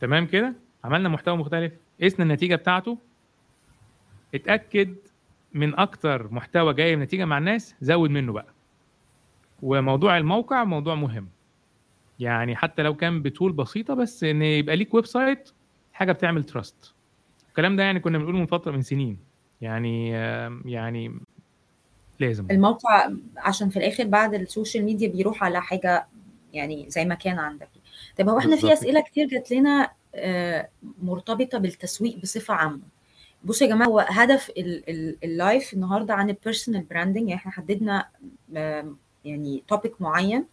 تمام 0.00 0.26
كده؟ 0.26 0.54
عملنا 0.84 1.08
محتوى 1.08 1.36
مختلف 1.36 1.72
قسنا 2.02 2.22
النتيجة 2.24 2.54
بتاعته. 2.56 2.98
اتأكد 4.34 4.94
من 5.54 5.78
أكتر 5.78 6.32
محتوى 6.32 6.74
جاي 6.74 6.96
نتيجة 6.96 7.24
مع 7.24 7.38
الناس 7.38 7.74
زود 7.80 8.10
منه 8.10 8.32
بقى. 8.32 8.46
وموضوع 9.62 10.18
الموقع 10.18 10.64
موضوع 10.64 10.94
مهم. 10.94 11.28
يعني 12.22 12.56
حتى 12.56 12.82
لو 12.82 12.96
كان 12.96 13.22
ب 13.22 13.28
tool 13.28 13.52
بسيطة 13.52 13.94
بس 13.94 14.24
إن 14.24 14.42
يبقى 14.42 14.76
ليك 14.76 14.94
website 14.94 15.50
حاجة 15.92 16.12
بتعمل 16.12 16.44
trust 16.44 16.94
الكلام 17.48 17.76
ده 17.76 17.82
يعني 17.82 18.00
كنا 18.00 18.18
بنقوله 18.18 18.38
من 18.38 18.46
فترة 18.46 18.72
من 18.72 18.82
سنين. 18.82 19.18
يعني 19.60 20.10
يعني 20.64 21.20
لازم. 22.20 22.46
الموقع 22.50 23.10
عشان 23.36 23.68
في 23.68 23.76
الآخر 23.78 24.04
بعد 24.04 24.34
ال 24.34 24.41
social 24.41 24.84
media 24.84 25.08
بيروح 25.08 25.44
على 25.44 25.62
حاجة 25.62 26.06
يعني 26.52 26.86
زي 26.88 27.04
ما 27.04 27.14
كان 27.14 27.38
عندك. 27.38 27.68
طب 28.18 28.28
هو 28.28 28.38
إحنا 28.38 28.56
في. 28.56 28.72
أسئلة 28.72 29.00
كتير 29.00 29.26
جات 29.28 29.50
لنا 29.52 29.90
آه، 30.14 30.68
مرتبطة 31.02 31.58
بالتسويق 31.58 32.16
بصفة 32.18 32.54
عامة. 32.54 32.80
بصوا 33.44 33.66
يا 33.66 33.72
جماعة 33.72 33.88
هو 33.88 34.06
هدف 34.08 34.50
ال- 34.50 34.90
ال- 34.90 35.16
ال 35.24 35.34
live 35.34 35.74
النهارده 35.74 36.14
عن 36.14 36.30
ال 36.30 36.36
personal 36.36 36.82
branding 36.82 37.28
يعني 37.28 37.34
إحنا 37.34 37.52
حددنا 37.52 38.08
يعني 39.24 39.62
topic 39.68 40.02
معين. 40.02 40.44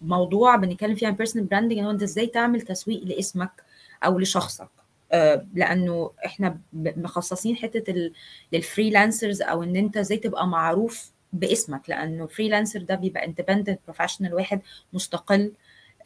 موضوع 0.00 0.56
بنتكلم 0.56 0.94
فيه 0.94 1.06
عن 1.06 1.12
personal 1.14 1.46
branding 1.46 1.78
إن 1.78 1.84
هو 1.84 1.90
أنت 1.90 2.02
إزاي 2.02 2.26
تعمل 2.26 2.60
تسويق 2.60 3.04
لاسمك 3.04 3.50
أو 4.04 4.18
لشخصك. 4.18 4.68
آه، 5.12 5.46
لأنه 5.54 6.10
إحنا 6.26 6.58
مخصصين 6.72 7.56
حتة 7.56 8.10
لل 8.52 8.66
freelancers 8.66 9.42
أو 9.42 9.62
إن 9.62 9.76
أنت 9.76 9.96
إزاي 9.96 10.18
تبقى 10.18 10.46
معروف 10.46 11.12
باسمك. 11.32 11.90
لأنه 11.90 12.24
ال 12.24 12.29
freelancer 12.29 12.82
ده 12.82 12.94
بيبقى 12.94 13.24
independent 13.26 13.80
professional 13.86 14.34
واحد 14.34 14.60
مستقل 14.92 15.52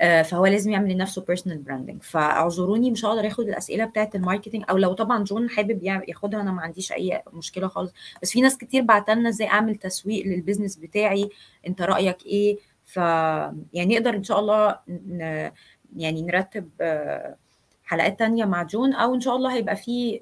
آه، 0.02 0.22
فهو 0.22 0.46
لازم 0.46 0.70
يعمل 0.70 0.92
لنفسه 0.92 1.22
personal 1.22 1.58
branding 1.58 2.02
فاعذروني 2.02 2.90
مش 2.90 3.04
هقدر 3.04 3.26
آخد 3.26 3.48
الأسئلة 3.48 3.84
بتاعة 3.84 4.10
ال 4.14 4.19
marketing 4.19 4.64
أو 4.70 4.76
لو 4.78 4.92
طبعا 4.92 5.24
جون 5.24 5.50
حابب 5.50 5.82
ياخدها 6.08 6.40
أنا 6.40 6.52
ما 6.52 6.62
عنديش 6.62 6.92
أي 6.92 7.22
مشكلة 7.32 7.68
خالص. 7.68 7.92
بس 8.22 8.30
في 8.30 8.40
ناس 8.40 8.58
كتير 8.58 8.82
بعتلنا 8.82 9.28
إزاي 9.28 9.48
أعمل 9.48 9.76
تسويق 9.76 10.26
لل 10.26 10.36
business 10.36 10.76
بتاعي 10.76 11.30
أنت 11.66 11.82
رأيك 11.82 12.26
إيه؟ 12.26 12.58
ف 12.92 12.96
يعني 12.96 13.94
نقدر 13.98 14.14
إن 14.14 14.22
شاء 14.22 14.40
الله 14.40 14.78
ن... 14.88 15.50
يعني 15.96 16.22
نرتب 16.22 16.70
آه، 16.80 17.36
حلقات 17.84 18.18
تانية 18.18 18.44
مع 18.44 18.62
جون 18.62 18.92
أو 18.94 19.14
إن 19.14 19.20
شاء 19.20 19.36
الله 19.36 19.54
هيبقى 19.54 19.76
في 19.76 20.20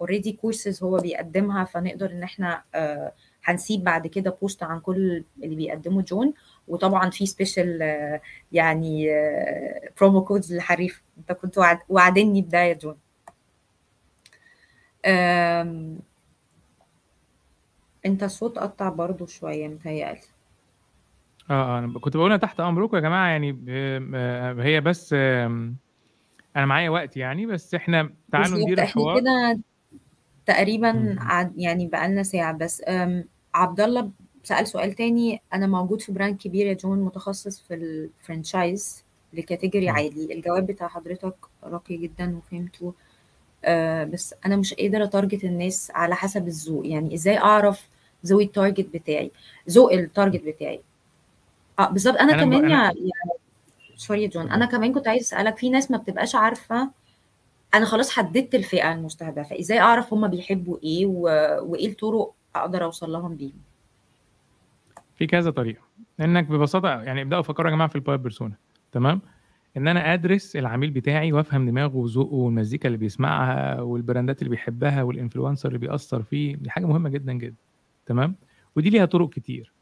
already 0.00 0.32
courses 0.32 0.82
هو 0.82 0.96
بيقدمها 0.96 1.64
فنقدر 1.64 2.10
إن 2.10 2.22
إحنا 2.22 2.62
آه، 2.74 3.12
هنسيب 3.44 3.84
بعد 3.84 4.06
كده 4.06 4.30
post 4.42 4.62
عن 4.62 4.80
كل 4.80 5.24
اللي 5.42 5.56
بيقدمه 5.56 6.02
جون. 6.02 6.34
وطبعا 6.68 7.10
في 7.10 7.26
special 7.26 7.82
يعني 8.52 9.08
promo 10.00 10.24
codes 10.24 10.52
للحريف 10.54 11.02
أنت 11.18 11.32
كنت 11.32 11.58
وعد- 11.58 11.78
وعدني 11.88 12.42
بده 12.42 12.58
يا 12.58 12.72
جون 12.74 12.96
أنت 18.06 18.22
الصوت 18.22 18.58
قطع 18.58 18.88
برضو 18.88 19.26
شوية 19.26 19.68
متهيألي. 19.68 20.20
آه 21.50 21.76
آه، 21.76 21.78
أنا 21.78 21.98
كنت 21.98 22.16
بقولها 22.16 22.36
تحت 22.36 22.60
أمركم 22.60 22.96
يا 22.96 23.00
جماعة 23.02 23.28
يعني 23.28 23.52
ب- 23.52 23.64
آه، 24.14 24.52
هي 24.62 24.80
بس 24.80 25.12
أنا 25.12 26.66
معايا 26.66 26.90
وقت 26.90 27.16
يعني 27.16 27.46
بس 27.46 27.74
إحنا 27.74 28.10
تعالوا 28.32 28.58
ندير 28.58 28.78
إحنا 28.80 28.84
الحوار. 29.02 29.20
كده 29.20 29.60
تقريبا. 30.46 31.16
عد 31.18 31.52
يعني 31.58 31.86
بقالنا 31.86 32.22
ساعة 32.22 32.52
بس. 32.52 32.82
عبد 33.54 33.80
الله 33.80 34.10
سأل 34.44 34.66
سؤال 34.66 34.92
تاني. 34.92 35.40
أنا 35.54 35.66
موجود 35.66 36.00
في 36.00 36.12
brand 36.12 36.36
كبير 36.36 36.66
يا 36.66 36.72
جون 36.72 36.98
متخصص 37.02 37.60
في 37.60 37.74
ال 37.74 37.87
franchise 37.87 39.04
ل 39.32 39.38
category. 39.38 39.88
عالي 39.88 40.34
الجواب 40.34 40.66
بتاع 40.66 40.88
حضرتك 40.88 41.34
راقي 41.64 41.96
جدا 41.96 42.36
وفهمته. 42.36 42.94
أه 43.64 44.04
بس 44.04 44.34
أنا 44.46 44.56
مش 44.56 44.74
قادرة 44.74 45.04
أ 45.04 45.10
target 45.10 45.44
الناس 45.44 45.92
على 45.94 46.14
حسب 46.16 46.46
الذوق. 46.46 46.86
يعني 46.86 47.14
إزاي 47.14 47.38
أعرف 47.38 47.88
ذوقي 48.26 48.44
ال 48.44 48.50
target 48.50 48.88
بتاعي 48.94 49.30
ذوق 49.70 49.92
ال 49.92 49.99
target 49.99 50.42
بتاعي؟ 50.44 50.80
آه 51.78 51.90
بالظبط. 51.90 52.16
أنا. 52.16 52.32
كمان 52.32 52.64
أنا 52.64 52.82
يعني 52.84 53.10
sorry 53.96 54.28
جون. 54.28 54.52
اتفضل 54.52 54.64
كمان 54.64 54.92
كنت 54.92 55.08
عايز 55.08 55.22
أسألك 55.22 55.56
في 55.58 55.70
ناس 55.70 55.90
ما 55.90 55.96
بتبقاش 55.98 56.34
عارفة 56.34 56.90
أنا 57.74 57.84
خلاص 57.84 58.10
حددت 58.10 58.54
الفئة 58.54 58.92
المستهدفة 58.92 59.58
إزاي 59.60 59.80
أعرف 59.80 60.14
هم 60.14 60.28
بيحبوا 60.28 60.78
إيه 60.82 61.06
و... 61.06 61.22
وإيه 61.62 61.88
الطرق 61.88 62.32
أقدر 62.56 62.84
أوصل 62.84 63.12
لهم 63.12 63.36
بيهم؟ 63.36 63.58
في 65.16 65.26
كذا 65.26 65.50
طريقة. 65.50 65.80
انك 66.20 66.44
ببساطة 66.46 66.88
يعني 66.88 67.22
ابدأوا 67.22 67.42
فكروا 67.42 67.70
يا 67.70 67.74
جماعة 67.74 67.88
في 67.88 67.96
ال 67.96 68.00
buyer 68.00 68.18
persona 68.18 68.54
تمام؟ 68.92 69.20
إن 69.76 69.88
أنا 69.88 70.14
أدرس 70.14 70.56
العميل 70.56 70.90
بتاعي 70.90 71.32
وأفهم 71.32 71.66
دماغه 71.66 71.96
وذوقه 71.96 72.34
والمزيكا 72.34 72.86
اللي 72.86 72.98
بيسمعها 72.98 73.80
وال 73.80 73.95
brandات 73.95 74.38
اللي 74.38 74.50
بيحبها 74.50 75.02
وال 75.02 75.13
influencer 75.13 75.68
اللي 75.68 75.78
بيأثر 75.78 76.22
فيه 76.22 76.56
دي 76.56 76.70
حاجة 76.70 76.86
مهمة 76.86 77.08
جدا 77.08 77.32
جدا 77.32 77.56
تمام؟ 78.06 78.34
ودي 78.76 78.90
ليها 78.90 79.04
طرق 79.04 79.28
كتير. 79.30 79.72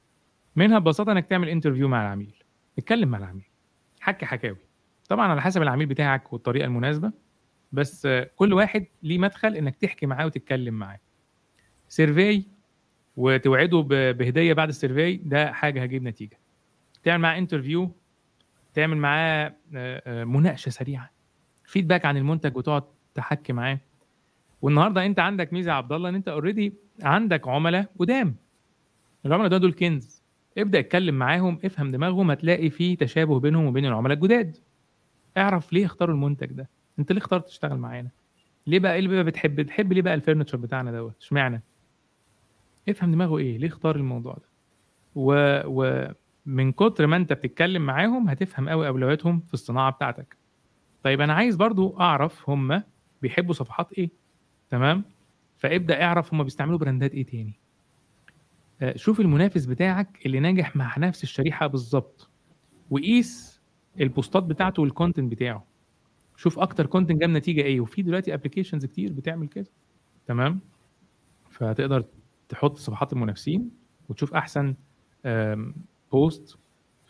منها 0.56 0.78
ببساطة 0.78 1.12
إنك 1.12 1.26
تعمل 1.26 1.48
interview 1.48 1.88
مع 1.88 2.02
العميل. 2.02 2.34
اتكلم 2.78 3.08
مع 3.08 3.18
العميل. 3.18 3.44
حكي 4.00 4.26
حكاوي. 4.26 4.56
طبعا 5.08 5.28
على 5.28 5.42
حسب 5.42 5.62
العميل 5.62 5.86
بتاعك 5.86 6.32
والطريقة 6.32 6.64
المناسبة 6.64 7.12
بس 7.72 8.08
كل 8.36 8.52
واحد 8.52 8.86
ليه 9.02 9.18
مدخل 9.18 9.56
إنك 9.56 9.76
تحكي 9.76 10.06
معاه 10.06 10.26
وتتكلم 10.26 10.74
معاه. 10.74 10.98
survey 11.88 12.44
وتوعده 13.16 13.80
بهدية 13.88 14.52
بعد 14.52 14.68
ال 14.68 14.75
survey 14.75 15.16
ده 15.16 15.52
حاجة 15.52 15.82
هتجيب 15.82 16.02
نتيجة. 16.02 16.38
تعمل 17.04 17.22
معاه 17.22 17.38
interview 17.38 17.90
تعمل 18.74 18.96
معاه 18.96 19.54
آه، 19.74 20.02
آه، 20.06 20.24
مناقشة 20.24 20.68
سريعة. 20.68 21.10
feedback 21.64 22.04
عن 22.04 22.16
المنتج 22.16 22.56
وتقعد 22.56 22.82
تحكي 23.14 23.52
معاه. 23.52 23.78
والنهاردة 24.62 25.06
أنت 25.06 25.18
عندك 25.18 25.52
ميزة 25.52 25.70
يا 25.70 25.76
عبد 25.76 25.92
الله 25.92 26.08
إن 26.08 26.14
أنت 26.14 26.28
اوريدي 26.28 26.74
عندك 27.02 27.48
عملاء 27.48 27.86
قدام. 27.98 28.36
العملاء 29.26 29.48
دول 29.48 29.60
دول 29.60 29.72
كنز. 29.72 30.15
ابدأ 30.58 30.78
اتكلم 30.78 31.14
معاهم 31.14 31.58
افهم 31.64 31.90
دماغهم 31.90 32.30
هتلاقي 32.30 32.70
في 32.70 32.96
تشابه 32.96 33.40
بينهم 33.40 33.66
وبين 33.66 33.86
العملاء 33.86 34.16
الجداد. 34.16 34.56
اعرف 35.36 35.72
ليه 35.72 35.86
اختاروا 35.86 36.14
المنتج 36.14 36.46
ده. 36.46 36.68
انت 36.98 37.12
ليه 37.12 37.18
اخترت 37.18 37.46
تشتغل 37.46 37.78
معانا؟ 37.78 38.08
ليه 38.66 38.78
بقى 38.78 38.92
إيه 38.92 38.98
اللي 38.98 39.08
بقى 39.10 39.24
بتحب 39.24 39.56
بتحب 39.56 39.92
ليه 39.92 40.02
بقى 40.02 40.20
الفurniture 40.20 40.56
بتاعنا 40.56 40.92
دوت؟ 40.92 41.16
اشمعنى؟ 41.20 41.62
افهم 42.88 43.12
دماغه 43.12 43.38
إيه 43.38 43.58
ليه 43.58 43.68
اختار 43.68 43.96
الموضوع 43.96 44.32
ده؟ 44.34 44.48
و... 45.14 45.60
ومن 46.46 46.72
كتر 46.72 47.06
ما 47.06 47.16
انت 47.16 47.32
بتتكلم 47.32 47.82
معاهم 47.86 48.28
هتفهم 48.28 48.68
قوي 48.68 48.88
اولوياتهم 48.88 49.40
في 49.40 49.54
الصناعة 49.54 49.92
بتاعتك. 49.92 50.36
طيب 51.02 51.20
أنا 51.20 51.32
عايز 51.34 51.56
برضو 51.56 52.00
اعرف 52.00 52.50
هم 52.50 52.82
بيحبوا 53.22 53.54
صفحات 53.54 53.92
إيه 53.92 54.10
تمام؟ 54.70 55.04
فابدأ 55.58 56.02
اعرف 56.04 56.34
هم 56.34 56.42
بيستعملوا 56.42 56.78
brandات 56.78 57.14
إيه 57.14 57.26
تاني. 57.26 57.52
شوف 58.94 59.20
المنافس 59.20 59.64
بتاعك 59.66 60.26
اللي 60.26 60.40
ناجح 60.40 60.76
مع 60.76 60.98
نفس 60.98 61.22
الشريحة 61.22 61.66
بالظبط 61.66 62.28
وقيس 62.90 63.60
ال 64.00 64.07
postات 64.07 64.42
بتاعته 64.42 64.82
وال 64.82 64.93
content 64.93 65.32
بتاعه. 65.32 65.64
شوف 66.36 66.58
أكتر 66.58 66.86
content 66.86 67.20
جاب 67.20 67.30
نتيجة 67.30 67.60
إيه 67.60 67.80
وفي 67.80 68.02
دلوقتي 68.02 68.34
applications 68.34 68.84
كتير 68.86 69.12
بتعمل 69.12 69.48
كده. 69.48 69.66
تمام؟ 70.26 70.60
فتقدر 71.50 72.04
تحط 72.48 72.76
صفحات 72.76 73.12
المنافسين 73.12 73.70
وتشوف 74.08 74.34
أحسن 74.34 74.74
بوست 76.12 76.58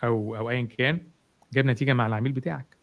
أو 0.05 0.37
أو 0.37 0.51
ايا 0.51 0.62
كان 0.62 1.01
جاب 1.55 1.67
نتيجة 1.67 1.93
مع 1.93 2.07
العميل 2.07 2.33
بتاعك. 2.33 2.77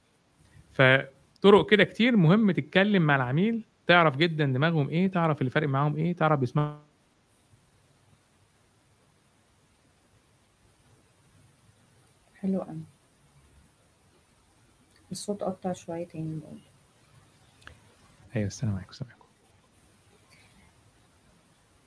فطرق 0.71 1.69
كده 1.69 1.83
كتير 1.83 2.15
مهم 2.17 2.51
تتكلم 2.51 3.01
مع 3.01 3.15
العميل 3.15 3.65
تعرف 3.87 4.17
جدا 4.17 4.45
دماغهم 4.45 4.89
إيه 4.89 5.07
تعرف 5.07 5.41
اللي 5.41 5.49
فارق 5.49 5.67
معاهم 5.67 5.95
إيه 5.95 6.13
تعرف 6.15 6.39
بيسمعوا 6.39 6.77
حلو 12.43 12.61
قوي. 12.61 12.77
الصوت 15.11 15.43
قطع 15.43 15.73
شوية 15.73 16.07
تاني 16.07 16.39
برضه. 16.39 16.61
أيوه 18.35 18.47
السلام 18.47 18.75
عليكم 18.75 18.89
السلام 18.89 19.11
عليكم. 19.11 19.25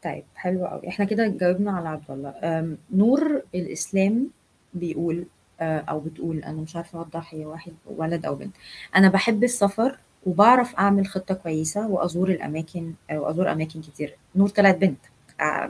طيب 0.05 0.25
حلو 0.35 0.67
قوي. 0.67 0.89
إحنا 0.89 1.05
كده 1.05 1.27
جاوبنا 1.27 1.73
على 1.73 1.89
عبد 1.89 2.11
الله. 2.11 2.77
نور 2.93 3.43
الإسلام 3.55 4.31
بيقول 4.75 5.27
أو 5.61 6.01
بتقول 6.01 6.39
أنا 6.39 6.63
مش 6.63 6.77
عارفة 6.77 6.99
أوضح 6.99 7.35
هي 7.35 7.47
واحد 7.47 7.73
ولد 7.87 8.27
أو 8.27 8.35
بنت. 8.35 8.57
أنا 8.97 9.09
بحب 9.09 9.45
السفر 9.45 9.99
وبعرف 10.27 10.77
أعمل 10.77 11.07
خطة 11.07 11.35
كويسة 11.35 11.89
وأزور 11.89 12.31
الأماكن 12.31 12.95
وأزور 13.13 13.53
أماكن 13.53 13.81
كتير. 13.81 14.17
نور 14.37 14.49
طلعت 14.49 14.77
بنت 14.77 14.99
آه، 15.41 15.67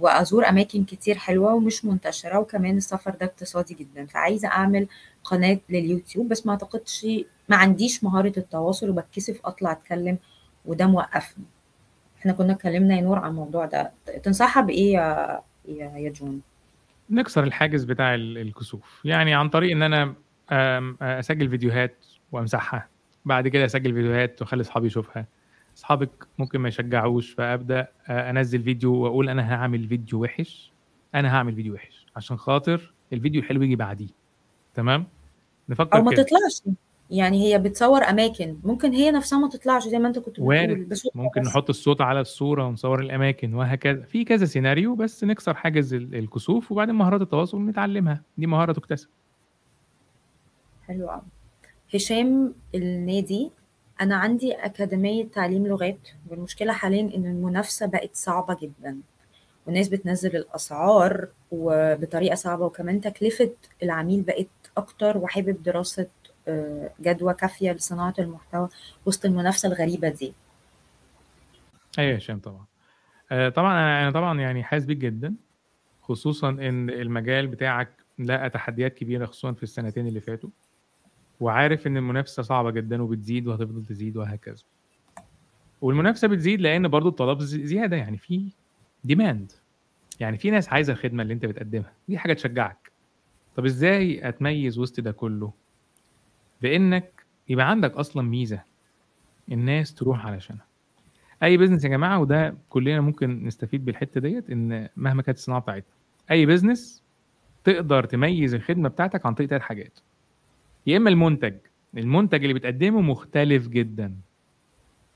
وأزور 0.00 0.48
أماكن 0.48 0.84
كتير 0.84 1.18
حلوة 1.18 1.54
ومش 1.54 1.84
منتشرة 1.84 2.38
وكمان 2.38 2.76
السفر 2.76 3.10
ده 3.10 3.26
اقتصادي 3.26 3.74
جدا. 3.74 4.06
فعايزة 4.06 4.48
أعمل 4.48 4.86
قناة 5.24 5.58
لليوتيوب 5.68 6.28
بس 6.28 6.46
ما 6.46 6.52
أعتقدش 6.52 7.06
ما 7.48 7.56
عنديش 7.56 8.04
مهارة 8.04 8.32
التواصل 8.36 8.90
وبتكسف 8.90 9.40
أطلع 9.44 9.72
أتكلم 9.72 10.18
وده 10.64 10.86
موقفني. 10.86 11.44
إحنا 12.20 12.32
كنا 12.32 12.52
اتكلمنا 12.52 12.96
يا 12.96 13.00
نور 13.00 13.18
عن 13.18 13.30
الموضوع 13.30 13.64
ده. 13.66 13.92
تنصحها 14.22 14.62
بإيه 14.62 14.92
يا 14.94 15.40
يا 15.68 15.96
يا 15.98 16.10
جون؟ 16.10 16.40
نكسر 17.10 17.44
الحاجز 17.44 17.84
بتاع 17.84 18.14
ال- 18.14 18.38
الكسوف. 18.38 19.00
يعني 19.04 19.34
عن 19.34 19.48
طريق 19.48 19.70
إن 19.76 19.82
أنا 19.82 20.14
أسجل 21.02 21.50
فيديوهات 21.50 21.96
وأمسحها. 22.32 22.88
بعد 23.24 23.48
كده 23.48 23.64
أسجل 23.64 23.94
فيديوهات 23.94 24.42
وأخلي 24.42 24.60
أصحابي 24.60 24.86
يشوفها. 24.86 25.26
أصحابك 25.78 26.10
ممكن 26.38 26.58
ما 26.60 26.68
يشجعوش 26.68 27.30
فأبدأ 27.32 27.88
آه، 28.08 28.30
أنزل 28.30 28.62
فيديو 28.62 28.94
وأقول 28.94 29.28
أنا 29.28 29.54
هعمل 29.54 29.88
فيديو 29.88 30.22
وحش. 30.22 30.72
أنا 31.14 31.34
هعمل 31.36 31.54
فيديو 31.54 31.74
وحش 31.74 32.06
عشان 32.16 32.36
خاطر 32.36 32.92
الفيديو 33.12 33.40
الحلو 33.42 33.62
يجي 33.62 33.76
بعديه. 33.76 34.08
تمام؟ 34.74 35.06
نفكر 35.68 35.98
أو 35.98 36.02
ما 36.02 36.10
كده. 36.12 36.22
تطلعش. 36.22 36.62
يعني 37.10 37.42
هي 37.54 37.58
بتصور 37.58 38.02
أماكن. 38.02 38.56
ممكن 38.64 38.92
هي 38.92 39.10
نفسها 39.10 39.38
ما 39.38 39.48
تطلعش 39.48 39.88
زي 39.88 39.98
ما 39.98 40.08
أنت 40.08 40.18
كنت 40.18 40.30
بتقول. 40.30 40.48
وارد. 40.48 40.94
ممكن 41.14 41.40
بس 41.40 41.46
نحط 41.48 41.68
الصوت 41.68 42.00
على 42.00 42.20
الصورة 42.20 42.66
ونصور 42.66 43.00
الأماكن 43.00 43.54
وهكذا. 43.54 44.02
في 44.02 44.24
كذا 44.24 44.44
سيناريو 44.46 44.94
بس 44.94 45.24
نكسر 45.24 45.54
حاجز 45.54 45.94
ال- 45.94 46.14
الكسوف 46.14 46.72
وبعدين 46.72 46.94
مهارات 46.94 47.20
التواصل 47.20 47.66
نتعلمها. 47.66 48.22
دي 48.38 48.46
مهارة 48.46 48.72
تكتسب. 48.72 49.08
حلو 50.86 51.08
قوي 51.10 51.22
هشام 51.94 52.54
النادي 52.74 53.50
أنا 54.00 54.16
عندي 54.16 54.52
أكاديمية 54.52 55.28
تعليم 55.28 55.66
لغات 55.66 56.08
والمشكلة 56.28 56.72
حاليا 56.72 57.00
إن 57.00 57.26
المنافسة 57.26 57.86
بقت 57.86 58.10
صعبة 58.12 58.56
جدا 58.62 58.98
والناس 59.66 59.88
بتنزل 59.88 60.36
الأسعار 60.36 61.28
وبطريقة 61.50 62.34
صعبة 62.34 62.64
وكمان 62.64 63.00
تكلفة 63.00 63.50
العميل 63.82 64.22
بقت 64.22 64.46
أكتر 64.76 65.18
وحابب 65.18 65.62
دراسة 65.62 66.06
آه، 66.48 66.90
جدوى 67.00 67.34
كافية 67.34 67.72
لصناعة 67.72 68.14
المحتوى 68.18 68.68
وسط 69.06 69.24
المنافسة 69.24 69.68
الغريبة 69.68 70.08
دي. 70.08 70.32
يا 71.98 72.16
هشام 72.16 72.38
طبعا. 72.38 72.64
آه، 73.32 73.48
طبعا 73.48 74.02
أنا 74.02 74.10
طبعا 74.10 74.40
يعني 74.40 74.64
حاسس 74.64 74.84
بيك 74.84 74.98
جدا 74.98 75.34
خصوصا 76.02 76.48
إن 76.48 76.90
المجال 76.90 77.46
بتاعك 77.46 77.88
لقى 78.18 78.50
تحديات 78.50 78.94
كبيرة 78.94 79.26
خصوصا 79.26 79.52
في 79.52 79.62
السنتين 79.62 80.06
اللي 80.06 80.20
فاتوا. 80.20 80.50
وعارف 81.40 81.86
إن 81.86 81.96
المنافسة 81.96 82.42
صعبة 82.42 82.70
جدا 82.70 83.02
وبتزيد 83.02 83.46
وهتفضل 83.46 83.84
تزيد 83.84 84.16
وهكذا. 84.16 84.62
والمنافسة 85.80 86.28
بتزيد 86.28 86.60
لأن 86.60 86.88
برضو 86.88 87.08
الطلب 87.08 87.40
زي- 87.40 87.66
زيادة 87.66 87.96
يعني 87.96 88.18
في 88.18 88.48
demand 89.04 89.52
يعني 90.20 90.38
في 90.38 90.50
ناس 90.50 90.68
عايزة 90.68 90.92
الخدمة 90.92 91.22
اللي 91.22 91.34
أنت 91.34 91.46
بتقدمها. 91.46 91.92
دي 92.08 92.18
حاجة 92.18 92.32
تشجعك. 92.32 92.90
طب 93.56 93.64
إزاي 93.64 94.28
أتميز 94.28 94.78
وسط 94.78 95.00
ده 95.00 95.12
كله؟ 95.12 95.52
بإنك 96.62 97.24
يبقى 97.48 97.70
عندك 97.70 97.92
أصلا 97.92 98.22
ميزة 98.22 98.62
الناس 99.52 99.94
تروح 99.94 100.26
علشانها. 100.26 100.64
أي 101.42 101.56
business 101.56 101.84
يا 101.84 101.88
جماعة 101.88 102.18
وده 102.20 102.54
كلنا 102.68 103.00
ممكن 103.00 103.44
نستفيد 103.46 103.84
بالحتة 103.84 104.20
ديت 104.20 104.50
إن 104.50 104.88
مهما 104.96 105.22
كانت 105.22 105.38
الصناعة 105.38 105.60
بتاعتنا. 105.60 105.92
أي 106.30 106.46
business 106.46 107.02
تقدر 107.64 108.04
تميز 108.04 108.54
الخدمة 108.54 108.88
بتاعتك 108.88 109.26
عن 109.26 109.34
طريق 109.34 109.48
ثلاث 109.50 109.62
حاجات. 109.62 109.98
يا 110.88 110.96
إما 110.96 111.10
المنتج. 111.10 111.54
المنتج 111.96 112.42
اللي 112.42 112.54
بتقدمه 112.54 113.00
مختلف 113.00 113.68
جدا. 113.68 114.14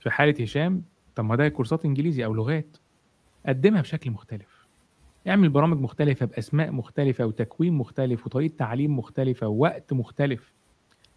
في 0.01 0.11
حالة 0.11 0.43
هشام 0.43 0.83
طب 1.14 1.25
ما 1.25 1.37
ده 1.37 1.49
كورسات 1.49 1.85
إنجليزي 1.85 2.25
أو 2.25 2.35
لغات. 2.35 2.77
قدمها 3.47 3.81
بشكل 3.81 4.11
مختلف. 4.11 4.66
اعمل 5.29 5.49
برامج 5.49 5.81
مختلفة 5.81 6.27
بأسماء 6.27 6.73
مختلفة 6.73 7.27
وتكوين 7.27 7.73
مختلف 7.73 8.27
وطريقة 8.27 8.55
تعليم 8.59 8.99
مختلفة 8.99 9.49
ووقت 9.49 9.93
مختلف. 9.93 10.53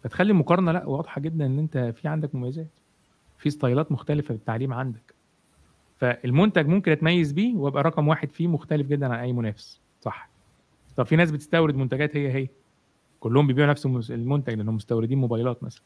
فتخلي 0.02 0.30
المقارنة 0.30 0.72
لا 0.72 0.86
واضحة 0.86 1.20
جدا 1.20 1.46
إن 1.46 1.58
أنت 1.58 1.78
في 1.96 2.08
عندك 2.08 2.34
مميزات. 2.34 2.66
في 3.38 3.50
ستايلات 3.50 3.92
مختلفة 3.92 4.26
في 4.26 4.40
التعليم 4.40 4.72
عندك. 4.72 5.14
فالمنتج 5.96 6.66
ممكن 6.66 6.92
أتميز 6.92 7.32
بيه 7.32 7.54
وأبقى 7.56 7.82
رقم 7.82 8.08
واحد 8.08 8.30
فيه 8.30 8.46
مختلف 8.48 8.86
جدا 8.86 9.06
عن 9.14 9.18
أي 9.18 9.32
منافس. 9.32 9.80
صح. 10.00 10.28
طب 10.96 11.06
في 11.06 11.16
ناس 11.16 11.30
بتستورد 11.30 11.74
منتجات 11.76 12.16
هي 12.16 12.32
هي. 12.32 12.48
كلهم 13.28 13.46
بيبيعوا 13.46 13.70
نفس 13.70 13.86
المنتج 14.10 14.54
لأنهم 14.54 14.74
مستوردين 14.74 15.18
موبايلات 15.18 15.64
مثلا. 15.64 15.82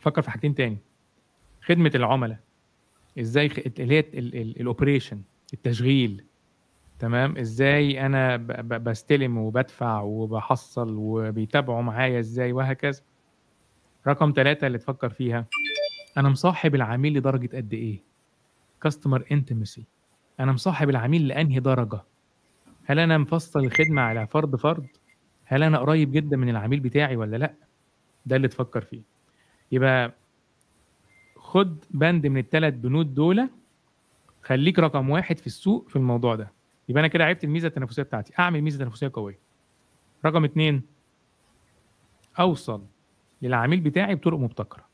فكر 0.00 0.22
في 0.22 0.30
حاجتين 0.30 0.54
تاني. 0.54 0.78
خدمة 1.62 1.90
العملاء. 1.94 2.38
إزاي 3.18 3.48
خ- 3.48 3.58
اللي 3.78 3.94
هي 3.94 4.00
الأوبريشن 4.42 5.20
التشغيل. 5.54 6.24
تمام؟ 6.98 7.36
إزاي 7.36 8.06
أنا 8.06 8.36
ب- 8.36 8.46
ب- 8.46 8.84
بستلم 8.84 9.38
وبدفع 9.38 10.00
وبحصل 10.00 10.94
وبيتابعوا 10.98 11.82
معايا 11.82 12.20
إزاي 12.20 12.52
وهكذا. 12.52 13.00
رقم 14.06 14.32
ثلاثة 14.36 14.66
اللي 14.66 14.78
تفكر 14.78 15.08
فيها 15.08 15.46
أنا 16.16 16.28
مصاحب 16.28 16.74
العميل 16.74 17.14
لدرجة 17.18 17.56
قد 17.56 17.74
إيه؟ 17.74 18.02
كاستمر 18.82 19.24
انتمسي 19.32 19.84
أنا 20.40 20.52
مصاحب 20.52 20.90
العميل 20.90 21.28
لأنهي 21.28 21.60
درجة؟ 21.60 22.00
هل 22.84 22.98
أنا 22.98 23.18
مفصل 23.18 23.60
الخدمة 23.64 24.02
على 24.02 24.26
فرد 24.26 24.56
فرد؟ 24.56 24.86
هل 25.50 25.62
أنا 25.62 25.78
قريب 25.78 26.12
جدا 26.12 26.36
من 26.36 26.48
العميل 26.48 26.80
بتاعي 26.80 27.16
ولا 27.16 27.36
لأ؟ 27.36 27.54
ده 28.26 28.36
اللي 28.36 28.48
تفكر 28.48 28.80
فيه. 28.80 29.02
يبقى 29.72 30.14
خد 31.36 31.84
بند 31.90 32.26
من 32.26 32.38
الثلاث 32.38 32.74
بنود 32.74 33.14
دول 33.14 33.48
خليك 34.42 34.78
رقم 34.78 35.10
واحد 35.10 35.38
في 35.38 35.46
السوق 35.46 35.88
في 35.88 35.96
الموضوع 35.96 36.34
ده. 36.34 36.52
يبقى 36.88 37.00
أنا 37.00 37.08
كده 37.08 37.24
عرفت 37.24 37.44
الميزة 37.44 37.68
التنافسية 37.68 38.02
بتاعتي. 38.02 38.32
أعمل 38.38 38.62
ميزة 38.62 38.78
تنافسية 38.78 39.10
قوية. 39.14 39.38
رقم 40.26 40.44
اتنين 40.44 40.82
أوصل 42.40 42.84
للعميل 43.42 43.80
بتاعي 43.80 44.14
بطرق 44.14 44.38
مبتكرة. 44.38 44.84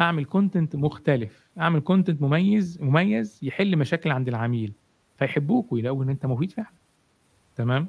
أعمل 0.00 0.24
content 0.24 0.76
مختلف. 0.76 1.48
أعمل 1.60 1.80
content 1.80 2.22
مميز 2.22 2.82
مميز 2.82 3.40
يحل 3.42 3.76
مشاكل 3.76 4.10
عند 4.10 4.28
العميل 4.28 4.72
فيحبوك 5.16 5.72
ويلاقوا 5.72 6.04
إن 6.04 6.08
أنت 6.08 6.26
مفيد 6.26 6.50
فعلا. 6.52 6.72
تمام؟ 7.56 7.88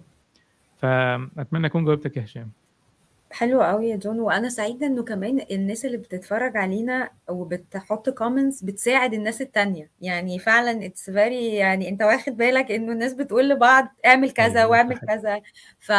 فأتمنى 0.80 1.68
أكون 1.68 1.86
جاوبتك 1.86 2.18
يا 2.18 2.24
هشام. 2.24 2.52
حلو 3.32 3.62
قوي 3.62 3.90
يا 3.90 3.96
جون 3.96 4.20
وأنا 4.20 4.50
سعيدة 4.50 4.88
إنه 4.88 5.04
كمان 5.04 5.46
الناس 5.52 5.86
اللي 5.86 5.98
بتتفرج 5.98 6.58
علينا 6.58 7.10
وبتحط 7.30 8.10
comments 8.10 8.64
بتساعد 8.64 9.14
الناس 9.14 9.42
التانية. 9.42 9.90
يعني 10.02 10.40
فعلا 10.40 10.86
it's 10.86 11.10
very 11.10 11.48
يعني 11.56 11.90
أنت 11.90 12.02
واخد 12.04 12.38
بالك 12.38 12.72
إنه 12.72 12.92
الناس 12.92 13.14
بتقول 13.14 13.50
لبعض 13.50 13.88
اعمل 14.06 14.32
كذا 14.32 14.60
أيوة، 14.60 14.72
واعمل. 14.72 14.98
كذا. 14.98 15.42
ف 15.80 15.90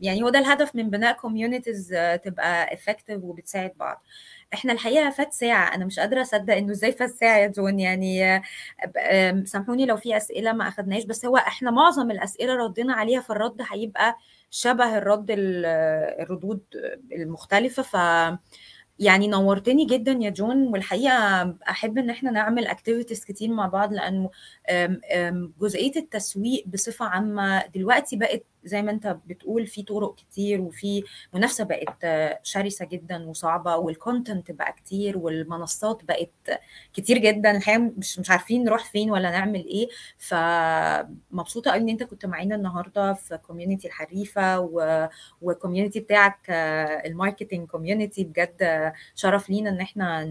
يعني 0.00 0.22
هو 0.22 0.28
ده 0.28 0.38
الهدف 0.38 0.74
من 0.76 0.90
بناء 0.90 1.16
communities 1.16 1.88
تبقى 2.24 2.74
effective 2.74 3.24
وبتساعد 3.24 3.72
بعض. 3.76 4.02
إحنا 4.54 4.72
الحقيقة 4.72 5.10
فات 5.10 5.32
ساعة 5.32 5.74
أنا 5.74 5.84
مش 5.84 5.98
قادرة 6.00 6.22
أصدق 6.22 6.54
إنه 6.54 6.72
إزاي 6.72 6.92
فات 6.92 7.10
ساعة 7.10 7.38
يا 7.38 7.46
جون 7.46 7.80
يعني 7.80 8.42
سامحوني 9.44 9.86
لو 9.86 9.96
في 9.96 10.16
أسئلة 10.16 10.52
ما 10.52 10.68
أخدناش 10.68 11.04
بس 11.04 11.24
هو 11.26 11.36
إحنا 11.36 11.70
معظم 11.70 12.10
الأسئلة 12.10 12.54
ردينا 12.56 12.94
عليها 12.94 13.20
فالرد 13.20 13.62
هيبقى 13.72 14.16
شبه 14.50 14.98
الرد 14.98 15.30
ال- 15.30 15.66
الردود 16.22 16.60
المختلفة 17.12 17.82
ف 17.82 17.96
يعني 18.98 19.28
نورتني 19.28 19.84
جدا 19.84 20.12
يا 20.12 20.30
جون 20.30 20.68
والحقيقة 20.68 21.42
أحب 21.70 21.98
إن 21.98 22.10
إحنا 22.10 22.30
نعمل 22.30 22.66
activities 22.66 23.24
كتير 23.24 23.50
مع 23.50 23.66
بعض 23.66 23.92
لأنه 23.92 24.30
جزئية 25.60 25.96
التسويق 25.96 26.64
بصفة 26.66 27.04
عامة 27.04 27.66
دلوقتي 27.66 28.16
بقت 28.16 28.44
زي 28.64 28.82
ما 28.82 28.90
انت 28.90 29.16
بتقول 29.26 29.66
في 29.66 29.82
طرق 29.82 30.14
كتير 30.14 30.60
وفي 30.60 31.02
منافسة 31.34 31.64
بقت 31.64 31.96
شرسة 32.42 32.84
جدا 32.86 33.28
وصعبة 33.28 33.76
وال 33.76 33.92
content 33.92 34.50
بقى 34.50 34.72
كتير 34.72 35.18
والمنصات 35.18 36.04
بقت 36.04 36.60
كتير 36.94 37.18
جدا. 37.18 37.50
الحقيقة 37.50 37.78
مش 37.96 38.18
مش 38.18 38.30
عارفين 38.30 38.64
نروح 38.64 38.84
فين 38.84 39.10
ولا 39.10 39.30
نعمل 39.30 39.66
إيه. 39.66 39.88
فمبسوطة 40.18 41.70
قوي 41.70 41.80
إن 41.80 41.88
أنت 41.88 42.02
كنت 42.02 42.26
معانا 42.26 42.54
النهارده 42.54 43.12
في 43.14 43.38
community 43.38 43.88
الحريفة 43.88 44.60
وال 45.40 45.51
community 45.51 46.00
بتاعك 46.00 46.38
ال 47.06 47.12
marketing 47.12 47.68
community 47.68 48.24
بجد 48.24 48.92
شرف 49.14 49.50
لينا 49.50 49.70
إن 49.70 49.80
إحنا 49.80 50.22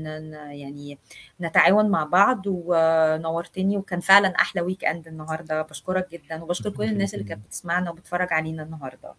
يعني 0.51 0.97
نتعاون 1.41 1.89
مع 1.89 2.03
بعض 2.03 2.41
ونورتني. 2.47 3.77
وكان 3.77 3.99
فعلا 3.99 4.27
أحلى 4.27 4.61
weekend 4.61 5.07
النهارده. 5.07 5.61
بشكرك 5.61 6.11
جدا 6.11 6.43
وبشكر 6.43 6.69
كل 6.69 6.83
الناس 6.83 7.13
اللي 7.13 7.25
كانت 7.25 7.45
بتسمعنا 7.45 7.91
وبتتفرج 8.21 8.33
علينا 8.33 8.63
النهارده. 8.63 9.13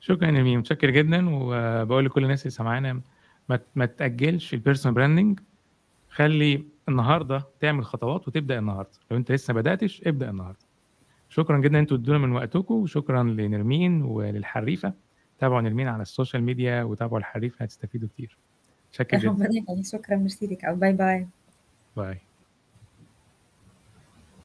شكرا 0.00 0.26
يا 0.26 0.32
نرمين 0.32 0.58
متشكر 0.58 0.90
جدا 0.90 1.30
وبقول 1.30 2.04
لكل 2.04 2.24
الناس 2.24 2.42
اللي 2.42 2.50
سامعانا 2.50 3.00
ما 3.48 3.60
ما 3.74 3.86
تأجلش 3.86 4.54
ال 4.54 4.58
personal 4.58 4.94
branding 4.94 5.40
خلي 6.10 6.64
النهارده 6.88 7.44
تعمل 7.60 7.84
خطوات 7.84 8.28
وتبدأ 8.28 8.58
النهارده. 8.58 8.98
لو 9.10 9.16
انت 9.16 9.32
لسه 9.32 9.54
ما 9.54 9.60
بدأتش 9.60 10.02
ابدأ 10.06 10.30
النهارده. 10.30 10.66
شكرا 11.28 11.58
جدا 11.58 11.78
أنتوا 11.78 11.96
ادونا 11.96 12.18
من 12.18 12.32
وقتكم 12.32 12.74
وشكرا 12.74 13.22
لنرمين 13.22 14.02
وللحريفة. 14.02 14.92
تابعوا 15.38 15.60
نرمين 15.60 15.88
على 15.88 16.02
ال 16.02 16.08
social 16.08 16.42
media 16.42 16.82
وتابعوا 16.82 17.18
الحريفة 17.18 17.64
هتستفيدوا 17.64 18.08
كتير. 18.08 18.36
شكرا 18.92 19.18
جدا. 19.18 19.28
ربنا 19.28 19.82
شكرا 19.82 20.16
ميرسي 20.16 20.46
لك 20.46 20.66
bye 20.66 20.92
bye. 20.92 21.28
bye. 21.96 22.20